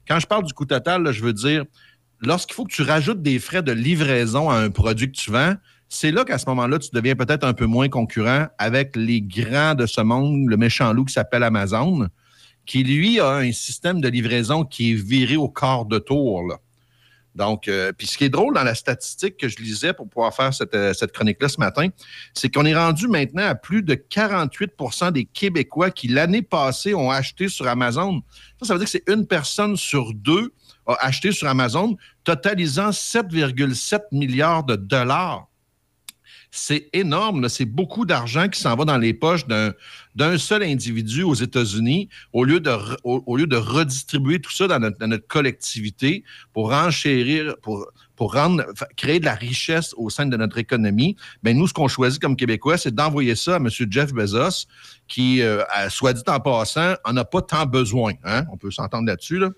[0.07, 1.63] Quand je parle du coût total, je veux dire,
[2.25, 5.55] lorsqu'il faut que tu rajoutes des frais de livraison à un produit que tu vends,
[5.89, 9.75] c'est là qu'à ce moment-là, tu deviens peut-être un peu moins concurrent avec les grands
[9.75, 12.07] de ce monde, le méchant loup qui s'appelle Amazon,
[12.65, 16.57] qui lui a un système de livraison qui est viré au quart de tour.
[17.35, 20.35] Donc, euh, puis ce qui est drôle dans la statistique que je lisais pour pouvoir
[20.35, 21.89] faire cette, euh, cette chronique-là ce matin,
[22.33, 27.09] c'est qu'on est rendu maintenant à plus de 48% des Québécois qui, l'année passée, ont
[27.09, 28.21] acheté sur Amazon.
[28.59, 30.53] Ça, ça veut dire que c'est une personne sur deux
[30.85, 35.47] a acheté sur Amazon, totalisant 7,7 milliards de dollars.
[36.55, 41.33] C'est énorme, c'est beaucoup d'argent qui s'en va dans les poches d'un seul individu aux
[41.33, 46.23] États-Unis au, lieu de redistribuer tout ça dans notre, collectivité
[46.53, 47.87] pour renchérir, pour,
[48.95, 51.15] créer de la richesse au sein de notre économie.
[51.41, 53.69] Ben nous, ce qu'on choisit comme Québécois, c'est d'envoyer ça à M.
[53.89, 54.67] Jeff Bezos,
[55.07, 58.13] qui, euh, soit dit en passant, en a pas tant besoin.
[58.23, 58.45] Hein?
[58.51, 59.39] On peut s'entendre là-dessus.
[59.39, 59.49] Là?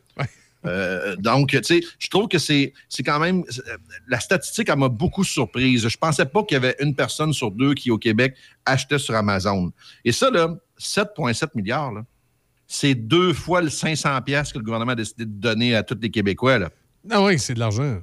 [0.67, 2.73] Euh, donc, tu sais, je trouve que c'est
[3.05, 3.43] quand même.
[3.67, 3.77] euh,
[4.07, 5.87] La statistique, elle m'a beaucoup surprise.
[5.87, 8.35] Je pensais pas qu'il y avait une personne sur deux qui, au Québec,
[8.65, 9.71] achetait sur Amazon.
[10.03, 11.93] Et ça, là, 7,7 milliards,
[12.67, 15.97] c'est deux fois le 500 pièces que le gouvernement a décidé de donner à tous
[16.01, 16.57] les Québécois.
[16.57, 16.69] Là.
[17.11, 17.99] Ah oui, c'est de l'argent.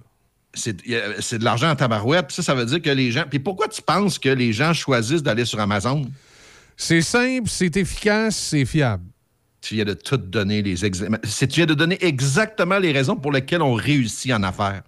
[0.55, 2.26] C'est de l'argent en tabarouette.
[2.28, 3.24] Puis ça, ça veut dire que les gens.
[3.28, 6.05] Puis pourquoi tu penses que les gens choisissent d'aller sur Amazon?
[6.76, 9.05] C'est simple, c'est efficace, c'est fiable.
[9.62, 10.74] Tu viens de tout donner les.
[10.74, 14.82] Tu viens de donner exactement les raisons pour lesquelles on réussit en affaires.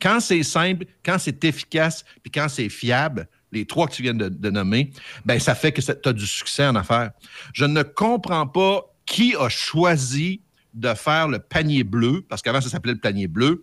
[0.00, 4.14] Quand c'est simple, quand c'est efficace, puis quand c'est fiable, les trois que tu viens
[4.14, 4.90] de, nommer,
[5.24, 7.10] ben ça fait que tu as du succès en affaires.
[7.52, 10.40] Je ne comprends pas qui a choisi
[10.74, 13.62] de faire le panier bleu, parce qu'avant ça s'appelait le panier bleu.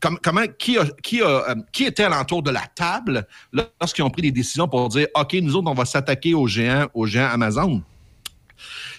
[0.00, 3.26] Comme- comment, qui, a- qui, a, euh, qui était alentour de la table
[3.80, 6.88] lorsqu'ils ont pris des décisions pour dire OK, nous autres, on va s'attaquer aux géants,
[6.94, 7.82] aux géants Amazon?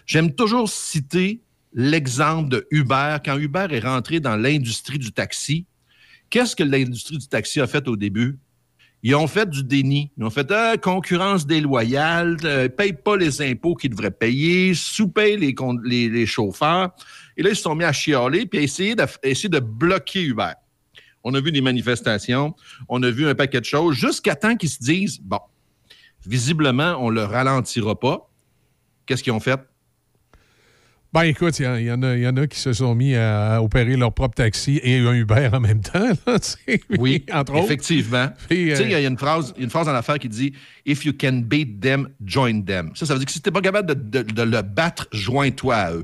[0.05, 1.41] J'aime toujours citer
[1.73, 3.17] l'exemple de Uber.
[3.23, 5.65] Quand Uber est rentré dans l'industrie du taxi,
[6.29, 8.37] qu'est-ce que l'industrie du taxi a fait au début?
[9.03, 10.11] Ils ont fait du déni.
[10.17, 15.37] Ils ont fait Ah, concurrence déloyale, euh, paye pas les impôts qu'ils devraient payer, sous-paye
[15.37, 16.91] les, chauffeurs.
[17.37, 20.23] Et là, ils se sont mis à chialer puis à essayer de, essayer de bloquer
[20.23, 20.53] Uber.
[21.23, 22.55] On a vu des manifestations,
[22.87, 25.39] on a vu un paquet de choses, jusqu'à temps qu'ils se disent bon,
[26.25, 28.29] visiblement, on le ralentira pas.
[29.05, 29.59] Qu'est-ce qu'ils ont fait?
[31.13, 33.15] Ben écoute, il y, y en a- il y en a qui se sont mis
[33.15, 36.09] à opérer leur propre taxi et un Uber en même temps.
[36.27, 36.37] là.
[36.99, 37.63] Oui, entre autres.
[37.65, 38.27] effectivement.
[38.49, 40.51] Sais, il y euh, a une phrase, une phrase dans l'affaire qui dit
[40.85, 42.91] If you can beat them, join them.
[42.95, 45.07] Ça, ça veut dire que si tu n'es pas capable de, de- de le battre,
[45.13, 46.03] joins-toi à eux.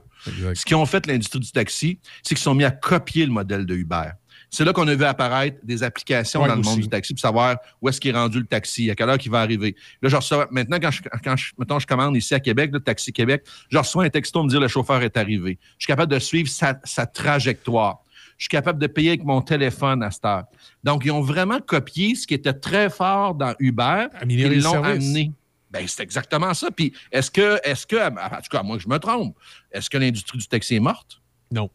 [0.53, 3.65] Ce qu'ils ont fait, l'industrie du taxi, c'est qu'ils sont mis à copier le modèle
[3.65, 4.11] de Uber.
[4.53, 6.81] C'est là qu'on a vu apparaître des applications Ouais, dans le monde aussi.
[6.81, 9.31] du taxi pour savoir où est-ce qu'il est rendu le taxi, à quelle heure il
[9.31, 9.77] va arriver.
[10.01, 12.81] Là, je reçois, maintenant, quand je, quand je, mettons, je commande ici à Québec, le
[12.81, 15.57] Taxi Québec, je reçois un texto me dire le chauffeur est arrivé.
[15.77, 18.03] Je suis capable de suivre sa, sa trajectoire.
[18.37, 20.43] Je suis capable de payer avec mon téléphone à cette heure.
[20.83, 24.07] Donc, ils ont vraiment copié ce qui était très fort dans Uber.
[24.19, 25.31] Améliorer Ils l'ont amené.
[25.69, 26.69] Ben, c'est exactement ça.
[26.71, 29.37] Puis, est-ce que, est-ce que, en tout cas, moi, je me trompe,
[29.71, 31.21] est-ce que l'industrie du taxi est morte?
[31.51, 31.69] Non.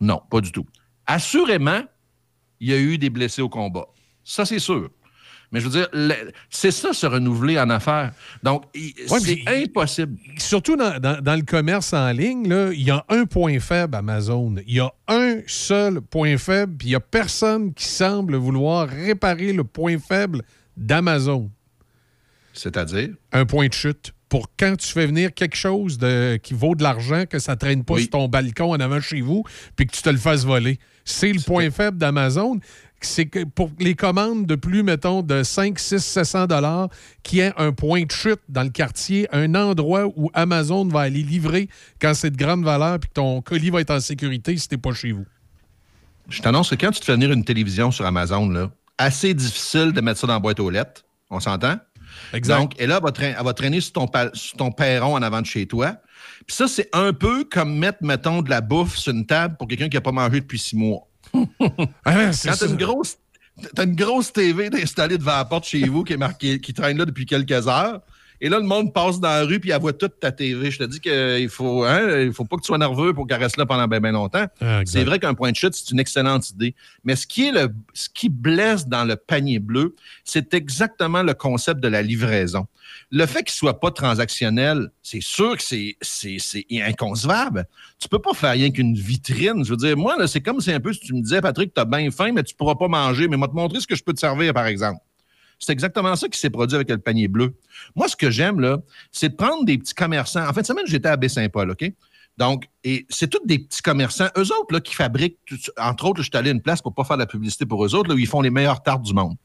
[0.00, 0.64] Non, pas du tout.
[1.04, 1.82] Assurément,
[2.60, 3.86] il y a eu des blessés au combat.
[4.24, 4.90] Ça, c'est sûr.
[5.50, 5.88] Mais je veux dire,
[6.50, 8.12] c'est ça, se renouveler en affaires.
[8.42, 10.18] Donc, Ouais, c'est impossible.
[10.36, 13.94] Surtout dans, dans- dans le commerce en ligne, là, il y a un point faible
[13.96, 14.56] Amazon.
[14.66, 18.88] Il y a un seul point faible, puis il n'y a personne qui semble vouloir
[18.88, 20.42] réparer le point faible
[20.76, 21.50] d'Amazon.
[22.52, 23.10] C'est-à-dire?
[23.32, 24.12] Un point de chute.
[24.28, 27.84] Pour quand tu fais venir quelque chose de, qui vaut de l'argent, que ça traîne
[27.84, 28.02] pas Oui.
[28.02, 29.44] sur ton balcon en avant chez vous,
[29.74, 30.78] puis que tu te le fasses voler.
[31.08, 32.60] C'est le point faible d'Amazon.
[33.00, 36.88] C'est que pour les commandes de plus, mettons, de 5, 6, 700 dollars,
[37.22, 41.02] qu'il y ait un point de chute dans le quartier, un endroit où Amazon va
[41.02, 41.68] aller livrer
[42.00, 44.76] quand c'est de grande valeur, puis que ton colis va être en sécurité si t'es
[44.76, 45.26] pas chez vous.
[46.28, 49.92] Je t'annonce que quand tu te fais venir une télévision sur Amazon, là, assez difficile
[49.92, 51.04] de mettre ça dans la boîte aux lettres.
[51.30, 51.76] On s'entend?
[52.32, 52.58] Exact.
[52.58, 55.22] Donc, et là, elle va, traîner, elle va traîner sur ton, sur ton perron en
[55.22, 55.96] avant de chez toi.
[56.48, 59.68] Puis ça, c'est un peu comme mettre, mettons, de la bouffe sur une table pour
[59.68, 61.06] quelqu'un qui n'a pas mangé depuis six mois.
[62.04, 63.18] Ah, Quand t'as une grosse,
[63.74, 66.96] t'as une grosse TV installée devant la porte chez vous qui est marquée, qui traîne
[66.96, 68.00] là depuis quelques heures.
[68.40, 70.70] Et là, le monde passe dans la rue puis elle voit toute ta TV.
[70.70, 73.42] Je te dis qu'il faut, hein, il faut pas que tu sois nerveux pour qu'elle
[73.42, 74.46] reste là pendant bien, longtemps.
[74.60, 76.74] Ah, c'est vrai qu'un point de chute, c'est une excellente idée.
[77.04, 81.34] Mais ce qui est le, ce qui blesse dans le panier bleu, c'est exactement le
[81.34, 82.66] concept de la livraison.
[83.10, 87.66] Le fait qu'il soit pas transactionnel, c'est sûr que c'est, c'est, c'est inconcevable.
[87.98, 89.64] Tu peux pas faire rien qu'une vitrine.
[89.64, 91.74] Je veux dire, moi, là, c'est comme si un peu si tu me disais, Patrick,
[91.74, 93.96] tu as bien faim, mais tu pourras pas manger, mais moi te montrer ce que
[93.96, 95.00] je peux te servir, par exemple.
[95.58, 97.54] C'est exactement ça qui s'est produit avec le panier bleu.
[97.96, 98.78] Moi, ce que j'aime,
[99.10, 100.46] c'est de prendre des petits commerçants.
[100.48, 101.92] En fin de semaine, j'étais à Baie-Saint-Paul, OK?
[102.36, 105.38] Donc, et c'est tous des petits commerçants, eux autres, qui fabriquent,
[105.76, 107.84] entre autres, je suis allé à une place pour pas faire de la publicité pour
[107.84, 109.36] eux autres, là, où ils font les meilleures tartes du monde.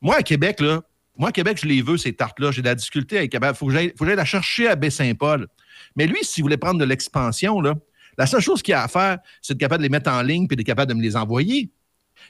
[0.00, 0.60] Moi, à Québec,
[1.16, 2.50] moi, à Québec, je les veux, ces tartes-là.
[2.50, 3.50] J'ai de la difficulté avec Québec.
[3.54, 5.46] Il faut que j'aille la chercher à Baie-Saint-Paul.
[5.94, 7.62] Mais lui, s'il voulait prendre de l'expansion,
[8.18, 10.48] la seule chose qu'il a à faire, c'est d'être capable de les mettre en ligne
[10.48, 11.70] puis d'être capable de me les envoyer.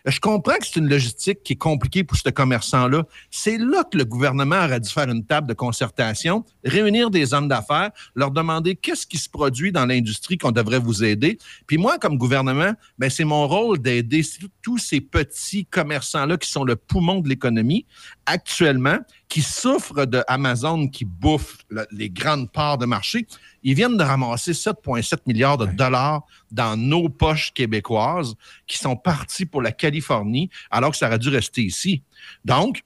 [0.06, 3.04] Je comprends que c'est une logistique qui est compliquée pour ce commerçant-là.
[3.30, 7.48] C'est là que le gouvernement aurait dû faire une table de concertation, réunir des hommes
[7.48, 11.38] d'affaires, leur demander qu'est-ce qui se produit dans l'industrie qu'on devrait vous aider.
[11.66, 14.22] Puis moi, comme gouvernement, ben, c'est mon rôle d'aider
[14.62, 17.86] tous ces petits commerçants-là qui sont le poumon de l'économie
[18.26, 18.98] actuellement,
[19.28, 23.26] qui souffrent de Amazon qui bouffe le- les grandes parts de marché.
[23.62, 28.34] Ils viennent de ramasser 7,7 milliards de dollars dans nos poches québécoises
[28.66, 32.02] qui sont partis pour la Californie alors que ça aurait dû rester ici.
[32.44, 32.82] Donc,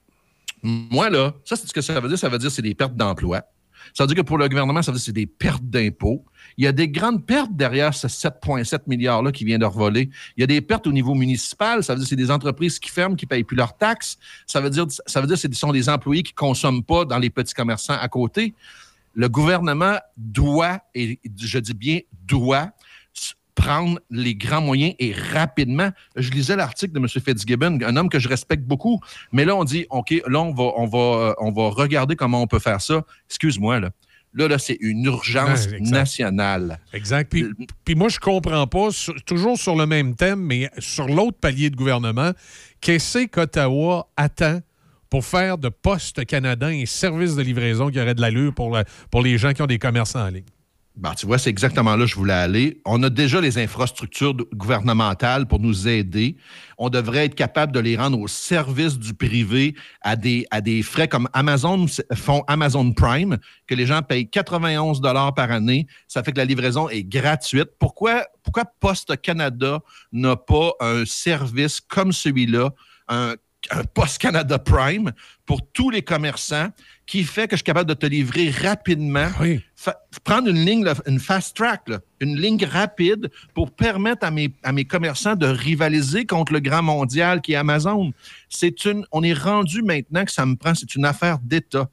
[0.63, 2.19] moi, là, ça, c'est ce que ça veut dire.
[2.19, 3.43] Ça veut dire que c'est des pertes d'emploi.
[3.93, 6.25] Ça veut dire que pour le gouvernement, ça veut dire que c'est des pertes d'impôts.
[6.57, 10.09] Il y a des grandes pertes derrière ce 7,7 milliards-là qui vient de revoler.
[10.37, 11.85] Il y a des pertes au niveau municipal.
[11.85, 14.17] Ça veut dire que c'est des entreprises qui ferment, qui ne payent plus leurs taxes.
[14.47, 17.05] Ça veut dire, ça veut dire que ce sont des employés qui ne consomment pas
[17.05, 18.55] dans les petits commerçants à côté.
[19.15, 22.71] Le gouvernement doit, et je dis bien doit,
[23.55, 25.91] prendre les grands moyens et rapidement.
[26.17, 27.09] Je lisais l'article de M.
[27.09, 29.01] Fitzgibbon, un homme que je respecte beaucoup,
[29.33, 32.47] mais là, on dit, OK, là, on va, on va, on va regarder comment on
[32.49, 33.03] peut faire ça.
[33.29, 33.91] Excuse-moi, là.
[34.37, 35.91] Là, là, c'est une urgence exact.
[35.91, 36.81] nationale.
[36.93, 37.31] Exact.
[37.31, 37.45] Puis,
[37.85, 41.71] puis moi, je comprends pas, sur- toujours sur le même thème, mais sur l'autre palier
[41.71, 42.33] de gouvernement,
[42.81, 44.59] qu'est-ce qu'Ottawa attend
[45.15, 48.77] pour faire de Poste Canada un service de livraison qui aurait de l'allure pour,
[49.13, 50.43] pour les gens qui ont des commerçants en ligne?
[50.97, 52.81] Ben, tu vois, c'est exactement là que je voulais aller.
[52.85, 56.37] On a déjà les infrastructures gouvernementales pour nous aider.
[56.79, 60.83] On devrait être capable de les rendre au service du privé à des, à des
[60.83, 63.39] frais comme Amazon font Amazon Prime,
[63.69, 65.87] que les gens payent 91 dollars par année.
[66.09, 67.69] Ça fait que la livraison est gratuite.
[67.79, 69.79] Pourquoi, pourquoi Poste Canada
[70.11, 72.71] n'a pas un service comme celui-là,
[73.07, 73.37] un
[73.71, 75.13] un Post Canada Prime
[75.47, 76.69] pour tous les commerçants
[77.07, 79.29] qui fait que je suis capable de te livrer rapidement.
[80.25, 84.73] Prendre une ligne, une fast track, là, une ligne rapide pour permettre à mes, à
[84.73, 88.13] mes commerçants de rivaliser contre le grand mondial qui est Amazon.
[88.49, 91.89] C'est une, on est rendu maintenant que ça me prend, c'est une affaire d'État.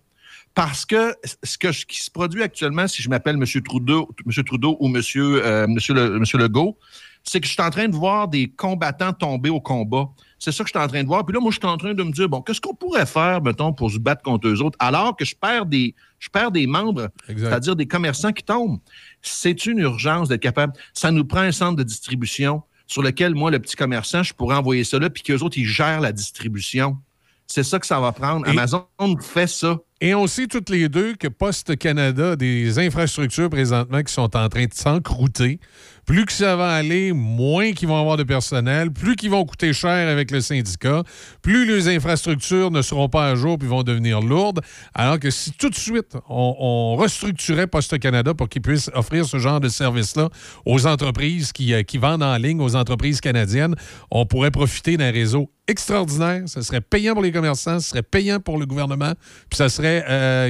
[0.54, 3.46] Parce que ce, que ce qui se produit actuellement, si je m'appelle M.
[3.64, 4.44] Trudeau, M.
[4.44, 5.02] Trudeau ou M.
[5.16, 6.78] Euh, Monsieur Le- Monsieur Legault,
[7.24, 10.10] c'est que je suis en train de voir des combattants tomber au combat.
[10.44, 11.24] C'est ça que je suis en train de voir.
[11.24, 13.44] Puis là, moi, je suis en train de me dire, bon, qu'est-ce qu'on pourrait faire,
[13.44, 16.66] mettons, pour se battre contre eux autres, alors que je perds des, je perds des
[16.66, 18.80] membres, c'est-à-dire des commerçants qui tombent.
[19.22, 20.74] C'est une urgence d'être capable.
[20.96, 24.56] Ça nous prend un centre de distribution sur lequel, moi, le petit commerçant, je pourrais
[24.56, 26.98] envoyer ça là, puis qu'eux autres, ils gèrent la distribution.
[27.46, 28.48] C'est ça que ça va prendre.
[28.50, 28.88] Amazon
[29.20, 29.78] fait ça.
[30.00, 34.36] Et on sait toutes les deux que Poste Canada a des infrastructures présentement qui sont
[34.36, 35.60] en train de s'encrouter.
[36.06, 39.72] Plus que ça va aller, moins qu'ils vont avoir de personnel, plus qu'ils vont coûter
[39.72, 41.04] cher avec le syndicat,
[41.42, 44.62] plus les infrastructures ne seront pas à jour puis vont devenir lourdes.
[44.94, 49.38] Alors que si tout de suite on, restructurait Poste Canada pour qu'ils puissent offrir ce
[49.38, 50.30] genre de service-là
[50.66, 53.76] aux entreprises qui, euh, qui vendent en ligne, aux entreprises canadiennes,
[54.10, 56.44] on pourrait profiter d'un réseau extraordinaire.
[56.48, 59.14] Ce serait payant pour les commerçants, ce serait payant pour le gouvernement,
[59.50, 60.48] puis ça serait, euh,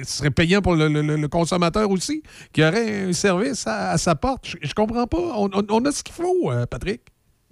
[0.00, 2.22] euh, serait payant pour le, le- consommateur aussi,
[2.52, 4.46] qui aurait un service à, à sa porte.
[4.46, 5.18] Je, je comprends pas.
[5.36, 7.00] On, on- on a ce qu'il faut, euh, Patrick.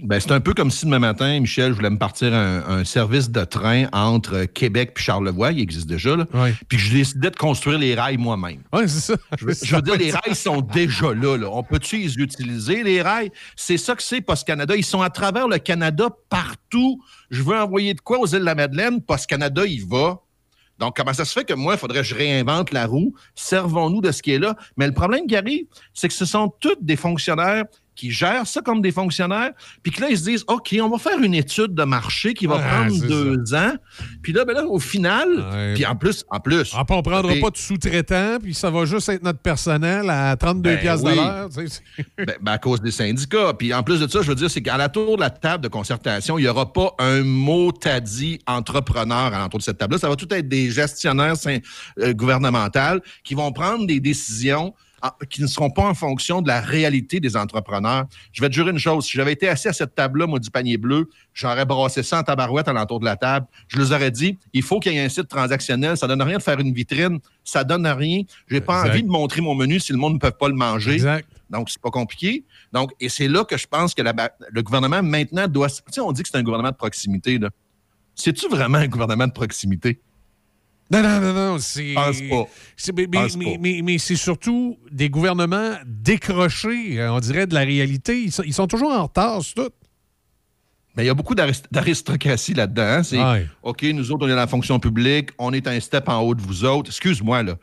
[0.02, 2.84] Ben, c'est un peu comme si demain matin, Michel, je voulais me partir un, un
[2.86, 6.24] service de train entre Québec puis Charlevoix, il existe déjà, là,
[6.68, 8.62] puis que je décidais de construire les rails moi-même.
[8.72, 9.14] Oui, c'est ça.
[9.38, 11.36] Je veux, je veux dire, les rails sont déjà là.
[11.36, 11.48] là.
[11.52, 13.30] On peut-tu les utiliser, les rails?
[13.56, 14.74] C'est ça que c'est Post Canada.
[14.74, 17.02] Ils sont à travers le Canada partout.
[17.30, 19.02] Je veux envoyer de quoi aux îles de la Madeleine?
[19.02, 20.18] Post Canada, il va.
[20.80, 23.14] Donc, comment ça se fait que moi, il faudrait que je réinvente la roue?
[23.34, 24.56] Servons-nous de ce qui est là.
[24.78, 27.64] Mais le problème qui arrive, c'est que ce sont tous des fonctionnaires
[28.00, 29.50] qui gèrent ça comme des fonctionnaires,
[29.82, 32.46] puis que là, ils se disent, OK, on va faire une étude de marché qui
[32.46, 33.74] va prendre deux ans.
[34.22, 36.72] Puis là, ben là, au final, puis en plus, en plus...
[36.74, 40.34] Ah, puis on prendra pas de sous-traitant, puis ça va juste être notre personnel à
[40.36, 41.16] 32 Ben piastres de oui.
[41.16, 41.48] l'heure.
[41.50, 43.52] tu sais, c'est- Ben, ben, à cause des syndicats.
[43.58, 45.62] Puis en plus de ça, je veux dire, c'est qu'à la tour de la table
[45.64, 47.72] de concertation, il n'y aura pas un mot
[48.02, 49.98] dit entrepreneur à l'entour de cette table-là.
[49.98, 54.74] Ça va tout être des gestionnaires euh, gouvernementaux qui vont prendre des décisions
[55.28, 58.06] qui ne seront pas en fonction de la réalité des entrepreneurs.
[58.32, 60.50] Je vais te jurer une chose, si j'avais été assis à cette table-là, moi, du
[60.50, 63.46] panier bleu, j'aurais brassé ça en tabarouette à l'entour de la table.
[63.68, 65.96] Je leur aurais dit, il faut qu'il y ait un site transactionnel.
[65.96, 67.18] Ça donne rien de faire une vitrine.
[67.44, 68.22] Ça donne rien.
[68.48, 68.90] J'ai pas Exact.
[68.90, 70.92] envie de montrer mon menu si le monde ne peut pas le manger.
[70.94, 71.28] Exact.
[71.48, 72.44] Donc, c'est pas compliqué.
[72.72, 74.12] Donc, et c'est là que je pense que la
[74.50, 75.68] le gouvernement maintenant doit.
[75.68, 77.38] Tu sais, on dit que c'est un gouvernement de proximité.
[77.38, 77.48] là.
[78.14, 80.00] C'est-tu vraiment un gouvernement de proximité?
[80.90, 81.58] Non, non, non, non.
[81.58, 81.94] C'est.
[81.94, 82.44] Pense pas.
[83.28, 88.20] c'est- Mais, mais- mais- c'est surtout des gouvernements décrochés, euh, on dirait, de la réalité.
[88.22, 89.70] Ils sont, ils sont toujours en retard sur tout.
[90.96, 92.82] Mais il y a beaucoup d'arist- d'aristocratie là-dedans.
[92.82, 93.02] hein.
[93.04, 93.46] C'est Ouais.
[93.62, 96.34] OK, nous autres, on est dans la fonction publique, on est un step en haut
[96.34, 96.90] de vous autres.
[96.90, 97.54] Excuse-moi, là.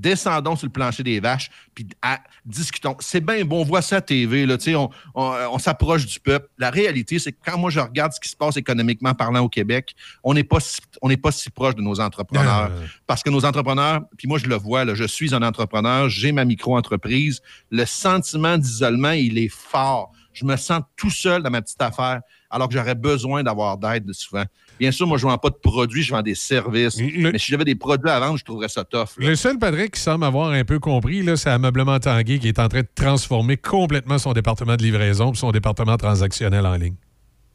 [0.00, 2.96] Descendons sur le plancher des vaches, puis à- discutons.
[3.00, 6.48] C'est bien bon, on voit ça à TV, là, on, on- on s'approche du peuple.
[6.58, 9.48] La réalité, c'est que quand moi je regarde ce qui se passe économiquement parlant au
[9.48, 12.70] Québec, on n'est pas, si- on pas si proche de nos entrepreneurs.
[13.06, 16.32] Parce que nos entrepreneurs, puis moi je le vois, là, je suis un entrepreneur, j'ai
[16.32, 17.40] ma micro-entreprise.
[17.70, 20.12] Le sentiment d'isolement, il est fort.
[20.34, 22.20] Je me sens tout seul dans ma petite affaire,
[22.56, 24.44] alors que j'aurais besoin d'avoir d'aide souvent.
[24.80, 26.98] Bien sûr, moi, je ne vends pas de produits, je vends des services.
[26.98, 29.18] Mais si j'avais des produits à vendre, je trouverais ça tough.
[29.18, 29.28] là.
[29.28, 32.68] Le seul Patrick qui semble avoir un peu compris, c'est Ameublement Tanguay qui est en
[32.68, 36.96] train de transformer complètement son département de livraison puis son département transactionnel en ligne.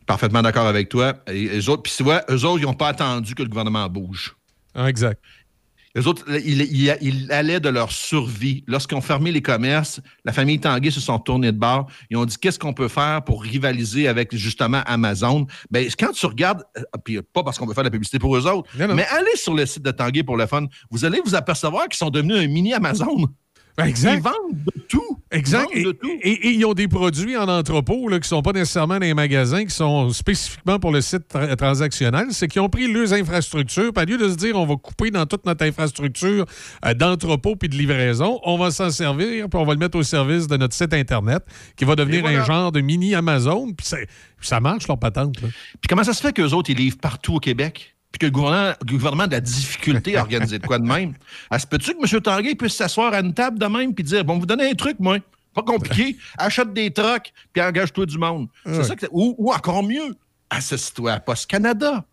[0.06, 1.14] Parfaitement d'accord avec toi.
[1.28, 3.88] Et eux autres, puis tu vois, eux autres, ils n'ont pas attendu que le gouvernement
[3.88, 4.36] bouge.
[4.74, 5.22] Ah, exact.
[5.98, 8.64] Eux autres, ils, ils- ils allaient de leur survie.
[8.68, 11.88] Lorsqu'ils ont fermé les commerces, la famille Tanguay se sont tournés de bord.
[12.10, 15.46] Ils ont dit qu'est-ce qu'on peut faire pour rivaliser avec justement Amazon?
[15.70, 18.36] Ben, quand tu regardes, euh, puis pas parce qu'on veut faire de la publicité pour
[18.38, 20.66] eux autres, mais allez sur le site de Tanguay pour le fun.
[20.90, 23.28] Vous allez vous apercevoir qu'ils sont devenus un mini Amazon.
[23.78, 24.16] Exact.
[24.18, 25.20] Ils vendent de tout.
[25.32, 25.68] Exact.
[25.74, 26.10] Ils vendent de tout.
[26.22, 29.06] et- et ils ont des produits en entrepôt là, qui ne sont pas nécessairement dans
[29.06, 32.28] les magasins, qui sont spécifiquement pour le site tra- transactionnel.
[32.32, 35.10] C'est qu'ils ont pris leurs infrastructures, puis au lieu de se dire on va couper
[35.12, 36.46] dans toute notre infrastructure
[36.86, 40.04] euh, d'entrepôt puis de livraison, on va s'en servir, puis on va le mettre au
[40.04, 41.44] service de notre site Internet,
[41.76, 42.42] qui va devenir voilà.
[42.42, 43.88] un genre de mini Amazon, puis
[44.42, 45.42] ça marche leur patente.
[45.42, 45.48] là.
[45.48, 47.96] Puis comment ça se fait qu'eux autres, ils livrent partout au Québec?
[48.12, 50.86] Puis que le gouvernement, le gouvernement a de la difficulté à organiser de quoi de
[50.86, 51.14] même?
[51.50, 52.22] À se peut-tu que M.
[52.22, 54.98] Tanguay puisse s'asseoir à une table de même puis dire Bon, vous donnez un truc,
[55.00, 55.18] moi.
[55.54, 56.18] Pas compliqué.
[56.38, 58.48] Achète des trucks puis engage-toi du monde.
[58.66, 60.16] C'est ça que, ou, ou encore mieux,
[60.50, 62.06] associe-toi à Post Canada.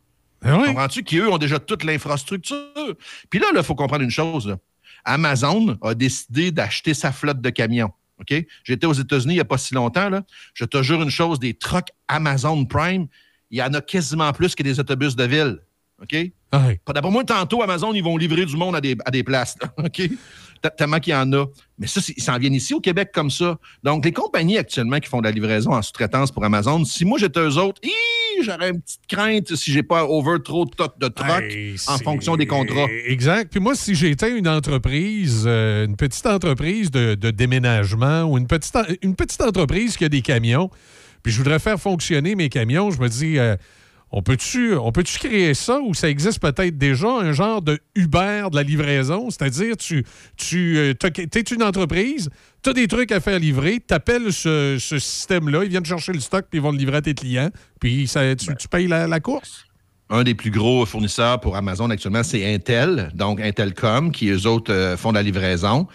[0.43, 2.95] Comprends-tu qu'eux ont déjà toute l'infrastructure?
[3.29, 4.47] Puis là, il faut comprendre une chose.
[4.47, 4.57] là.
[5.05, 7.93] Amazon a décidé d'acheter sa flotte de camions.
[8.21, 8.35] OK?
[8.65, 10.09] J'étais aux États-Unis il n'y a pas si longtemps.
[10.11, 10.23] Là.
[10.55, 13.07] Je te jure une chose, des trucks Amazon Prime,
[13.51, 15.59] il y en a quasiment plus que des autobus de ville.
[16.03, 16.17] OK?
[16.85, 19.57] Pas D'après moi, tantôt, Amazon, ils vont livrer du monde à des, à des places.
[19.61, 19.73] là.
[19.85, 20.03] OK?
[20.77, 21.47] Tellement qu'il y en a.
[21.79, 23.59] Mais ça, ils s'en viennent ici au Québec comme ça.
[23.85, 27.17] Donc, les compagnies actuellement qui font de la livraison en sous-traitance pour Amazon, si moi
[27.19, 27.81] j'étais eux autres,
[28.43, 32.37] j'aurais une petite crainte si j'ai pas over trop de, to- de trucks en fonction
[32.37, 32.87] des contrats.
[33.07, 33.51] Exact.
[33.53, 38.47] Puis moi, si j'étais une entreprise, euh, une petite entreprise de, de déménagement ou une
[38.49, 40.71] petite, une petite entreprise qui a des camions,
[41.23, 43.57] puis je voudrais faire fonctionner mes camions, je me dis, euh,
[44.11, 48.57] on peut-tu peut créer ça ou ça existe peut-être déjà, un genre de Uber de
[48.57, 49.29] la livraison?
[49.31, 50.05] C'est-à-dire, tu,
[50.37, 52.31] tu es une entreprise,
[52.63, 56.13] tu as des trucs à faire livrer, tu appelles ce, ce système-là, ils viennent chercher
[56.13, 58.87] le stock, puis ils vont le livrer à tes clients, puis ça, tu, tu payes
[58.89, 59.65] la, la course?
[60.11, 64.73] un des plus gros fournisseurs pour Amazon actuellement, c'est Intel, donc Intelcom, qui eux autres
[64.73, 65.87] euh, font de la livraison.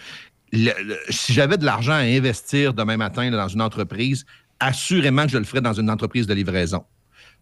[0.52, 4.24] Le- le- si j'avais de l'argent à investir demain matin là, dans une entreprise,
[4.60, 6.84] assurément que je le ferais dans une entreprise de livraison.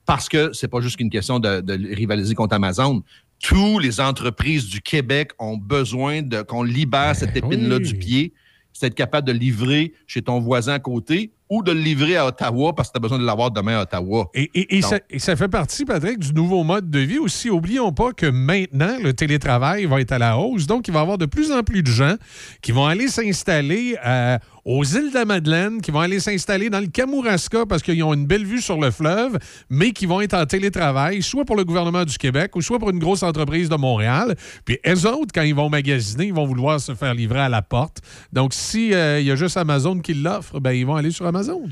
[0.06, 3.02] Parce que c'est pas juste qu'une question de, de rivaliser contre Amazon.
[3.40, 7.82] Toutes les entreprises du Québec ont besoin de qu'on libère cette épine-là oui.
[7.82, 8.32] du pied,
[8.72, 12.26] c'est être capable de livrer chez ton voisin à côté ou de le livrer à
[12.26, 14.30] Ottawa parce que tu as besoin de l'avoir demain à Ottawa.
[14.32, 17.18] Et, et- et Donc, ça, et ça fait partie, Patrick, du nouveau mode de vie
[17.18, 17.50] aussi.
[17.50, 20.66] Oublions pas que maintenant, le télétravail va être à la hausse.
[20.66, 22.14] Donc, il va y avoir de plus en plus de gens
[22.62, 26.80] qui vont aller s'installer euh, aux îles de la Madeleine, qui vont aller s'installer dans
[26.80, 29.38] le Kamouraska parce qu'ils ont une belle vue sur le fleuve,
[29.70, 32.90] mais qui vont être en télétravail, soit pour le gouvernement du Québec ou soit pour
[32.90, 34.36] une grosse entreprise de Montréal.
[34.64, 37.62] Puis, eux autres, quand ils vont magasiner, ils vont vouloir se faire livrer à la
[37.62, 37.98] porte.
[38.32, 41.62] Donc, s'il y a juste Amazon qui l'offre, ben, ils vont aller sur Amazon.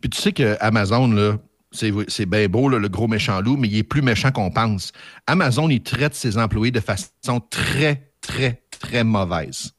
[0.00, 1.38] Puis tu sais que Amazon,
[1.72, 4.92] c'est, bien beau, le gros méchant loup, mais il est plus méchant qu'on pense.
[5.26, 9.72] Amazon, il traite ses employés de façon très, très, très mauvaise.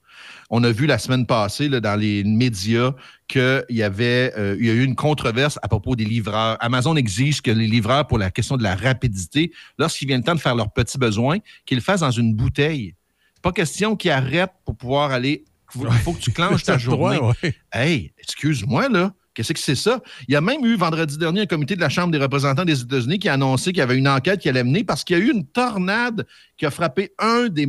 [0.49, 2.93] On a vu la semaine passée là, dans les médias
[3.27, 6.57] qu'il y avait euh, il y a eu une controverse à propos des livreurs.
[6.61, 10.35] Amazon exige que les livreurs, pour la question de la rapidité, lorsqu'il vient le temps
[10.35, 12.95] de faire leurs petits besoins, qu'ils le fassent dans une bouteille.
[13.41, 15.43] Pas question qu'ils arrêtent pour pouvoir aller.
[15.75, 17.35] Il faut que tu clenches ta droit, journée.
[17.43, 17.55] ouais.
[17.73, 19.13] Hey, excuse-moi, là.
[19.37, 20.01] Qu'est-ce que c'est ça?
[20.27, 22.81] Il y a même eu vendredi dernier un comité de la Chambre des représentants des
[22.81, 25.21] États-Unis qui a annoncé qu'il y avait une enquête qui allait mener parce qu'il y
[25.21, 26.25] a eu une tornade
[26.57, 27.67] qui a frappé un des,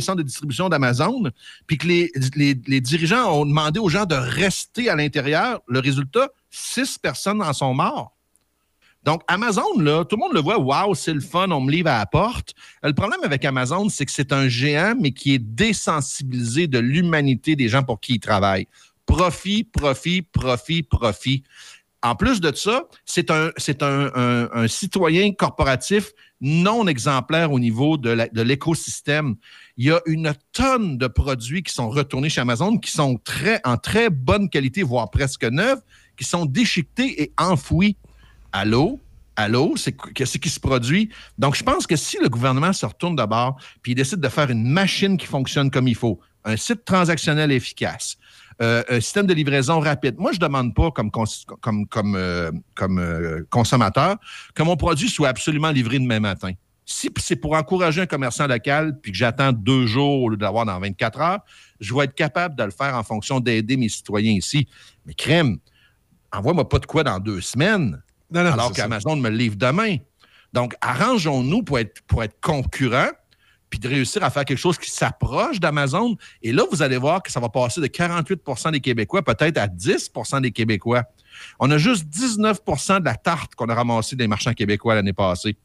[0.00, 1.24] centres de distribution d'Amazon,
[1.66, 5.60] puis que les, dirigeants ont demandé aux gens de rester à l'intérieur.
[5.68, 8.14] Le résultat, six personnes en sont mortes.
[9.04, 11.98] Donc, Amazon, tout le monde le voit, waouh, c'est le fun, on me livre à
[11.98, 12.54] la porte.
[12.84, 16.78] Euh, Le problème avec Amazon, c'est que c'est un géant, mais qui est désensibilisé de
[16.78, 18.66] l'humanité des gens pour qui il travaille.
[19.12, 21.42] Profit, profit, profit, profit.
[22.00, 23.50] En plus de ça, c'est un,
[24.66, 29.36] citoyen corporatif non exemplaire au niveau de l'écosystème.
[29.76, 33.20] Il y a une tonne de produits qui sont retournés chez Amazon, qui sont
[33.64, 35.80] en très bonne qualité, voire presque neufs,
[36.16, 37.98] qui sont déchiquetés et enfouis.
[38.50, 38.98] Allô?
[39.36, 39.74] Allô?
[39.76, 41.10] C'est qu'est-ce qui se produit?
[41.36, 44.48] Donc, je pense que si le gouvernement se retourne d'abord puis il décide de faire
[44.48, 48.16] une machine qui fonctionne comme il faut, un site transactionnel efficace,
[48.62, 50.16] euh, un système de livraison rapide.
[50.18, 51.24] Moi, je ne demande pas comme, cons-
[51.60, 54.16] comme, comme, euh, comme euh, consommateur
[54.54, 56.52] que mon produit soit absolument livré demain matin.
[56.84, 60.42] Si c'est pour encourager un commerçant local puis que j'attends deux jours au lieu de
[60.42, 61.40] l'avoir dans 24 heures,
[61.80, 64.66] je vais être capable de le faire en fonction d'aider mes citoyens ici.
[65.06, 65.58] Mais crème,
[66.32, 68.02] envoie-moi pas de quoi dans deux semaines,
[68.52, 69.96] alors qu'Amazon me le livre demain.
[70.52, 73.10] Donc, arrangeons-nous pour être, pour être concurrents,
[73.72, 76.14] puis de réussir à faire quelque chose qui s'approche d'Amazon.
[76.42, 79.66] Et là, vous allez voir que ça va passer de 48% des Québécois peut-être à
[79.66, 81.04] 10% des Québécois.
[81.58, 85.56] On a juste 19% de la tarte qu'on a ramassée des marchands québécois l'année passée.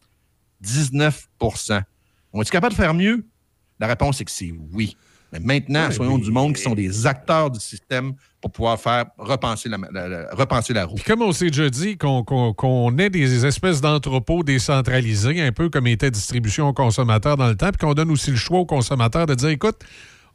[0.64, 1.84] 19%
[2.32, 3.28] On est capable de faire mieux?
[3.78, 4.96] La réponse est que c'est oui.
[5.34, 9.68] Mais maintenant, soyons du monde qui sont des acteurs du système pour pouvoir faire repenser
[9.68, 10.96] la, la- la- repenser la roue.
[10.96, 15.52] Puis comme on s'est déjà dit, qu'on qu'on- qu'on ait des espèces d'entrepôts décentralisés, un
[15.52, 18.60] peu comme était distribution aux consommateurs dans le temps, puis qu'on donne aussi le choix
[18.60, 19.78] aux consommateurs de dire, écoute,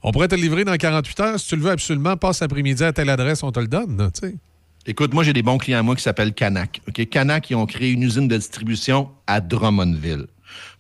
[0.03, 2.83] on pourrait te le livrer dans 48 heures, si tu le veux absolument, passe l'après-midi
[2.85, 4.11] à telle adresse, on te le donne.
[4.85, 6.81] Écoute, moi, j'ai des bons clients à moi qui s'appellent Canac.
[6.89, 7.09] OK?
[7.09, 10.27] Canac, ils ont créé une usine de distribution à Drummondville.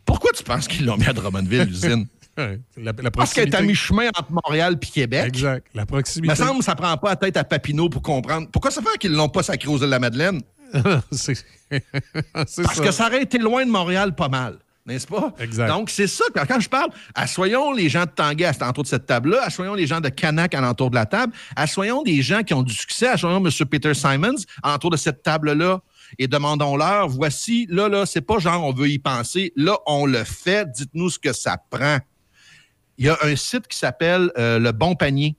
[0.05, 2.07] Pourquoi tu penses qu'ils l'ont mis à Drummondville, l'usine?
[2.39, 5.27] Ouais, la, la Parce qu'elle est à mi-chemin entre Montréal et Québec.
[5.27, 5.67] Exact.
[5.75, 6.31] La Il proximité.
[6.33, 8.49] me semble que ça prend pas la tête à Papineau pour comprendre.
[8.51, 10.41] Pourquoi ça fait qu'ils l'ont pas sacré aux îles de la Madeleine?
[11.13, 11.37] c'est
[12.33, 12.85] Parce ça.
[12.85, 14.59] que ça aurait été loin de Montréal pas mal.
[14.85, 15.33] N'est-ce pas?
[15.39, 15.69] Exact.
[15.69, 18.89] Donc, c'est ça, quand, quand je parle, assoyons les gens de Tanguay à l'entour de
[18.89, 22.43] cette table-là, assoyons les gens de Canac à l'entour de la table, assoyons des gens
[22.43, 23.51] qui ont du succès, assoyons M.
[23.71, 25.81] Peter Simons à l'entour de cette table-là
[26.19, 30.25] et demandons-leur, voici, là, là, c'est pas genre on veut y penser, là, on le
[30.25, 31.99] fait, dites-nous ce que ça prend.
[32.98, 35.36] Il y a un site qui s'appelle euh, Le Bon Panier,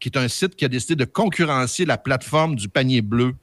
[0.00, 3.34] qui est un site qui a décidé de concurrencer la plateforme du panier bleu.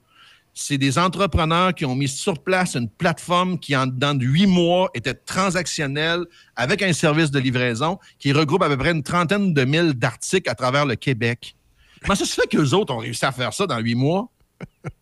[0.54, 4.46] C'est des entrepreneurs qui ont mis sur place une plateforme qui, en dedans de huit
[4.46, 6.26] mois, était transactionnelle
[6.56, 10.50] avec un service de livraison qui regroupe à peu près une trentaine de mille d'articles
[10.50, 11.56] à travers le Québec.
[12.02, 14.28] Comment ça se fait qu'eux autres ont réussi à faire ça dans huit mois?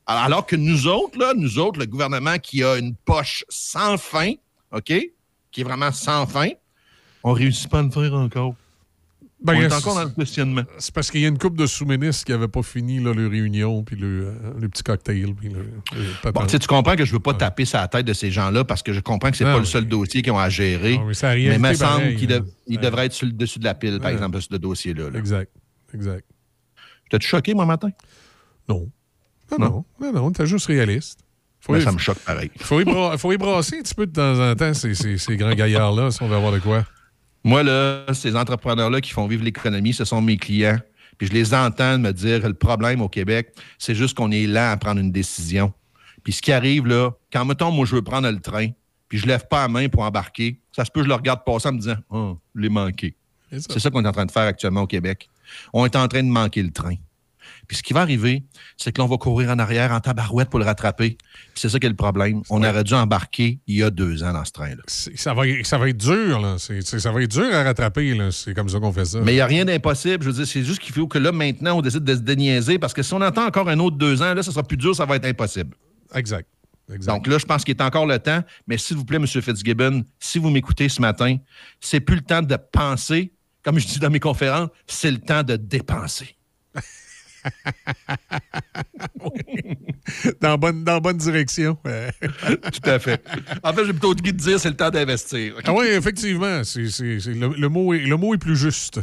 [0.07, 3.97] Alors alors que nous autres, là, nous autres, le gouvernement qui a une poche sans
[3.97, 4.33] fin,
[4.73, 4.93] OK?
[5.51, 6.51] Qui est vraiment sans fin,
[7.25, 8.55] on réussit pas à le faire encore.
[9.43, 10.65] Ben, on est encore dans le questionnement.
[10.79, 13.31] C'est parce qu'il y a une couple de sous-ministres qui n'avaient pas fini là, leur
[13.31, 15.61] réunion, puis le, euh, le petit cocktail, puis le,
[16.25, 18.65] le Bon, tu comprends que je veux pas taper sur la tête de ces gens-là
[18.65, 20.99] parce que je comprends que c'est Non, pas le seul dossier qu'ils ont à gérer.
[20.99, 21.15] Non, mais
[21.55, 22.41] il me semble pareil, qu'il hein.
[22.41, 22.83] dev- il Ouais.
[22.85, 24.13] devrait être sur le dessus de la pile, par Ouais.
[24.13, 25.09] exemple, ce dossier-là.
[25.09, 25.19] là.
[25.19, 25.51] Exact.
[25.95, 26.25] Exact.
[27.09, 27.89] T'es-tu choqué, moi, matin?
[28.69, 28.91] Non.
[29.53, 29.85] Non, non.
[30.03, 31.21] Non, non, t'es juste réaliste.
[31.71, 32.51] Mais y- ça me choque pareil.
[32.59, 35.17] Faut y, bra- faut y brasser un petit peu de temps en temps, ces, ces-
[35.17, 36.85] ces grands gaillards-là, si on veut avoir de quoi.
[37.43, 40.79] Moi, là, ces entrepreneurs-là qui font vivre l'économie, ce sont mes clients.
[41.19, 44.71] Puis je les entends me dire le problème au Québec, c'est juste qu'on est lent
[44.71, 45.73] à prendre une décision.
[46.23, 48.69] Puis ce qui arrive, là, quand, mettons, moi, je veux prendre le train,
[49.09, 51.69] puis je lève pas la main pour embarquer, ça se peut, je le regarde passer
[51.69, 53.17] en me disant, oh, je l'ai manqué.
[53.51, 53.67] C'est ça.
[53.71, 55.29] C'est ça qu'on est en train de faire actuellement au Québec.
[55.73, 56.95] On est en train de manquer le train.
[57.71, 58.43] Puis ce qui va arriver,
[58.77, 61.11] c'est que l'on va courir en arrière en tabarouette pour le rattraper.
[61.11, 62.43] Puis c'est ça qui est le problème.
[62.51, 64.83] On aurait dû embarquer il y a deux ans dans ce train-là.
[64.89, 66.57] Ça va, ça va être dur, là.
[66.59, 68.33] Ça va être dur à rattraper, là.
[68.33, 69.21] C'est comme ça qu'on fait ça.
[69.21, 70.25] Mais il n'y a rien d'impossible.
[70.25, 72.81] Je veux dire, c'est juste qu'il faut que là, maintenant, on décide de se déniaiser
[72.81, 74.97] parce que si on attend encore un autre deux ans, là, ça sera plus dur,
[74.97, 75.77] ça va être impossible.
[76.13, 76.49] Exact.
[77.07, 78.43] Donc là, je pense qu'il est encore le temps.
[78.67, 79.29] Mais s'il vous plaît, M.
[79.29, 81.37] Fitzgibbon, si vous m'écoutez ce matin,
[81.79, 83.33] c'est plus le temps de penser.
[83.63, 86.35] Comme je dis dans mes conférences, c'est le temps de dépenser.
[90.41, 91.77] dans, bonne, dans bonne direction.
[91.85, 93.23] Tout à fait.
[93.63, 95.55] En fait, j'ai plutôt envie de dire c'est le temps d'investir.
[95.65, 96.63] Ah oui, effectivement.
[96.65, 99.01] C'est- c'est- c'est- le, le mot est, le mot est plus juste.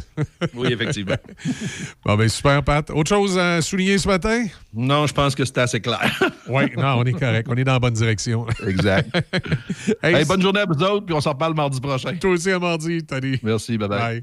[0.54, 1.16] Oui, effectivement.
[2.04, 2.90] bon, ben super, Pat.
[2.90, 4.46] Autre chose à souligner ce matin?
[4.74, 6.00] Non, je pense que c'était assez clair.
[6.48, 7.46] oui, non, on est correct.
[7.50, 8.46] On est dans la bonne direction.
[8.66, 9.08] Exact.
[10.02, 12.14] Hey, Hey, bonne journée à vous autres, puis on s'en reparle mardi prochain.
[12.16, 13.38] Toi aussi à mardi, Tony.
[13.42, 14.22] Merci, bye-bye.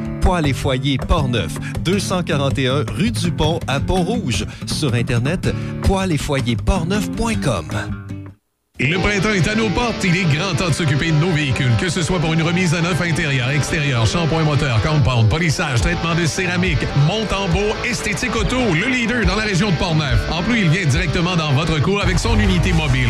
[0.21, 4.45] Poêles et foyers Portneuf, 241 rue du Pont à Pont-Rouge.
[4.67, 7.67] Sur Internet, poêles et foyers portneuf.com.
[8.79, 10.03] Le printemps est à nos portes.
[10.03, 12.73] Il est grand temps de s'occuper de nos véhicules, que ce soit pour une remise
[12.73, 18.35] à neuf intérieur, extérieur, shampoing moteur, compound, polissage, traitement de céramique, monte en beau, esthétique
[18.35, 20.19] auto, le leader dans la région de Portneuf.
[20.31, 23.09] En plus, il vient directement dans votre cour avec son unité mobile.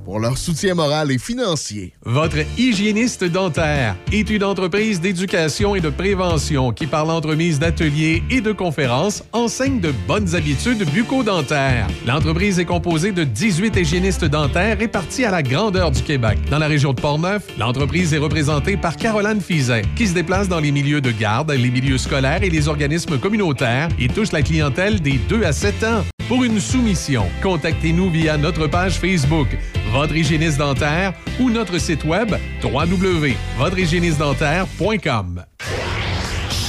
[0.11, 1.93] pour leur soutien moral et financier.
[2.03, 8.41] Votre hygiéniste dentaire est une entreprise d'éducation et de prévention qui, par l'entremise d'ateliers et
[8.41, 11.87] de conférences, enseigne de bonnes habitudes bucco-dentaires.
[12.05, 16.39] L'entreprise est composée de 18 hygiénistes dentaires répartis à la grandeur du Québec.
[16.49, 20.59] Dans la région de Portneuf, l'entreprise est représentée par Caroline Fizet, qui se déplace dans
[20.59, 24.99] les milieux de garde, les milieux scolaires et les organismes communautaires et touche la clientèle
[24.99, 26.03] des 2 à 7 ans.
[26.31, 29.47] Pour une soumission, contactez-nous via notre page Facebook,
[29.91, 35.45] Votre hygiéniste dentaire ou notre site web www.votrehygiénistedentaire.com.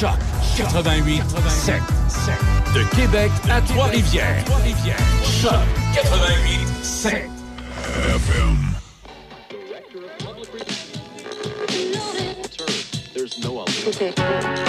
[0.00, 0.10] Choc
[0.56, 1.82] 88 7.
[2.74, 4.42] De Québec à Trois-Rivières.
[5.42, 5.52] Choc
[5.94, 7.28] 88 7.
[13.98, 14.61] They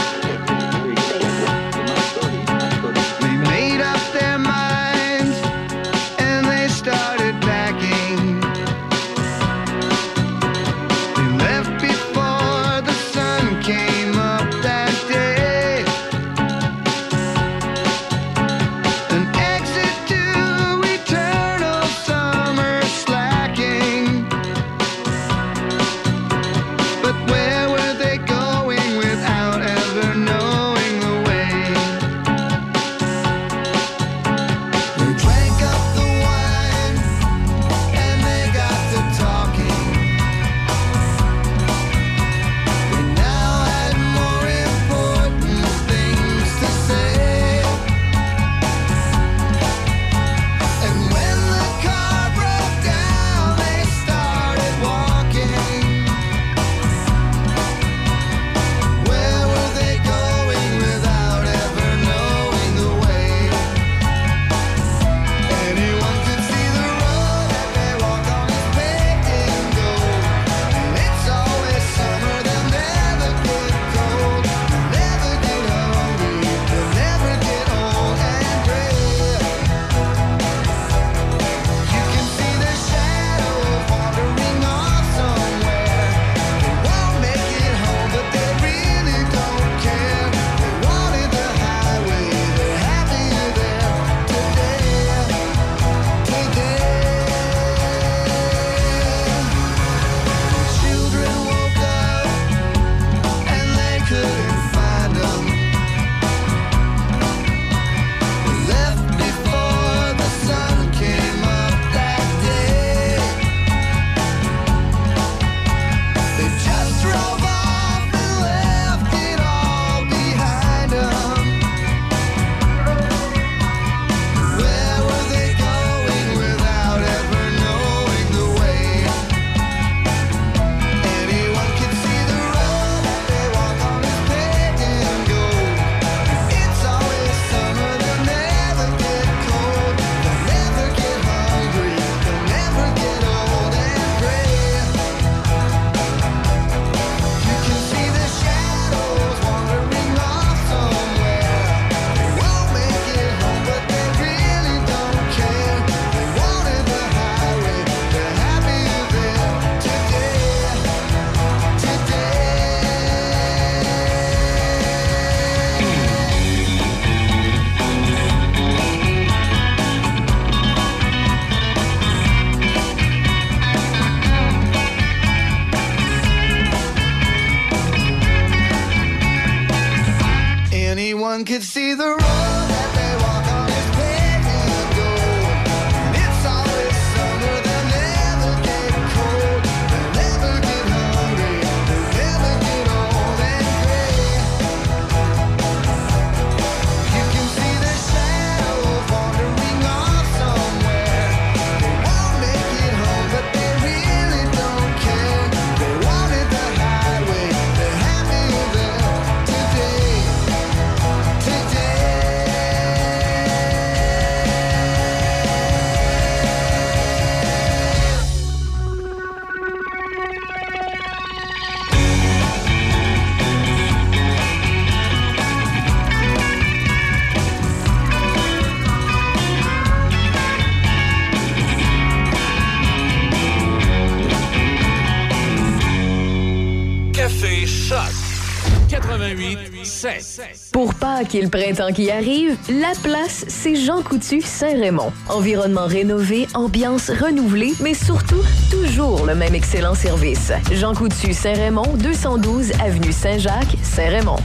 [241.74, 245.12] qui arrive, la place, c'est Jean Coutu Saint-Raymond.
[245.28, 250.52] Environnement rénové, ambiance renouvelée, mais surtout, toujours le même excellent service.
[250.72, 254.38] Jean Coutu Saint-Raymond, 212 Avenue Saint-Jacques, Saint-Raymond.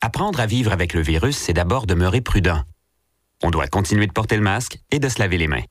[0.00, 2.62] Apprendre à vivre avec le virus, c'est d'abord demeurer prudent.
[3.42, 5.64] On doit continuer de porter le masque et de se laver les mains.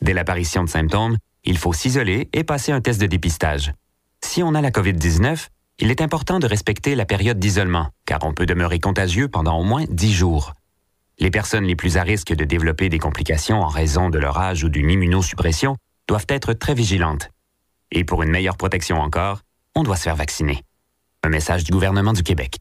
[0.00, 3.72] Dès l'apparition de symptômes, il faut s'isoler et passer un test de dépistage.
[4.24, 5.48] Si on a la COVID-19,
[5.80, 9.64] il est important de respecter la période d'isolement, car on peut demeurer contagieux pendant au
[9.64, 10.54] moins 10 jours.
[11.20, 14.64] Les personnes les plus à risque de développer des complications en raison de leur âge
[14.64, 15.76] ou d'une immunosuppression
[16.08, 17.30] doivent être très vigilantes.
[17.92, 19.40] Et pour une meilleure protection encore,
[19.74, 20.62] on doit se faire vacciner.
[21.22, 22.56] Un message du gouvernement du Québec.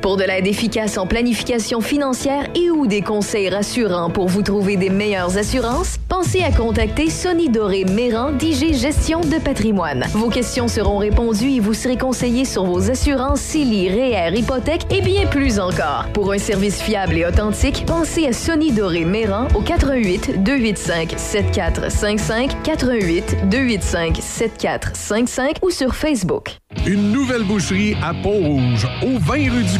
[0.00, 4.76] Pour de l'aide efficace en planification financière et ou des conseils rassurants pour vous trouver
[4.76, 10.06] des meilleures assurances, pensez à contacter Sonny Doré Méran d'IG Gestion de patrimoine.
[10.12, 15.02] Vos questions seront répondues et vous serez conseillé sur vos assurances CELI, REER, hypothèque et
[15.02, 16.06] bien plus encore.
[16.14, 22.62] Pour un service fiable et authentique, pensez à Sonny Doré Méran au 88 285 7455
[22.62, 26.60] 88 285 7455 ou sur Facebook.
[26.86, 29.79] Une nouvelle boucherie à Pont-Rouge, au 20 rue du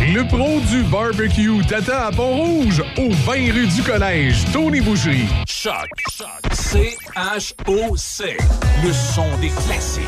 [0.00, 5.26] Le pro du barbecue t'attend à Pont-Rouge, au 20 rue du Collège, Tony Boucherie.
[5.46, 5.88] Choc.
[6.52, 8.36] C-H-O-C.
[8.84, 10.04] Le son des classiques.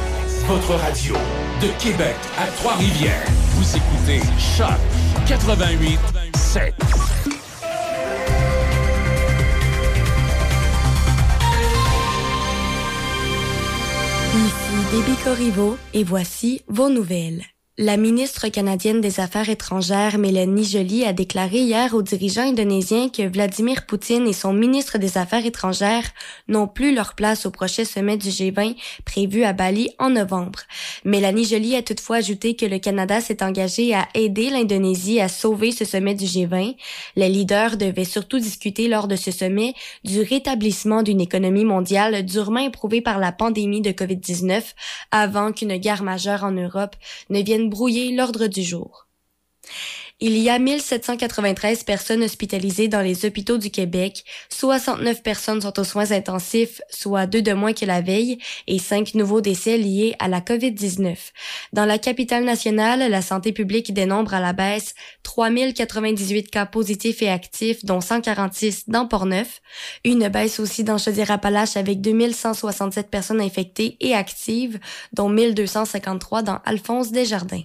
[0.46, 1.14] Votre radio
[1.60, 3.26] de Québec à Trois-Rivières.
[3.54, 4.78] Vous écoutez Choc
[5.26, 5.98] 88
[6.36, 6.74] 7.
[14.36, 17.42] Ici Déby Corriveau et voici vos nouvelles.
[17.78, 23.26] La ministre canadienne des Affaires étrangères, Mélanie Joly, a déclaré hier aux dirigeants indonésiens que
[23.26, 26.10] Vladimir Poutine et son ministre des Affaires étrangères
[26.48, 28.74] n'ont plus leur place au prochain sommet du G20
[29.06, 30.58] prévu à Bali en novembre.
[31.04, 35.70] Mélanie Joly a toutefois ajouté que le Canada s'est engagé à aider l'Indonésie à sauver
[35.70, 36.74] ce sommet du G20.
[37.14, 39.74] Les leaders devaient surtout discuter lors de ce sommet
[40.04, 44.60] du rétablissement d'une économie mondiale durement éprouvée par la pandémie de COVID-19
[45.12, 46.96] avant qu'une guerre majeure en Europe
[47.30, 49.08] ne vienne brouiller l'ordre du jour.
[50.22, 55.84] Il y a 1793 personnes hospitalisées dans les hôpitaux du Québec, 69 personnes sont aux
[55.84, 58.36] soins intensifs, soit deux de moins que la veille,
[58.66, 61.16] et cinq nouveaux décès liés à la COVID-19.
[61.72, 67.30] Dans la capitale nationale, la santé publique dénombre à la baisse 3098 cas positifs et
[67.30, 69.62] actifs, dont 146 dans Portneuf.
[70.04, 74.80] Une baisse aussi dans Chaudière-Appalaches avec 2167 personnes infectées et actives,
[75.14, 77.62] dont 1253 dans Alphonse Desjardins.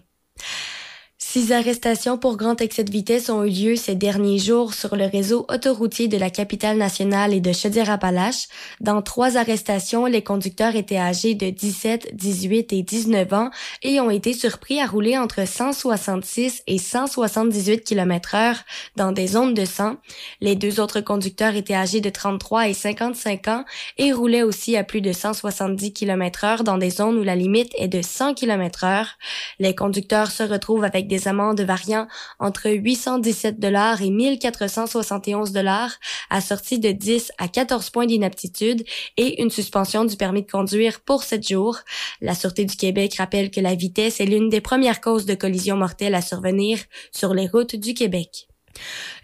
[1.17, 5.05] Six arrestations pour grand excès de vitesse ont eu lieu ces derniers jours sur le
[5.05, 8.49] réseau autoroutier de la capitale nationale et de Chaudière-Appalaches.
[8.81, 13.49] Dans trois arrestations, les conducteurs étaient âgés de 17, 18 et 19 ans
[13.81, 18.57] et ont été surpris à rouler entre 166 et 178 km heure
[18.97, 19.95] dans des zones de 100.
[20.41, 23.63] Les deux autres conducteurs étaient âgés de 33 et 55 ans
[23.97, 27.71] et roulaient aussi à plus de 170 km heure dans des zones où la limite
[27.77, 29.17] est de 100 km heure.
[29.59, 32.07] Les conducteurs se retrouvent avec des amendes variant
[32.40, 35.91] entre 817 dollars et 1471 dollars,
[36.30, 38.84] assorties de 10 à 14 points d'inaptitude
[39.18, 41.80] et une suspension du permis de conduire pour 7 jours.
[42.22, 45.77] La Sûreté du Québec rappelle que la vitesse est l'une des premières causes de collisions
[45.77, 46.80] mortelles à survenir
[47.11, 48.48] sur les routes du Québec.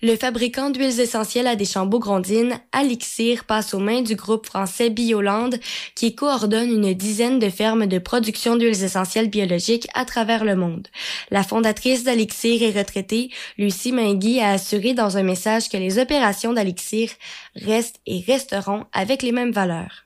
[0.01, 5.51] Le fabricant d'huiles essentielles à Deschambault-Grondines, Alixir, passe aux mains du groupe français Bioland,
[5.95, 10.87] qui coordonne une dizaine de fermes de production d'huiles essentielles biologiques à travers le monde.
[11.29, 16.53] La fondatrice d'Alixir et retraitée, Lucie Mingui, a assuré dans un message que les opérations
[16.53, 17.09] d'Alixir
[17.55, 20.05] restent et resteront avec les mêmes valeurs.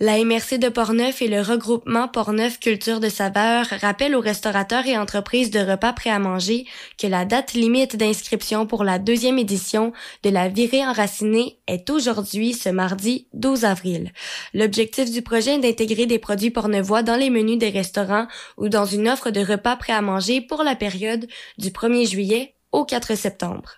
[0.00, 4.98] La MRC de Portneuf et le regroupement Portneuf Culture de Saveur rappellent aux restaurateurs et
[4.98, 6.66] entreprises de repas prêts à manger
[6.98, 9.92] que la date limite d'inscription pour la deuxième édition
[10.24, 14.10] de la virée enracinée est aujourd'hui, ce mardi 12 avril.
[14.52, 18.26] L'objectif du projet est d'intégrer des produits pornevois dans les menus des restaurants
[18.56, 22.56] ou dans une offre de repas prêts à manger pour la période du 1er juillet
[22.72, 23.76] au 4 septembre.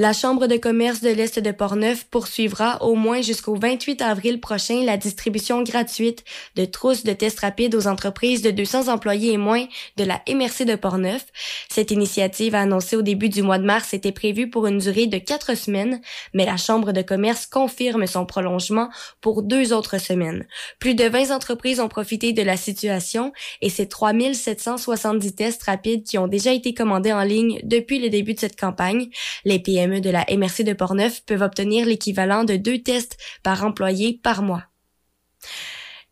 [0.00, 4.84] La Chambre de commerce de l'Est de Portneuf poursuivra au moins jusqu'au 28 avril prochain
[4.84, 9.66] la distribution gratuite de trousses de tests rapides aux entreprises de 200 employés et moins
[9.96, 11.26] de la MRC de Portneuf.
[11.68, 15.18] Cette initiative annoncée au début du mois de mars était prévue pour une durée de
[15.18, 16.00] quatre semaines,
[16.32, 20.46] mais la Chambre de commerce confirme son prolongement pour deux autres semaines.
[20.78, 26.18] Plus de 20 entreprises ont profité de la situation et c'est 3770 tests rapides qui
[26.18, 29.08] ont déjà été commandés en ligne depuis le début de cette campagne.
[29.44, 29.58] Les
[29.88, 34.42] PME de la MRC de Portneuf peuvent obtenir l'équivalent de deux tests par employé par
[34.42, 34.64] mois.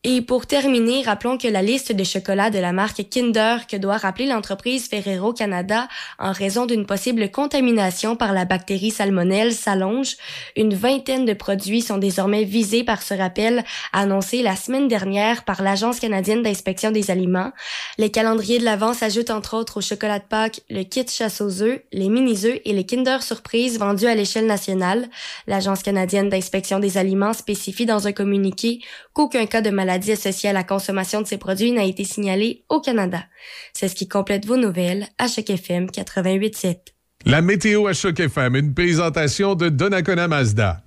[0.09, 3.97] Et pour terminer, rappelons que la liste de chocolats de la marque Kinder que doit
[3.97, 5.89] rappeler l'entreprise Ferrero Canada
[6.21, 10.15] en raison d'une possible contamination par la bactérie salmonelle s'allonge.
[10.55, 15.61] Une vingtaine de produits sont désormais visés par ce rappel annoncé la semaine dernière par
[15.61, 17.51] l'Agence canadienne d'inspection des aliments.
[17.99, 21.63] Les calendriers de l'avant s'ajoutent entre autres au chocolat de Pâques, le kit chasse aux
[21.63, 25.09] œufs, les mini-œufs et les Kinder Surprise vendus à l'échelle nationale.
[25.49, 28.79] L'Agence canadienne d'inspection des aliments spécifie dans un communiqué
[29.13, 32.81] qu'aucun cas de maladie associée à la consommation de ces produits n'a été signalé au
[32.81, 33.25] Canada.
[33.73, 36.77] C'est ce qui complète vos nouvelles à Choc FM 88.7.
[37.25, 40.83] La météo à Choc FM, une présentation de Donnacona Mazda.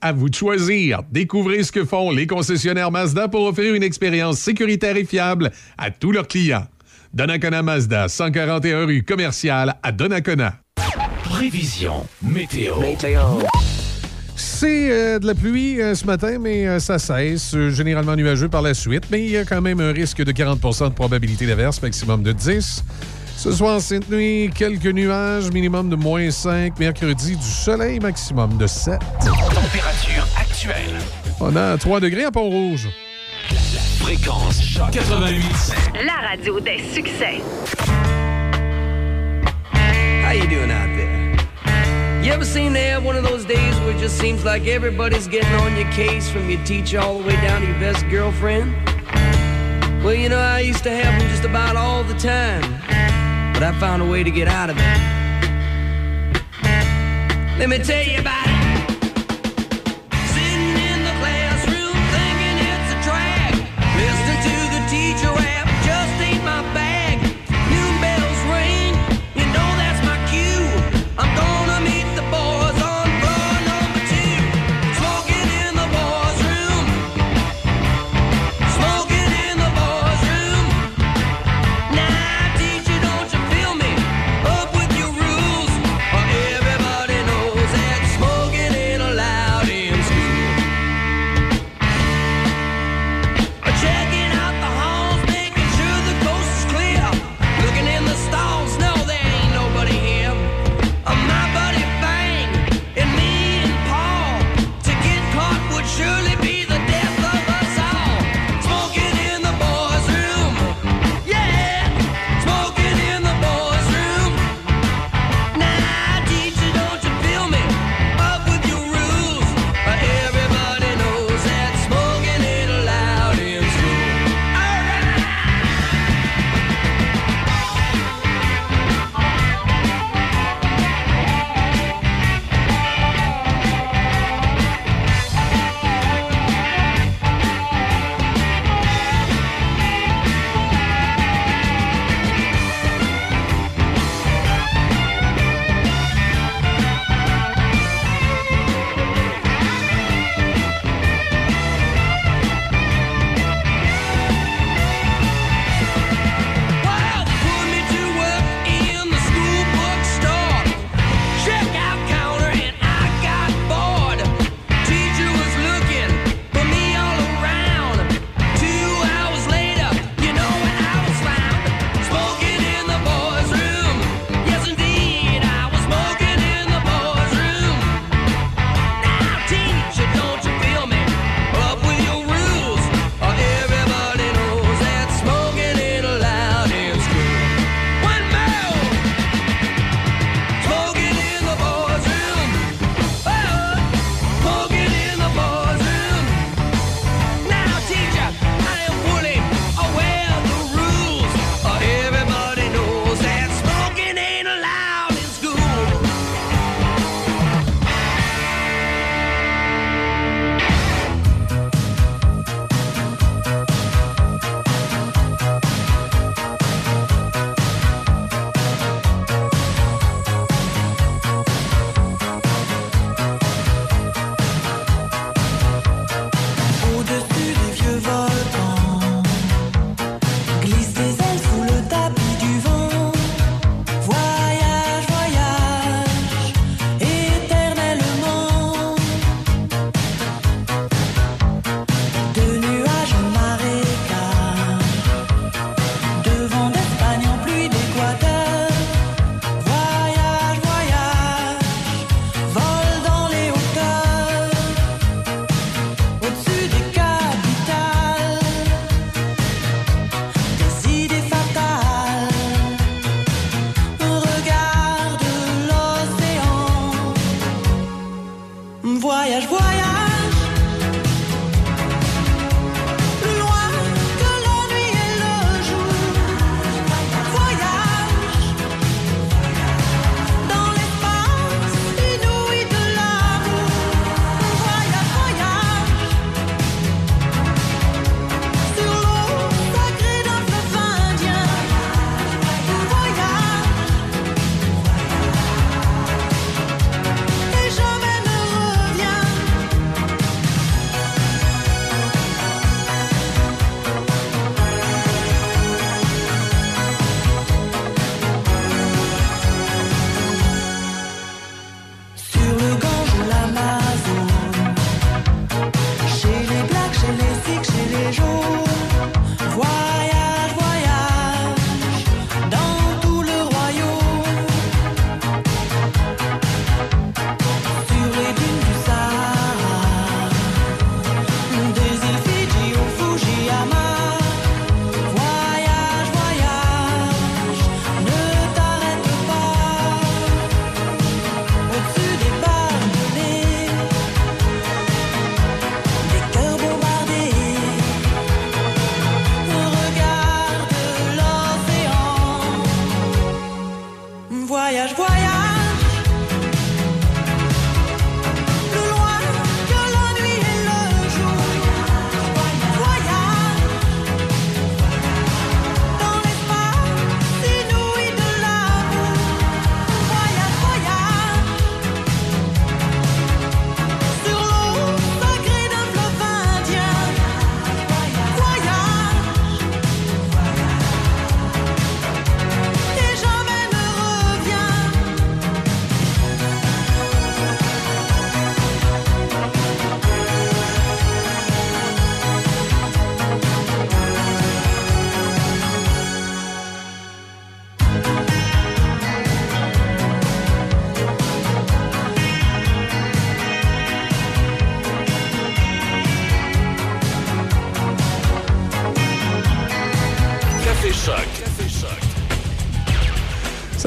[0.00, 1.02] À vous de choisir.
[1.10, 5.90] Découvrez ce que font les concessionnaires Mazda pour offrir une expérience sécuritaire et fiable à
[5.90, 6.66] tous leurs clients.
[7.12, 10.60] Donnacona Mazda, 141 rue commerciale à Donnacona.
[11.24, 12.74] Prévision météo.
[14.42, 17.52] C'est euh, de la pluie euh, ce matin, mais euh, ça cesse.
[17.54, 20.32] euh, généralement nuageux par la suite, mais il y a quand même un risque de
[20.32, 22.82] 40% de probabilité d'averse, maximum de 10.
[23.36, 26.78] Ce soir, cette nuit, quelques nuages, minimum de moins 5.
[26.78, 28.98] Mercredi, du soleil, maximum de 7.
[29.20, 30.96] Température actuelle.
[31.38, 32.88] On a 3 degrés à Pont-Rouge.
[34.00, 35.42] Fréquence choc 88.
[36.06, 37.40] La radio des succès.
[40.24, 40.70] How you doing?
[42.30, 45.26] You ever seem to have one of those days where it just seems like everybody's
[45.26, 48.72] getting on your case from your teacher all the way down to your best girlfriend?
[50.04, 52.62] Well, you know, I used to have them just about all the time,
[53.52, 54.82] but I found a way to get out of it.
[57.58, 58.59] Let me tell you about it.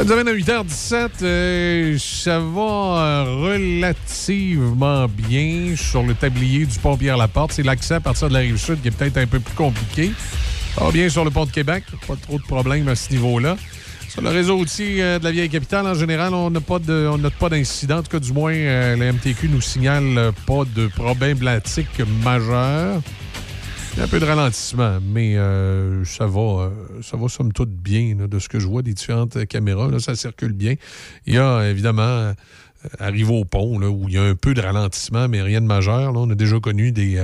[0.03, 1.09] Ça nous amène à 8h17.
[1.21, 7.53] euh, ça va euh, relativement bien sur le tablier du pont Pierre-Laporte.
[7.53, 10.11] C'est l'accès à partir de la rive sud qui est peut-être un peu plus compliqué.
[10.91, 11.85] Bien sur le pont de Québec.
[12.05, 13.55] Pas trop de problèmes à ce niveau-là.
[14.09, 17.99] Sur le réseau routier euh, de la vieille capitale, en général, on n'a pas d'incident.
[17.99, 23.01] En tout cas, du moins, la MTQ nous signale pas de problématique majeure.
[23.93, 26.69] Il y a un peu de ralentissement, mais euh, ça va euh,
[27.03, 29.87] ça va somme toute bien de ce que je vois des différentes caméras.
[29.99, 30.73] Ça circule bien.
[31.27, 32.33] Il y a évidemment, euh,
[32.97, 35.67] arrivé au pont, là, où il y a un peu de ralentissement, mais rien de
[35.67, 36.11] majeur.
[36.15, 37.23] On a déjà connu des,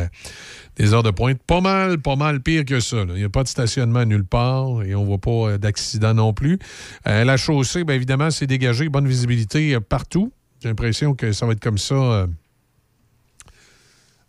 [0.75, 2.97] des heures de pointe pas mal, pas mal pire que ça.
[3.07, 6.33] Il n'y a pas de stationnement nulle part et on ne voit pas d'accident non
[6.33, 6.59] plus.
[7.03, 10.31] La chaussée, bien évidemment, c'est dégagé, bonne visibilité partout.
[10.61, 12.27] J'ai l'impression que ça va être comme ça.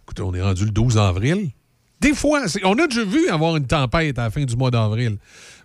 [0.05, 1.51] Écoutez, on est rendu le 12 avril.
[2.01, 5.19] Des fois, on a déjà vu avoir une tempête à la fin du mois d'avril.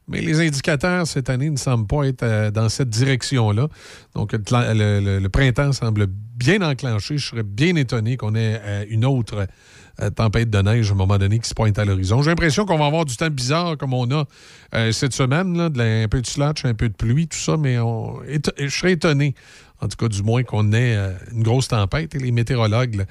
[0.07, 3.68] Mais les indicateurs cette année ne semblent pas être euh, dans cette direction-là.
[4.14, 7.18] Donc, le, printemps semble bien enclenché.
[7.18, 9.48] Je serais bien étonné qu'on ait euh, une autre
[10.02, 12.22] euh, tempête de neige à un moment donné qui se pointe à l'horizon.
[12.22, 14.26] J'ai l'impression qu'on va avoir du temps bizarre comme on a
[14.91, 18.20] cette semaine, là, un peu de slotch, un peu de pluie, tout ça, mais on-
[18.60, 19.34] je serais étonné,
[19.80, 20.98] en tout cas du moins, qu'on ait
[21.32, 22.14] une grosse tempête.
[22.14, 23.06] Et les météorologues,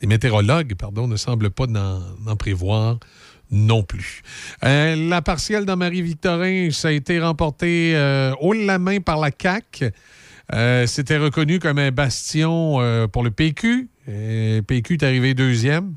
[0.00, 2.98] les météorologues, pardon, ne semblent pas n'en prévoir
[3.50, 4.22] non plus.
[4.64, 9.30] Euh, la partielle dans Marie-Victorin, ça a été remporté euh, haut la main par la
[9.36, 9.90] CAQ.
[10.52, 12.78] Euh, C'était reconnu comme un bastion
[13.12, 13.88] pour le PQ.
[14.08, 15.94] Euh, PQ est arrivé deuxième.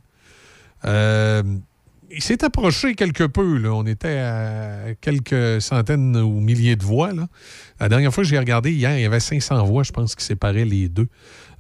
[2.14, 3.58] Il s'est approché quelque peu.
[3.58, 3.74] Là.
[3.74, 7.12] On était à quelques centaines ou milliers de voix.
[7.80, 10.26] La dernière fois que j'ai regardé, hier, il y avait 500 voix, je pense, qui
[10.26, 11.08] séparaient les deux.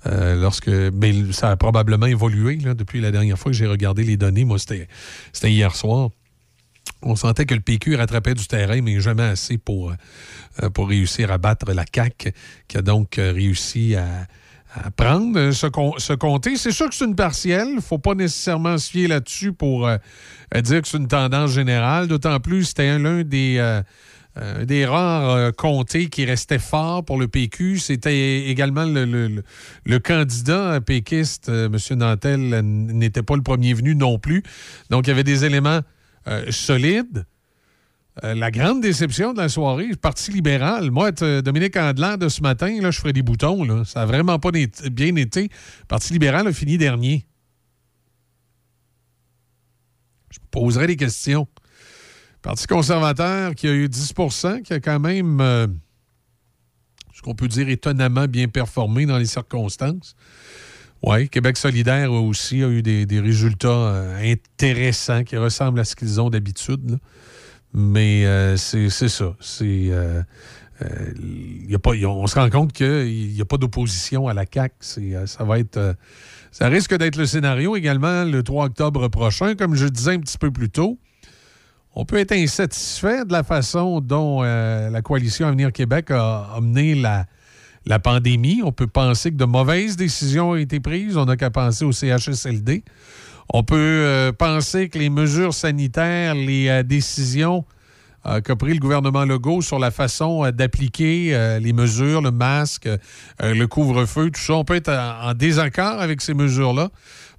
[0.08, 4.04] Euh, lorsque, mais ça a probablement évolué là, depuis la dernière fois que j'ai regardé
[4.04, 4.46] les données.
[4.46, 4.88] Moi, c'était
[5.44, 6.10] hier soir.
[7.04, 9.92] On sentait que le PQ rattrapait du terrain, mais jamais assez pour,
[10.64, 12.34] euh, pour réussir à battre la CAQ,
[12.68, 14.28] qui a donc euh, réussi à,
[14.96, 16.56] prendre ce, com- ce comté.
[16.56, 17.68] C'est sûr que c'est une partielle.
[17.70, 19.90] Il ne faut pas nécessairement se fier là-dessus pour
[20.56, 22.08] dire que c'est une tendance générale.
[22.08, 23.82] D'autant plus, c'était un- l'un des,
[24.38, 27.80] euh, des rares euh, comtés qui restait fort pour le PQ.
[27.80, 31.98] C'était également le, candidat péquiste, euh, M.
[31.98, 34.44] Nantel, n'était pas le premier venu non plus.
[34.90, 35.82] Donc, il y avait des éléments
[36.28, 37.26] euh, solides.
[38.24, 40.92] Euh, la grande déception de la soirée, le Parti libéral.
[40.92, 43.64] Moi, Dominique Andelard de ce matin, là, je ferais des boutons.
[43.64, 43.84] Là.
[43.86, 45.44] Ça n'a vraiment pas bien été.
[45.44, 47.26] Le Parti libéral a fini dernier.
[50.30, 51.48] Je poserai des questions.
[52.42, 55.68] Parti conservateur qui a eu 10% qui a quand même, euh,
[57.14, 60.16] ce qu'on peut dire, étonnamment bien performé dans les circonstances.
[61.04, 65.96] Oui, Québec solidaire aussi a eu des, des résultats euh, intéressants qui ressemblent à ce
[65.96, 66.98] qu'ils ont d'habitude.
[67.74, 69.36] Mais euh, c'est ça.
[69.40, 69.92] C'est.
[69.92, 74.76] y a pas, on se rend compte qu'il n'y a pas d'opposition à la CAQ.
[75.26, 75.96] Ça va être.
[76.52, 80.40] ça risque d'être le scénario également le 3 octobre prochain, comme je disais un petit
[80.40, 80.98] peu plus tôt.
[81.94, 86.62] On peut être insatisfait de la façon dont euh, la coalition Avenir Québec a, a
[86.62, 88.62] mené la, pandémie.
[88.64, 91.18] On peut penser que de mauvaises décisions ont été prises.
[91.18, 92.84] On n'a qu'à penser au CHSLD.
[93.54, 97.66] On peut euh, penser que les mesures sanitaires, les euh, décisions
[98.24, 102.88] qu'a pris le gouvernement Legault sur la façon d'appliquer les mesures, le masque,
[103.40, 106.90] le couvre-feu, tout ça, on peut être en, en désaccord avec ces mesures-là,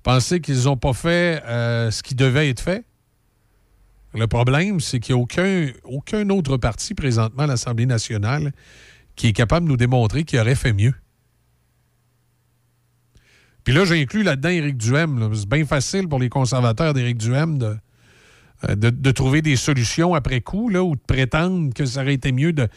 [0.02, 2.84] penser qu'ils n'ont pas fait ce qui devait être fait.
[4.14, 8.52] Le problème, c'est qu'il n'y a aucun, autre parti présentement à l'Assemblée nationale
[9.16, 10.94] qui est capable de nous démontrer qu'il aurait fait mieux.
[13.64, 15.34] Puis là, j'inclus là-dedans Éric Duhem.
[15.34, 17.76] C'est bien facile pour les conservateurs d'Éric Duhem de,
[18.68, 22.32] euh, de, trouver des solutions après coup là, ou de prétendre que ça aurait été
[22.32, 22.68] mieux de,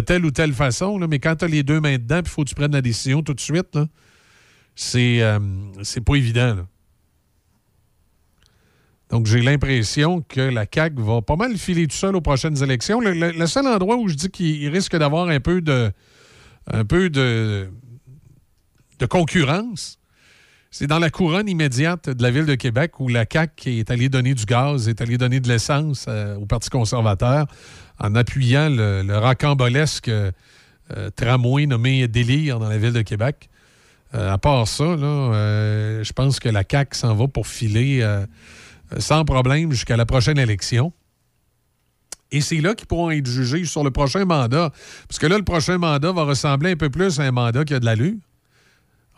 [0.00, 0.98] telle ou telle façon.
[1.08, 3.22] Mais quand tu as les deux mains dedans, il faut que tu prennes la décision
[3.22, 5.38] tout de suite, euh,
[5.82, 6.56] c'est pas évident.
[9.10, 13.00] Donc, j'ai l'impression que la CAQ va pas mal filer tout seul aux prochaines élections.
[13.00, 15.92] Le, seul endroit où je dis qu'il risque d'avoir un peu de
[19.08, 19.98] concurrence,
[20.70, 24.10] c'est dans la couronne immédiate de la ville de Québec où la CAQ est allée
[24.10, 27.46] donner du gaz, est allée donner de l'essence euh, au Parti conservateur
[27.98, 30.32] en appuyant le, le
[30.96, 33.48] euh, tramway nommé Délire dans la ville de Québec.
[34.14, 38.02] Euh, à part ça, je pense que la CAQ s'en va pour filer
[38.98, 40.92] sans problème jusqu'à la prochaine élection.
[42.30, 44.70] Et c'est là qu'ils pourront être jugés sur le prochain mandat.
[45.08, 47.74] Parce que là, le prochain mandat va ressembler un peu plus à un mandat qui
[47.74, 48.16] a de l'allure,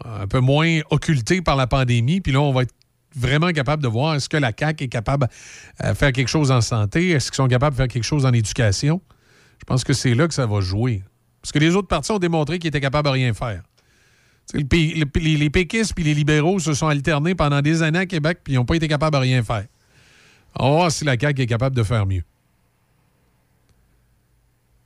[0.05, 2.21] un peu moins occulté par la pandémie.
[2.21, 2.75] Puis là, on va être
[3.17, 5.29] vraiment capables de voir est-ce que la CAQ est capable
[5.83, 8.33] de faire quelque chose en santé, est-ce qu'ils sont capables de faire quelque chose en
[8.33, 9.01] éducation?
[9.59, 11.03] Je pense que c'est là que ça va jouer.
[11.43, 13.63] Parce que les autres partis ont démontré qu'ils étaient capables de rien faire.
[14.53, 18.57] Les, péquistes puis les libéraux se sont alternés pendant des années à Québec puis ils
[18.57, 19.67] n'ont pas été capables de rien faire.
[20.59, 22.25] On va voir si la CAQ est capable de faire mieux.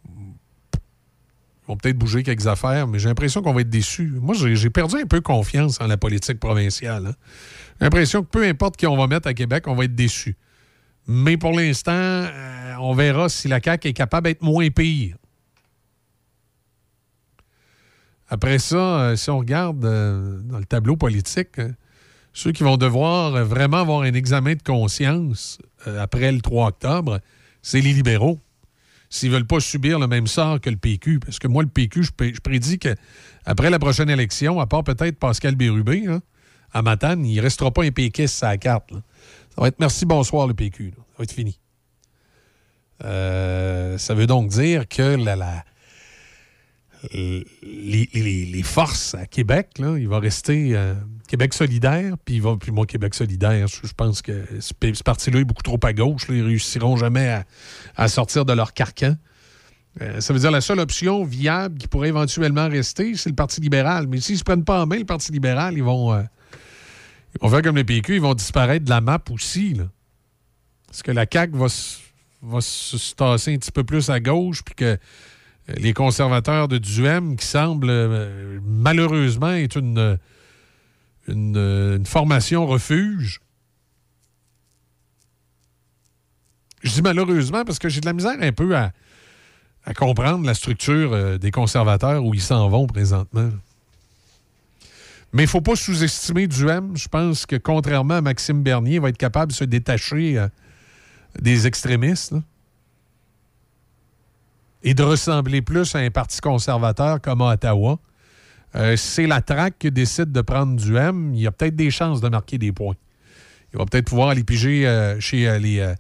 [0.06, 4.12] Ils vont peut-être bouger quelques affaires, mais j'ai l'impression qu'on va être déçus.
[4.20, 7.06] Moi, j'ai j'ai perdu un peu confiance en la politique provinciale.
[7.06, 7.14] hein.
[7.80, 10.36] J'ai l'impression que peu importe qui on va mettre à Québec, on va être déçus.
[11.06, 15.16] Mais pour l'instant, euh, on verra si la CAQ est capable d'être moins pire.
[18.28, 21.72] Après ça, euh, si on regarde euh, dans le tableau politique, hein,
[22.32, 26.68] ceux qui vont devoir euh, vraiment avoir un examen de conscience euh, après le 3
[26.68, 27.20] octobre,
[27.62, 28.40] c'est les libéraux.
[29.10, 31.20] S'ils ne veulent pas subir le même sort que le PQ.
[31.20, 35.18] Parce que moi, le PQ, je, je prédis qu'après la prochaine élection, à part peut-être
[35.18, 36.04] Pascal Bérubé,
[36.72, 38.90] à Matane, il ne restera pas un péquiste à carte.
[39.54, 40.86] Ça va être merci, bonsoir, le PQ.
[40.86, 40.96] là.
[40.96, 41.60] Ça va être fini.
[43.04, 45.64] Euh, ça veut donc dire que la-
[47.12, 50.94] les, les- les forces à Québec, là, il va rester euh,
[51.28, 55.44] Québec solidaire, puis il va, puis moi, Québec solidaire, je, pense que ce, parti-là est
[55.44, 56.28] beaucoup trop à gauche.
[56.28, 57.42] là, ils réussiront jamais
[57.96, 59.16] à, sortir de leur carcan.
[60.00, 63.60] Euh, ça veut dire la seule option viable qui pourrait éventuellement rester, c'est le Parti
[63.60, 64.06] libéral.
[64.08, 66.22] Mais s'ils ne se prennent pas en main, le Parti libéral, ils vont, euh,
[67.34, 69.76] ils vont faire comme le PQ, ils vont disparaître de la map aussi.
[70.86, 71.98] Parce que la CAQ va, se-
[72.42, 74.98] va se se tasser un petit peu plus à gauche, puis que
[75.68, 80.18] les conservateurs de Duhem, qui semblent euh, malheureusement être une,
[82.04, 83.40] formation refuge.
[86.82, 88.92] Je dis malheureusement parce que j'ai de la misère un peu à,
[89.96, 93.50] comprendre la structure euh, des conservateurs où ils s'en vont présentement.
[95.32, 96.96] Mais il ne faut pas sous-estimer Duhem.
[96.96, 100.48] Je pense que contrairement à Maxime Bernier, il va être capable de se détacher euh,
[101.40, 102.34] des extrémistes.
[104.84, 107.98] Et de ressembler plus à un parti conservateur comme à Ottawa.
[108.76, 111.90] Euh, c'est la traque qui décide de prendre du M, il y a peut-être des
[111.90, 112.96] chances de marquer des points.
[113.72, 115.94] Il va peut-être pouvoir aller piger euh, chez euh, les,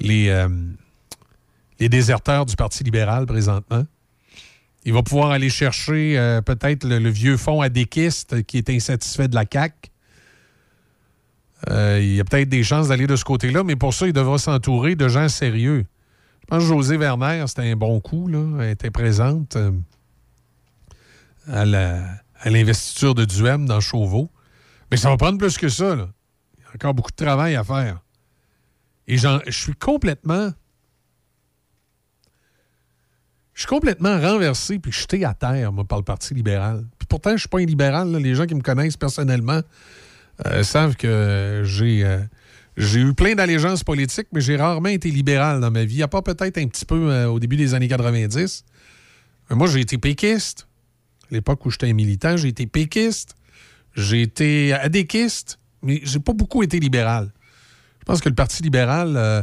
[0.00, 0.46] les,
[1.78, 3.84] les déserteurs du Parti libéral présentement.
[4.84, 9.34] Il va pouvoir aller chercher peut-être le, le vieux fonds adéquiste qui est insatisfait de
[9.34, 9.74] la CAQ.
[11.68, 14.38] Il y a peut-être des chances d'aller de ce côté-là, mais pour ça, il devra
[14.38, 15.84] s'entourer de gens sérieux.
[16.50, 18.26] Je pense que José Werner, c'était un bon coup.
[18.26, 18.62] Là.
[18.64, 19.70] Elle était présente euh,
[21.46, 21.62] à
[22.40, 24.30] à l'investiture de Duhem dans Chauveau.
[24.90, 25.94] Mais ça va prendre plus que ça.
[25.94, 26.08] là.
[26.56, 28.00] Il y a encore beaucoup de travail à faire.
[29.06, 30.50] Et j'en- je suis complètement.
[33.54, 36.86] Je suis complètement renversé puis jeté à terre, moi, par le Parti libéral.
[36.98, 38.10] Puis pourtant, je ne suis pas un libéral.
[38.16, 39.60] Les gens qui me connaissent personnellement
[40.46, 42.04] euh, savent que j'ai.
[42.04, 42.22] euh,
[42.78, 46.22] j'ai eu plein d'allégeances politiques, mais j'ai rarement été libéral dans ma vie, à part
[46.22, 48.64] peut-être un petit peu euh, au début des années 90.
[49.50, 50.68] Mais moi, j'ai été péquiste.
[51.30, 53.34] À l'époque où j'étais militant, j'ai été péquiste.
[53.96, 57.32] J'ai été adéquiste, mais j'ai pas beaucoup été libéral.
[57.98, 59.42] Je pense que le Parti libéral, euh,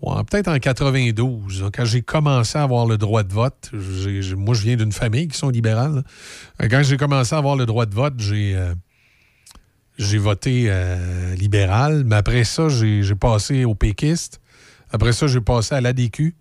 [0.00, 4.62] peut-être en 92, hein, quand j'ai commencé à avoir le droit de vote, moi, je
[4.62, 6.02] viens d'une famille qui sont libérales.
[6.60, 8.56] Euh, Quand j'ai commencé à avoir le droit de vote, j'ai...
[8.56, 8.74] euh,
[9.98, 14.40] j'ai voté euh, libéral, mais après ça, j'ai passé au péquiste.
[14.90, 16.34] Après ça, j'ai passé à l'ADQ.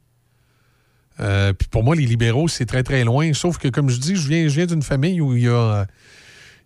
[1.19, 3.33] Euh, puis pour moi, les libéraux, c'est très, très loin.
[3.33, 5.51] Sauf que, comme je dis, je viens, je viens d'une famille où il y, a,
[5.51, 5.85] euh,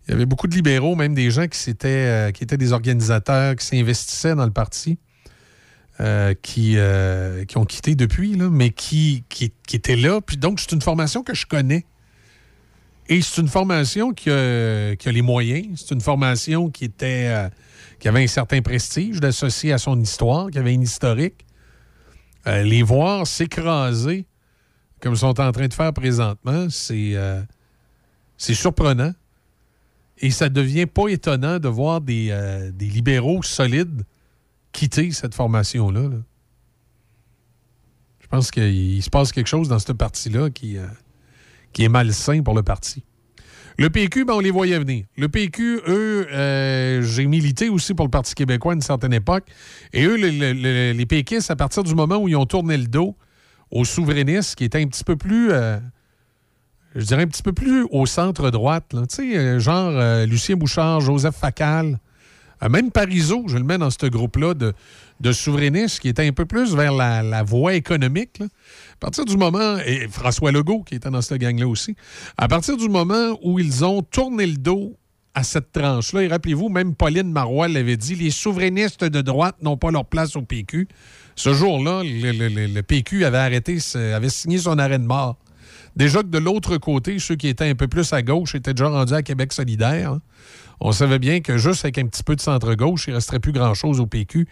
[0.06, 2.72] il y avait beaucoup de libéraux, même des gens qui, s'étaient, euh, qui étaient des
[2.72, 4.98] organisateurs, qui s'investissaient dans le parti,
[6.42, 6.76] qui,
[7.48, 10.20] qui ont quitté depuis, là, mais qui, qui, qui étaient là.
[10.20, 11.86] Puis donc, c'est une formation que je connais.
[13.08, 15.84] Et c'est une formation qui a, les moyens.
[15.84, 17.48] C'est une formation qui était euh,
[17.98, 21.46] qui avait un certain prestige d'associer à son histoire, qui avait une historique.
[22.46, 24.26] Euh, les voir s'écraser
[25.00, 27.42] comme ils sont en train de faire présentement, c'est euh,
[28.38, 29.12] surprenant.
[30.18, 34.04] Et ça devient pas étonnant de voir des, euh, des libéraux solides
[34.72, 36.08] quitter cette formation-là.
[36.08, 36.16] là.
[38.20, 40.78] Je pense qu'il se passe quelque chose dans cette partie-là qui,
[41.76, 43.04] qui est malsain pour le parti.
[43.76, 45.04] Le PQ, ben, on les voyait venir.
[45.18, 49.44] Le PQ, eux, euh, j'ai milité aussi pour le Parti québécois à une certaine époque.
[49.92, 52.78] Et eux, le- le- le- les péquistes, à partir du moment où ils ont tourné
[52.78, 53.14] le dos
[53.70, 55.76] aux souverainistes, qui étaient un petit peu plus, euh,
[56.94, 59.92] je dirais un petit peu plus au centre-droite, tu sais, euh, genre
[60.26, 61.98] Lucien Bouchard, Joseph Facal,
[62.68, 66.74] même Parizeau, je le mets dans ce groupe-là de, souverainistes qui étaient un peu plus
[66.74, 68.40] vers la, voie économique.
[68.40, 71.96] À partir du moment, et François Legault qui était dans cette gang-là aussi,
[72.36, 74.96] à partir du moment où ils ont tourné le dos
[75.36, 76.22] à cette tranche-là.
[76.22, 80.34] Et rappelez-vous, même Pauline Marois l'avait dit, les souverainistes de droite n'ont pas leur place
[80.34, 80.88] au PQ.
[81.34, 85.36] Ce jour-là, le, PQ avait arrêté, avait signé son arrêt de mort.
[85.94, 88.88] Déjà que de l'autre côté, ceux qui étaient un peu plus à gauche étaient déjà
[88.88, 90.12] rendus à Québec solidaire.
[90.12, 90.22] hein.
[90.80, 93.52] On savait bien que juste avec un petit peu de centre-gauche, il ne resterait plus
[93.52, 94.46] grand-chose au PQ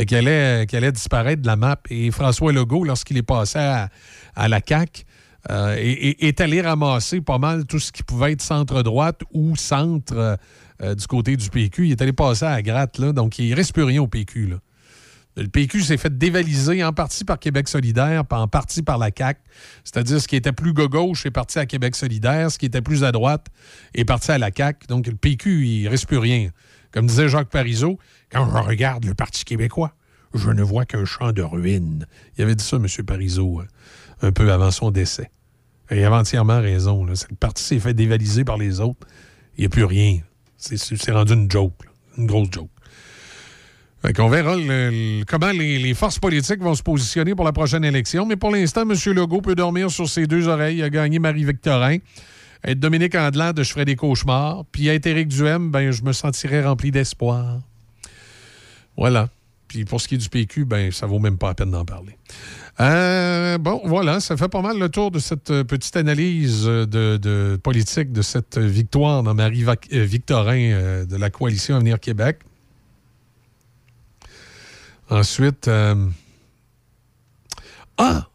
[0.00, 1.78] euh, qui, allait, qui allait disparaître de la map.
[1.90, 5.04] Et François Legault, lorsqu'il est passé à, la CAQ,
[5.50, 10.36] euh, est, allé ramasser pas mal tout ce qui pouvait être centre-droite ou centre euh,
[10.82, 11.86] euh, du côté du PQ.
[11.86, 14.54] Il est allé passer à gratte, donc il ne reste plus rien au PQ.
[15.36, 19.40] Le PQ s'est fait dévaliser en partie par Québec solidaire, en partie par la CAQ.
[19.84, 23.04] C'est-à-dire ce qui était plus gauche est parti à Québec solidaire, ce qui était plus
[23.04, 23.48] à droite
[23.94, 24.86] est parti à la CAQ.
[24.86, 26.50] Donc le PQ, il ne reste plus rien.
[26.90, 27.98] Comme disait Jacques Parizeau,
[28.32, 29.92] quand je regarde le Parti québécois,
[30.32, 32.06] je ne vois qu'un champ de ruines.
[32.38, 32.86] Il avait dit ça, M.
[33.04, 33.64] Parizeau, euh,
[34.28, 35.30] un peu avant son décès.
[35.90, 37.04] Il avait entièrement raison.
[37.04, 39.06] Le parti s'est fait dévaliser par les autres.
[39.58, 40.20] Il n'y a plus rien.
[40.56, 41.74] C'est- rendu une joke,
[42.16, 42.70] une grosse joke.
[44.14, 44.54] Qu'on verra
[45.26, 48.24] comment les, forces politiques vont se positionner pour la prochaine élection.
[48.24, 48.94] Mais pour l'instant, M.
[49.14, 50.78] Legault peut dormir sur ses deux oreilles.
[50.78, 51.98] Il a gagné Marie-Victorin.
[52.64, 54.64] Être Dominique Andelade, je ferais des cauchemars.
[54.70, 57.58] Puis être Éric Duhem, ben, je me sentirais rempli d'espoir.
[58.96, 59.28] Voilà.
[59.68, 61.84] Puis pour ce qui est du PQ, ben, ça vaut même pas la peine d'en
[61.84, 62.16] parler.
[62.80, 66.84] Euh, bon, voilà, ça fait pas mal le tour de cette euh, petite analyse euh,
[66.84, 72.38] de, politique de cette victoire dans Marie-Victorin de la coalition Avenir Québec.
[75.08, 76.08] Ensuite, euh,
[77.96, 78.26] ah,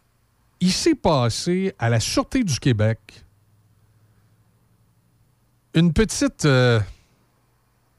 [0.61, 2.99] il s'est passé à la Sûreté du Québec
[5.73, 6.79] une petite, euh,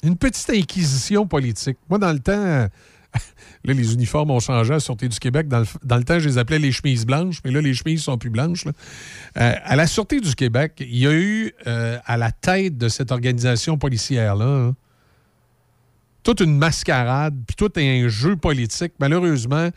[0.02, 1.76] une petite inquisition politique.
[1.90, 2.70] Moi, dans le temps, là,
[3.64, 5.48] les uniformes ont changé à la Sûreté du Québec.
[5.48, 8.02] Dans le, dans le temps, je les appelais les chemises blanches, mais là, les chemises
[8.02, 8.64] sont plus blanches.
[8.66, 8.70] Euh,
[9.36, 13.76] à la Sûreté du Québec, il y a eu à la tête de cette organisation
[13.76, 14.74] policière-là, hein,
[16.22, 18.92] toute une mascarade, puis tout un jeu politique.
[19.00, 19.70] Malheureusement,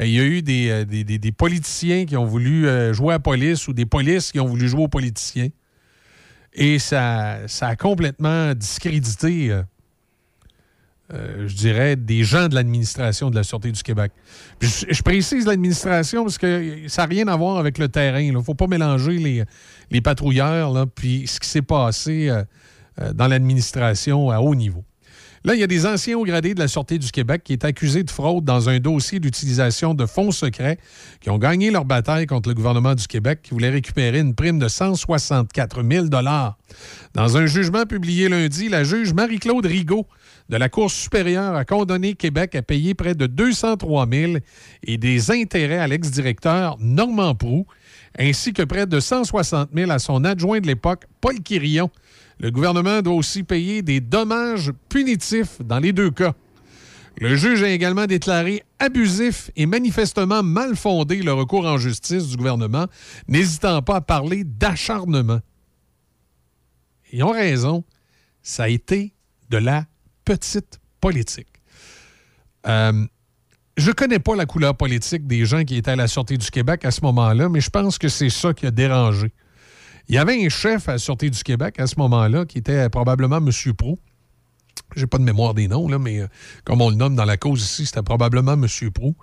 [0.00, 2.92] euh, il y a eu des, euh, des- des- des politiciens qui ont voulu euh,
[2.92, 5.48] jouer à la police ou des polices qui ont voulu jouer aux politiciens.
[6.52, 9.50] Et ça, ça a complètement discrédité,
[11.10, 14.12] je dirais, des gens de l'administration de la Sûreté du Québec.
[14.60, 18.20] Je, précise l'administration parce que ça n'a rien à voir avec le terrain.
[18.20, 19.44] Il ne faut pas mélanger les,
[19.90, 22.30] les patrouilleurs puis ce qui s'est passé
[23.14, 24.84] dans l'administration à haut niveau.
[25.46, 27.66] Là, il y a des anciens hauts gradés de la Sûreté du Québec qui est
[27.66, 30.78] accusés de fraude dans un dossier d'utilisation de fonds secrets
[31.20, 34.58] qui ont gagné leur bataille contre le gouvernement du Québec qui voulait récupérer une prime
[34.58, 40.06] de 164 000 Dans un jugement publié lundi, la juge Marie-Claude Rigaud
[40.48, 44.32] de la Cour supérieure a condamné Québec à payer près de 203 000
[44.82, 47.66] et des intérêts à l'ex-directeur Normand Prou,
[48.18, 51.90] ainsi que près de 160 000 à son adjoint de l'époque, Paul Quirillon.
[52.44, 56.34] Le gouvernement doit aussi payer des dommages punitifs dans les deux cas.
[57.16, 62.36] Le juge a également déclaré abusif et manifestement mal fondé le recours en justice du
[62.36, 62.84] gouvernement,
[63.28, 65.40] n'hésitant pas à parler d'acharnement.
[67.14, 67.82] Ils ont raison,
[68.42, 69.14] ça a été
[69.48, 69.86] de la
[70.26, 71.48] petite politique.
[72.66, 73.06] Euh,
[73.78, 76.50] je ne connais pas la couleur politique des gens qui étaient à la Sûreté du
[76.50, 79.32] Québec à ce moment-là, mais je pense que c'est ça qui a dérangé.
[80.08, 82.88] Il y avait un chef à la Sûreté du Québec à ce moment-là qui était
[82.90, 83.50] probablement M.
[83.74, 83.98] Prou.
[84.96, 86.28] J'ai pas de mémoire des noms, mais euh,
[86.64, 88.66] comme on le nomme dans la cause ici, c'était probablement M.
[88.92, 89.16] Prou,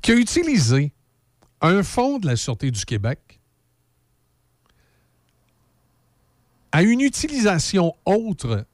[0.00, 0.92] qui a utilisé
[1.60, 3.40] un fonds de la Sûreté du Québec
[6.72, 8.66] à une utilisation autre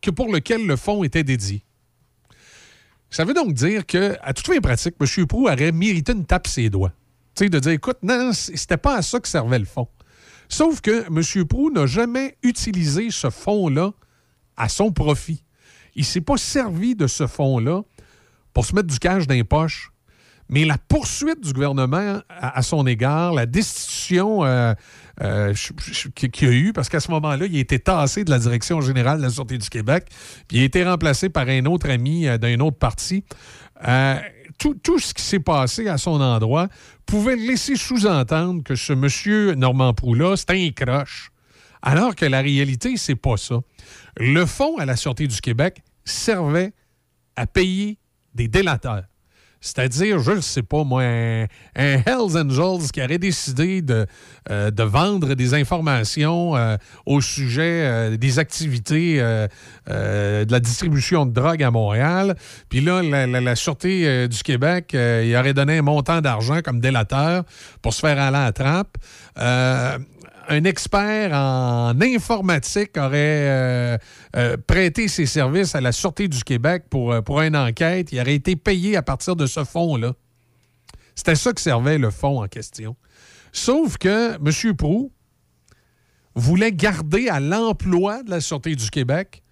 [0.00, 1.64] que pour lequel le fonds était dédié.
[3.10, 5.26] Ça veut donc dire que, à toute fin pratique, M.
[5.26, 6.92] Prou aurait mérité une tape ses doigts.
[7.46, 9.88] De dire, écoute, non, c'était pas à ça que servait le fonds.
[10.48, 11.46] Sauf que M.
[11.46, 13.92] Prou n'a jamais utilisé ce fonds-là
[14.56, 15.44] à son profit.
[15.94, 17.82] Il ne s'est pas servi de ce fonds-là
[18.52, 19.92] pour se mettre du cash dans les poches.
[20.50, 24.72] Mais la poursuite du gouvernement à, son égard, la destitution euh,
[25.20, 25.52] euh,
[26.14, 29.18] qu'il a eu, parce qu'à ce moment-là, il a été tassé de la direction générale
[29.18, 30.06] de la Sûreté du Québec,
[30.46, 33.24] puis il a été remplacé par un autre ami euh, d'un autre parti.
[33.86, 34.16] Euh,
[34.58, 36.68] tout, tout ce qui s'est passé à son endroit
[37.08, 41.30] pouvait laisser sous-entendre que ce monsieur Normand Proulx-là, c'était un croche.
[41.80, 43.60] Alors que la réalité, c'est pas ça.
[44.18, 46.74] Le fonds à la Sûreté du Québec servait
[47.34, 47.98] à payer
[48.34, 49.04] des délateurs.
[49.60, 54.06] C'est-à-dire, je ne sais pas, moi, un, Hells Angels qui aurait décidé de,
[54.50, 61.62] euh, vendre des informations euh, au sujet euh, des activités de la distribution de drogue
[61.62, 62.36] à Montréal.
[62.68, 67.42] Puis là, la, la- Sûreté du Québec, il aurait donné un montant d'argent comme délateur
[67.82, 68.96] pour se faire aller à la trappe.
[70.50, 73.98] Un expert en informatique aurait euh,
[74.34, 78.12] euh, prêté ses services à la Sûreté du Québec pour, euh, pour une enquête.
[78.12, 80.14] Il aurait été payé à partir de ce fonds-là.
[81.14, 82.96] C'était ça que servait le fonds en question.
[83.52, 84.74] Sauf que M.
[84.74, 85.12] Prou
[86.34, 89.42] voulait garder à l'emploi de la Sûreté du Québec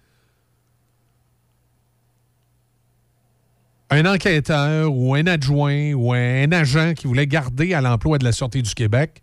[3.91, 8.31] un enquêteur ou un adjoint ou un agent qui voulait garder à l'emploi de la
[8.31, 9.21] Sûreté du Québec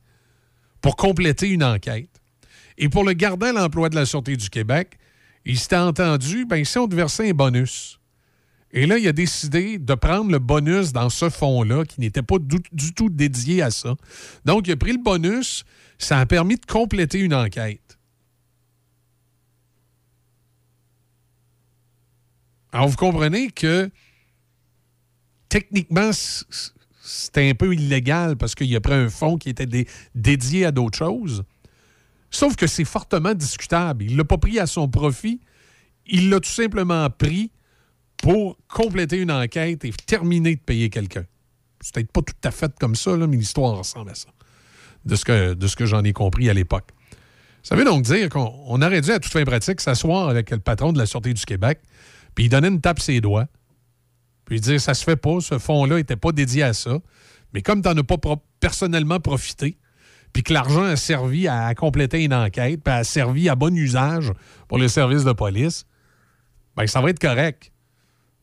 [0.84, 2.20] pour compléter une enquête.
[2.76, 4.98] Et pour le garder à l'emploi de la Sûreté du Québec,
[5.46, 7.98] il s'était entendu, ben si on te versait un bonus.
[8.70, 12.36] Et là, il a décidé de prendre le bonus dans ce fonds-là, qui n'était pas
[12.38, 13.94] du, tout dédié à ça.
[14.44, 15.64] Donc, il a pris le bonus,
[15.96, 17.98] ça a permis de compléter une enquête.
[22.72, 23.90] Alors, vous comprenez que
[25.48, 26.10] techniquement,
[27.14, 30.72] c'était un peu illégal parce qu'il a pris un fonds qui était dé- dédié à
[30.72, 31.44] d'autres choses.
[32.30, 34.04] Sauf que c'est fortement discutable.
[34.04, 35.40] Il ne l'a pas pris à son profit.
[36.06, 37.52] Il l'a tout simplement pris
[38.18, 41.24] pour compléter une enquête et terminer de payer quelqu'un.
[41.80, 44.28] C'est peut-être pas tout à fait comme ça, mais l'histoire ressemble à ça,
[45.04, 46.88] de ce que, j'en ai compris à l'époque.
[47.62, 50.58] Ça veut donc dire qu'on on aurait dû, à toute fin pratique, s'asseoir avec le
[50.58, 51.80] patron de la Sûreté du Québec,
[52.34, 53.46] puis il donner une tape ses doigts,
[54.44, 56.98] puis dire ça se fait pas, ce fonds-là n'était pas dédié à ça.
[57.52, 58.16] Mais comme tu n'en as pas
[58.60, 59.78] personnellement profité,
[60.32, 64.32] puis que l'argent a servi à compléter une enquête, puis a servi à bon usage
[64.68, 65.86] pour le service de police,
[66.76, 67.70] ben ça va être correct.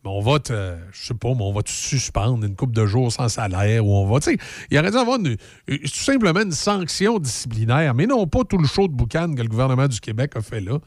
[0.04, 2.88] Mais on va te, je sais pas, mais on va te suspendre une coupe de
[2.88, 4.38] jours sans salaire ou on va, tu sais,
[4.72, 5.36] il aurait dû avoir une-
[5.68, 9.48] tout simplement une sanction disciplinaire, mais non pas tout le show de boucan que le
[9.50, 10.80] gouvernement du Québec a fait là.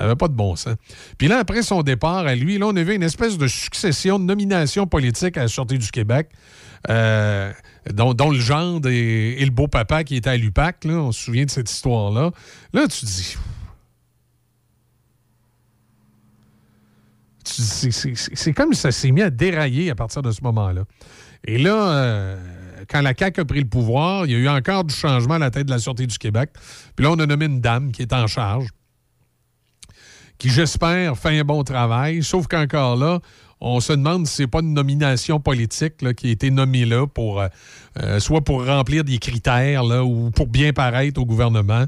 [0.00, 0.76] Ça n'avait pas de bon sens.
[1.18, 4.24] Puis là, après son départ à lui, là, on avait une espèce de succession de
[4.24, 6.30] nominations politiques à la Sûreté du Québec,
[6.88, 7.52] euh,
[7.92, 10.86] dont, le gendre et, le beau papa qui était à l'UPAC.
[10.86, 12.30] Là, on se souvient de cette histoire-là.
[12.72, 13.36] Là, tu dis.
[17.44, 20.84] c'est- comme ça s'est mis à dérailler à partir de ce moment-là.
[21.44, 22.36] Et là, euh,
[22.88, 25.38] quand la CAQ a pris le pouvoir, il y a eu encore du changement à
[25.38, 26.52] la tête de la Sûreté du Québec.
[26.96, 28.68] Puis là, on a nommé une dame qui est en charge,
[30.40, 32.24] qui, j'espère, fait un bon travail.
[32.24, 33.20] Sauf qu'encore là,
[33.60, 37.06] on se demande si c'est pas une nomination politique là, qui a été nommée là
[37.06, 37.48] pour euh,
[38.02, 41.84] euh, soit pour remplir des critères là, ou pour bien paraître au gouvernement.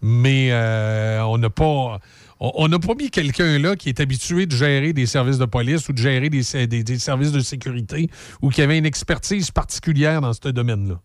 [0.00, 1.98] Mais euh, on n'a pas.
[2.38, 5.88] On n'a pas mis quelqu'un là qui est habitué de gérer des services de police
[5.88, 8.10] ou de gérer des- des services de sécurité
[8.42, 11.00] ou qui avait une expertise particulière dans ce domaine-là.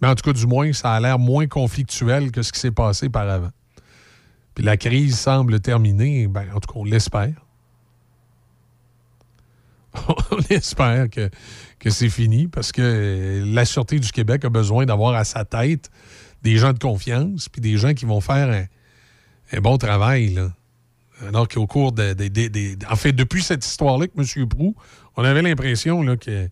[0.00, 2.70] Mais en tout cas, du moins, ça a l'air moins conflictuel que ce qui s'est
[2.70, 3.50] passé par avant.
[4.54, 7.34] Puis la crise semble terminée, ben, en tout cas, on l'espère.
[10.30, 11.30] on espère que,
[11.78, 15.90] que c'est fini parce que la Sûreté du Québec a besoin d'avoir à sa tête
[16.42, 18.66] des gens de confiance puis des gens qui vont faire
[19.52, 20.34] un, bon travail.
[20.34, 20.52] Là.
[21.26, 24.48] Alors qu'au cours de, de- En fait, depuis cette histoire-là avec M.
[24.48, 24.74] Prou,
[25.16, 26.48] on avait l'impression que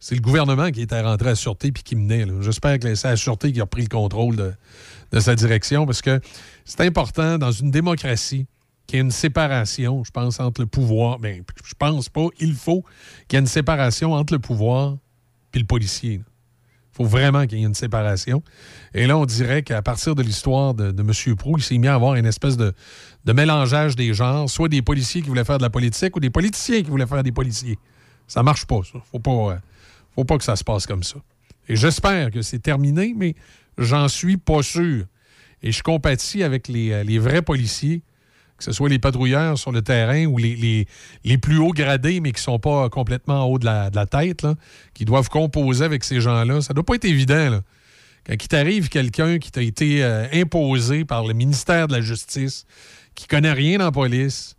[0.00, 2.24] c'est le gouvernement qui était rentré à la Sûreté puis qui menait.
[2.40, 6.20] J'espère que c'est la Sûreté qui a pris le contrôle de, sa direction parce que
[6.64, 8.46] c'est important dans une démocratie
[8.86, 11.18] qu'il y ait une séparation, je pense, entre le pouvoir.
[11.18, 12.82] Bien, je pense pas, il faut
[13.28, 14.96] qu'il y ait une séparation entre le pouvoir
[15.52, 16.18] puis le policier.
[16.18, 16.24] là.
[16.92, 18.42] Il faut vraiment qu'il y ait une séparation.
[18.94, 21.36] Et là, on dirait qu'à partir de l'histoire de, M.
[21.36, 22.72] Prou, il s'est mis à avoir une espèce de,
[23.24, 26.30] de mélangeage des genres, soit des policiers qui voulaient faire de la politique ou des
[26.30, 27.78] politiciens qui voulaient faire des policiers.
[28.26, 28.98] Ça marche pas, ça.
[29.10, 29.56] Faut pas, euh,
[30.14, 31.16] faut pas que ça se passe comme ça.
[31.68, 33.34] Et j'espère que c'est terminé, mais
[33.78, 35.04] j'en suis pas sûr.
[35.62, 38.02] Et je compatis avec les, euh, vrais policiers,
[38.56, 40.86] que ce soit les patrouilleurs sur le terrain ou les,
[41.40, 44.46] plus hauts gradés, mais qui sont pas complètement en haut de la, de tête,
[44.94, 46.60] qui doivent composer avec ces gens-là.
[46.60, 47.60] Ça doit pas être évident.
[48.26, 52.66] Quand il t'arrive quelqu'un qui t'a été euh, imposé par le ministère de la Justice,
[53.14, 54.56] qui connaît rien en police,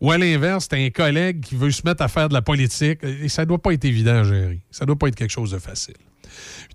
[0.00, 3.00] ou à l'inverse, t'as un collègue qui veut se mettre à faire de la politique,
[3.02, 4.60] et ça doit pas être évident à gérer.
[4.70, 5.96] Ça doit pas être quelque chose de facile.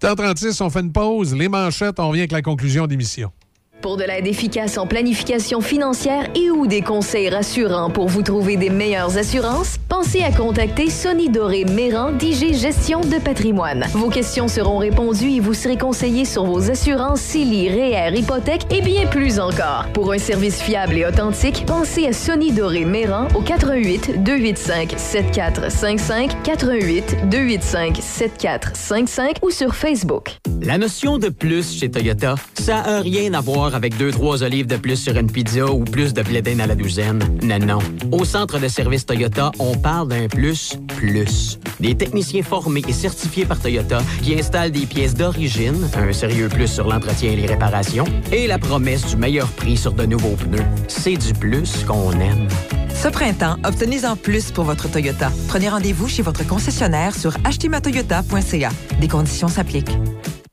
[0.02, 1.36] 8h36, on fait une pause.
[1.36, 3.32] Les manchettes, on revient avec la conclusion d'émission.
[3.82, 8.56] Pour de l'aide efficace en planification financière et ou des conseils rassurants pour vous trouver
[8.56, 13.88] des meilleures assurances, pensez à contacter Sonny Doré Méran d'IG Gestion de patrimoine.
[13.94, 18.82] Vos questions seront répondues et vous serez conseillé sur vos assurances CELI, REER, hypothèque et
[18.82, 19.88] bien plus encore.
[19.94, 26.44] Pour un service fiable et authentique, pensez à Sonny Doré Méran au 88 285 7455
[26.44, 30.38] 88 285 7455 ou sur Facebook.
[30.62, 34.68] La notion de plus chez Toyota, ça n'a rien à voir avec deux, trois olives
[34.68, 37.20] de plus sur une pizza ou plus de blé à la douzaine.
[37.44, 37.80] Non, non.
[38.12, 41.60] Au centre de service Toyota, on parle d'un plus, plus.
[41.80, 46.68] Des techniciens formés et certifiés par Toyota qui installent des pièces d'origine, un sérieux plus
[46.68, 50.66] sur l'entretien et les réparations, et la promesse du meilleur prix sur de nouveaux pneus.
[50.88, 52.48] C'est du plus qu'on aime.
[52.94, 55.32] Ce printemps, obtenez-en plus pour votre Toyota.
[55.48, 58.70] Prenez rendez-vous chez votre concessionnaire sur achetermatoyota.ca.
[59.00, 59.98] Des conditions s'appliquent.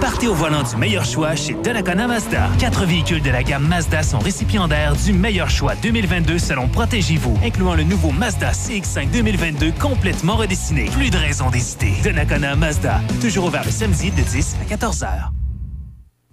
[0.00, 2.48] Partez au volant du meilleur choix chez Donnacona Mazda.
[2.58, 7.74] Quatre véhicules de la gamme Mazda sont récipiendaires du meilleur choix 2022 selon Protégez-vous, incluant
[7.74, 10.90] le nouveau Mazda CX-5 2022 complètement redessiné.
[10.92, 11.94] Plus de raison d'hésiter.
[12.02, 15.32] Donnacona Mazda, toujours ouvert le samedi de 10 à 14 heures.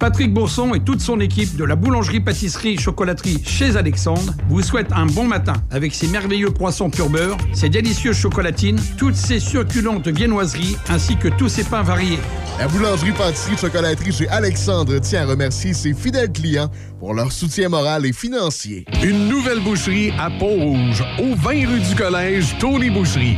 [0.02, 5.26] Patrick Bourson et toute son équipe de la boulangerie-pâtisserie-chocolaterie chez Alexandre vous souhaitent un bon
[5.26, 11.18] matin avec ses merveilleux poissons pur beurre, ses délicieuses chocolatines, toutes ses succulentes viennoiseries ainsi
[11.18, 12.18] que tous ses pains variés.
[12.58, 18.14] La boulangerie-pâtisserie-chocolaterie chez Alexandre tient à remercier ses fidèles clients pour leur soutien moral et
[18.14, 18.86] financier.
[19.04, 23.38] Une nouvelle boucherie à Pont-Rouge, au 20 rue du Collège, Tony Boucherie.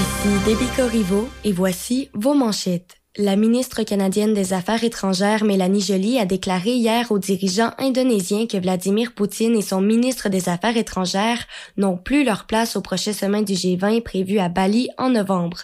[0.00, 2.96] Ici Déby Corriveau et voici vos manchettes.
[3.18, 8.56] La ministre canadienne des Affaires étrangères Mélanie Joly a déclaré hier aux dirigeants indonésiens que
[8.56, 11.44] Vladimir Poutine et son ministre des Affaires étrangères
[11.76, 15.58] n'ont plus leur place au prochain sommet du G20 prévu à Bali en novembre.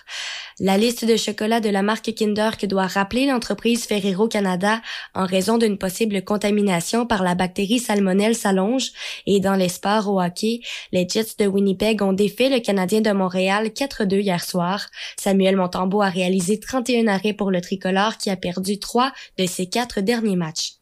[0.58, 4.80] La liste de chocolat de la marque Kinder que doit rappeler l'entreprise Ferrero Canada
[5.14, 8.92] en raison d'une possible contamination par la bactérie Salmonelle s'allonge
[9.26, 9.68] et dans les
[10.06, 10.60] au hockey,
[10.92, 14.86] les Jets de Winnipeg ont défait le Canadien de Montréal 4-2 hier soir.
[15.18, 19.66] Samuel Montembeau a réalisé 31 arrêts pour le tricolore qui a perdu trois de ses
[19.66, 20.76] quatre derniers matchs.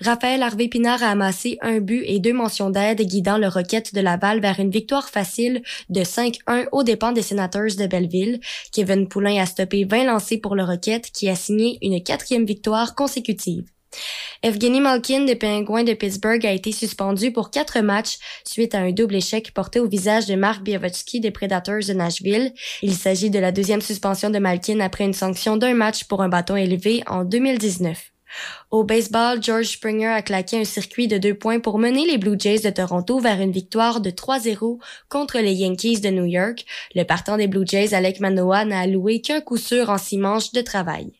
[0.00, 4.00] Raphaël Harvey Pinard a amassé un but et deux mentions d'aide guidant le Rocket de
[4.00, 8.40] Laval vers une victoire facile de 5-1 aux dépens des Senators de Belleville.
[8.72, 12.94] Kevin Poulain a stoppé 20 lancés pour le Rocket qui a signé une quatrième victoire
[12.94, 13.64] consécutive.
[14.42, 18.92] Evgeny Malkin des Penguins de Pittsburgh a été suspendu pour quatre matchs suite à un
[18.92, 22.52] double échec porté au visage de Mark Biavotsky des Predators de Nashville.
[22.82, 26.28] Il s'agit de la deuxième suspension de Malkin après une sanction d'un match pour un
[26.28, 28.12] bâton élevé en 2019.
[28.72, 32.34] Au baseball, George Springer a claqué un circuit de deux points pour mener les Blue
[32.36, 36.64] Jays de Toronto vers une victoire de 3-0 contre les Yankees de New York.
[36.96, 40.50] Le partant des Blue Jays, Alec Manoa, n'a alloué qu'un coup sûr en six manches
[40.50, 41.12] de travail.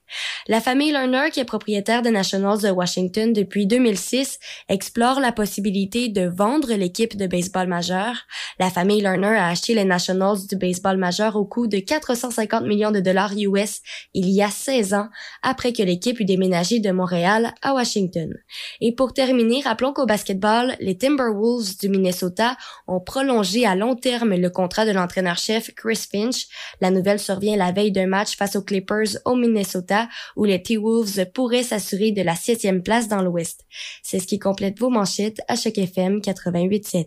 [0.49, 6.09] La famille Lerner, qui est propriétaire des Nationals de Washington depuis 2006, explore la possibilité
[6.09, 8.15] de vendre l'équipe de baseball majeur.
[8.59, 12.93] La famille Lerner a acheté les Nationals du baseball majeur au coût de 450 millions
[12.93, 13.83] de dollars US
[14.15, 15.09] il y a 16 ans,
[15.43, 18.33] après que l'équipe eut déménagé de Montréal à Washington.
[18.81, 22.57] Et pour terminer, rappelons qu'au basketball, les Timberwolves du Minnesota
[22.87, 26.47] ont prolongé à long terme le contrat de l'entraîneur-chef Chris Finch.
[26.81, 31.27] La nouvelle survient la veille d'un match face aux Clippers au Minnesota où les T-Wolves
[31.35, 33.65] pourraient s'assurer de la septième place dans l'Ouest.
[34.03, 37.07] C'est ce qui complète vos manchettes à Choc FM 88.7.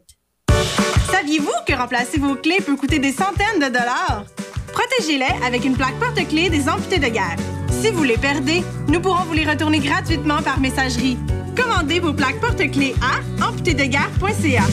[1.11, 4.25] Saviez-vous que remplacer vos clés peut coûter des centaines de dollars?
[4.71, 7.37] Protégez-les avec une plaque porte-clés des amputés de guerre.
[7.81, 11.17] Si vous les perdez, nous pourrons vous les retourner gratuitement par messagerie.
[11.55, 14.63] Commandez vos plaques porte-clés à amputédeguerre.ca.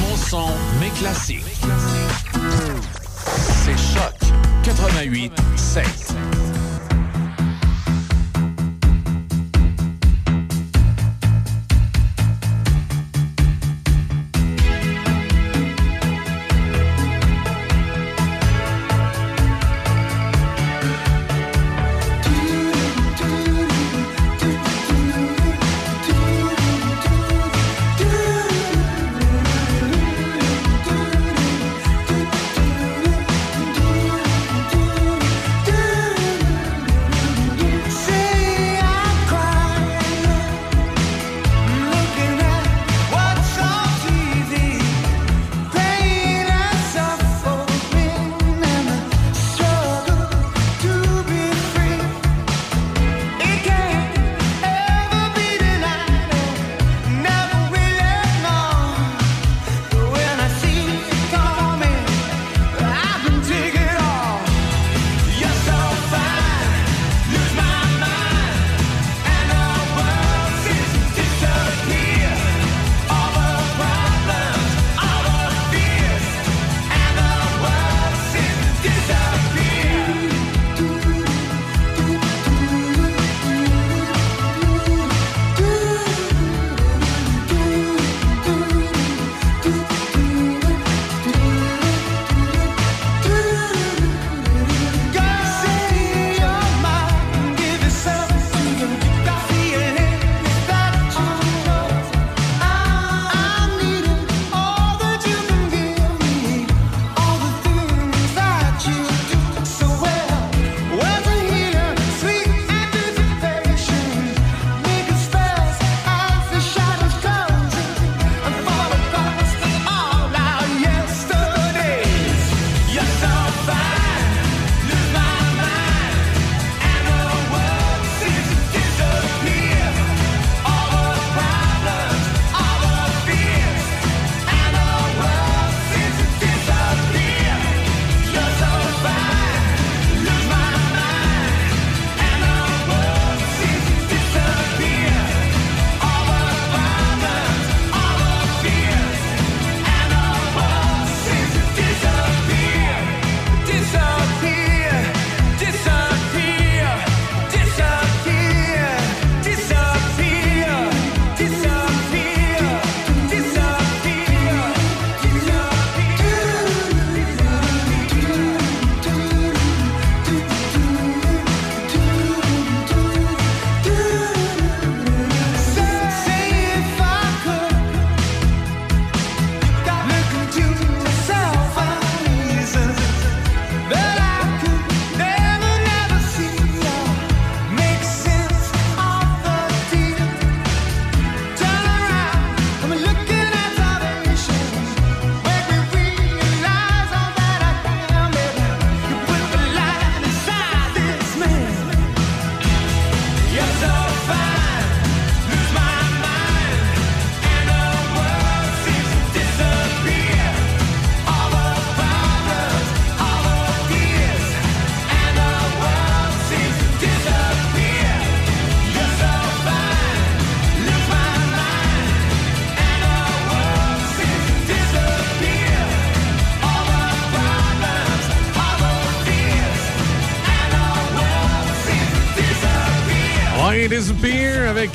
[0.00, 0.48] Mon son,
[0.80, 1.44] mes classiques.
[3.64, 4.14] C'est Choc
[4.64, 5.84] 88 7.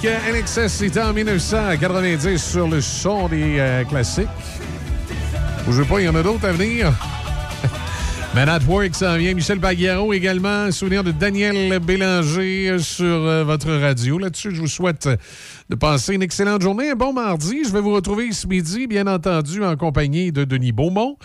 [0.05, 4.27] NXS, c'était en 1990 sur le son des euh, classiques.
[5.65, 6.91] Bougez pas, il y en a d'autres à venir.
[8.35, 9.33] Man at Work s'en vient.
[9.33, 10.69] Michel Baguero également.
[10.71, 14.17] Souvenir de Daniel Bélanger sur euh, votre radio.
[14.17, 15.07] Là-dessus, je vous souhaite
[15.69, 16.89] de passer une excellente journée.
[16.89, 17.63] Un bon mardi.
[17.65, 21.17] Je vais vous retrouver ce midi, bien entendu, en compagnie de Denis Beaumont.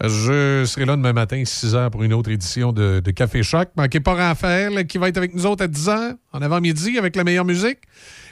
[0.00, 3.68] Je serai là demain matin, 6 h, pour une autre édition de, Café Choc.
[3.76, 7.16] Manquez pas Raphaël, qui va être avec nous autres à 10 h, en avant-midi, avec
[7.16, 7.78] la meilleure musique.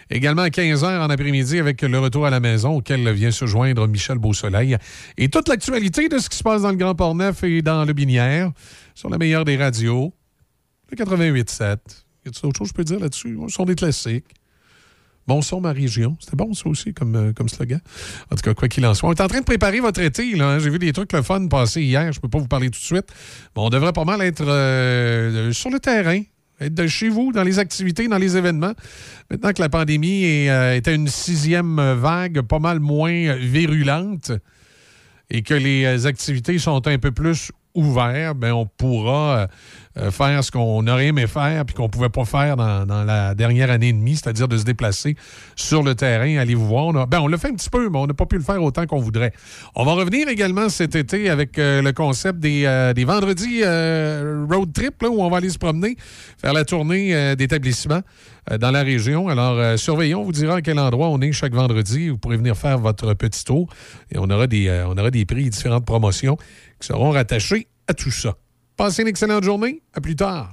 [0.08, 3.46] Également à 15 h en après-midi avec le retour à la maison auquel vient se
[3.46, 4.76] joindre Michel Beausoleil.
[5.18, 7.92] Et toute l'actualité de ce qui se passe dans le Grand Port-Neuf et dans le
[7.92, 8.52] Binière
[8.94, 10.14] sur la meilleure des radios,
[10.92, 11.62] le 88.7.
[11.62, 13.36] Y a-t-il d'autres choses que je peux dire là-dessus?
[13.48, 14.26] Ce sont des classiques.
[15.26, 16.16] Bon son, ma région.
[16.20, 17.80] C'était bon, ça aussi, comme, euh, comme slogan.
[18.30, 19.08] En tout cas, quoi qu'il en soit.
[19.08, 20.36] On est en train de préparer votre été.
[20.36, 20.58] là, hein.
[20.60, 22.12] J'ai vu des trucs le fun passer hier.
[22.12, 23.06] Je peux pas vous parler tout de suite.
[23.56, 26.20] Mais on devrait pas mal être euh, sur le terrain.
[26.60, 28.72] Être de chez vous, dans les activités, dans les événements.
[29.30, 34.30] Maintenant que la pandémie est, euh, à une sixième vague pas mal moins virulente
[35.28, 39.48] et que les euh, activités sont un peu plus ouvertes, ben on pourra
[39.98, 43.34] euh, faire ce qu'on aurait aimé faire puis qu'on pouvait pas faire dans, dans la
[43.34, 45.16] dernière année et demie, c'est-à-dire de se déplacer
[45.54, 46.86] sur le terrain, aller vous voir.
[46.86, 48.62] On, ben, on l'a fait un petit peu, mais on n'a pas pu le faire
[48.62, 49.32] autant qu'on voudrait.
[49.74, 54.72] On va revenir également cet été avec euh, le concept des, euh, des vendredis road
[54.72, 55.96] trip, là, où on va aller se promener,
[56.40, 58.02] faire la tournée d'établissements
[58.60, 59.28] dans la région.
[59.28, 62.08] Alors, surveillons, on vous dira à quel endroit on est chaque vendredi.
[62.08, 63.68] Vous pourrez venir faire votre petit tour
[64.12, 66.36] et on aura des, on aura des prix et différentes promotions
[66.80, 68.34] qui seront rattachés à tout ça.
[68.76, 69.80] Passez une excellente journée.
[69.94, 70.52] À plus tard.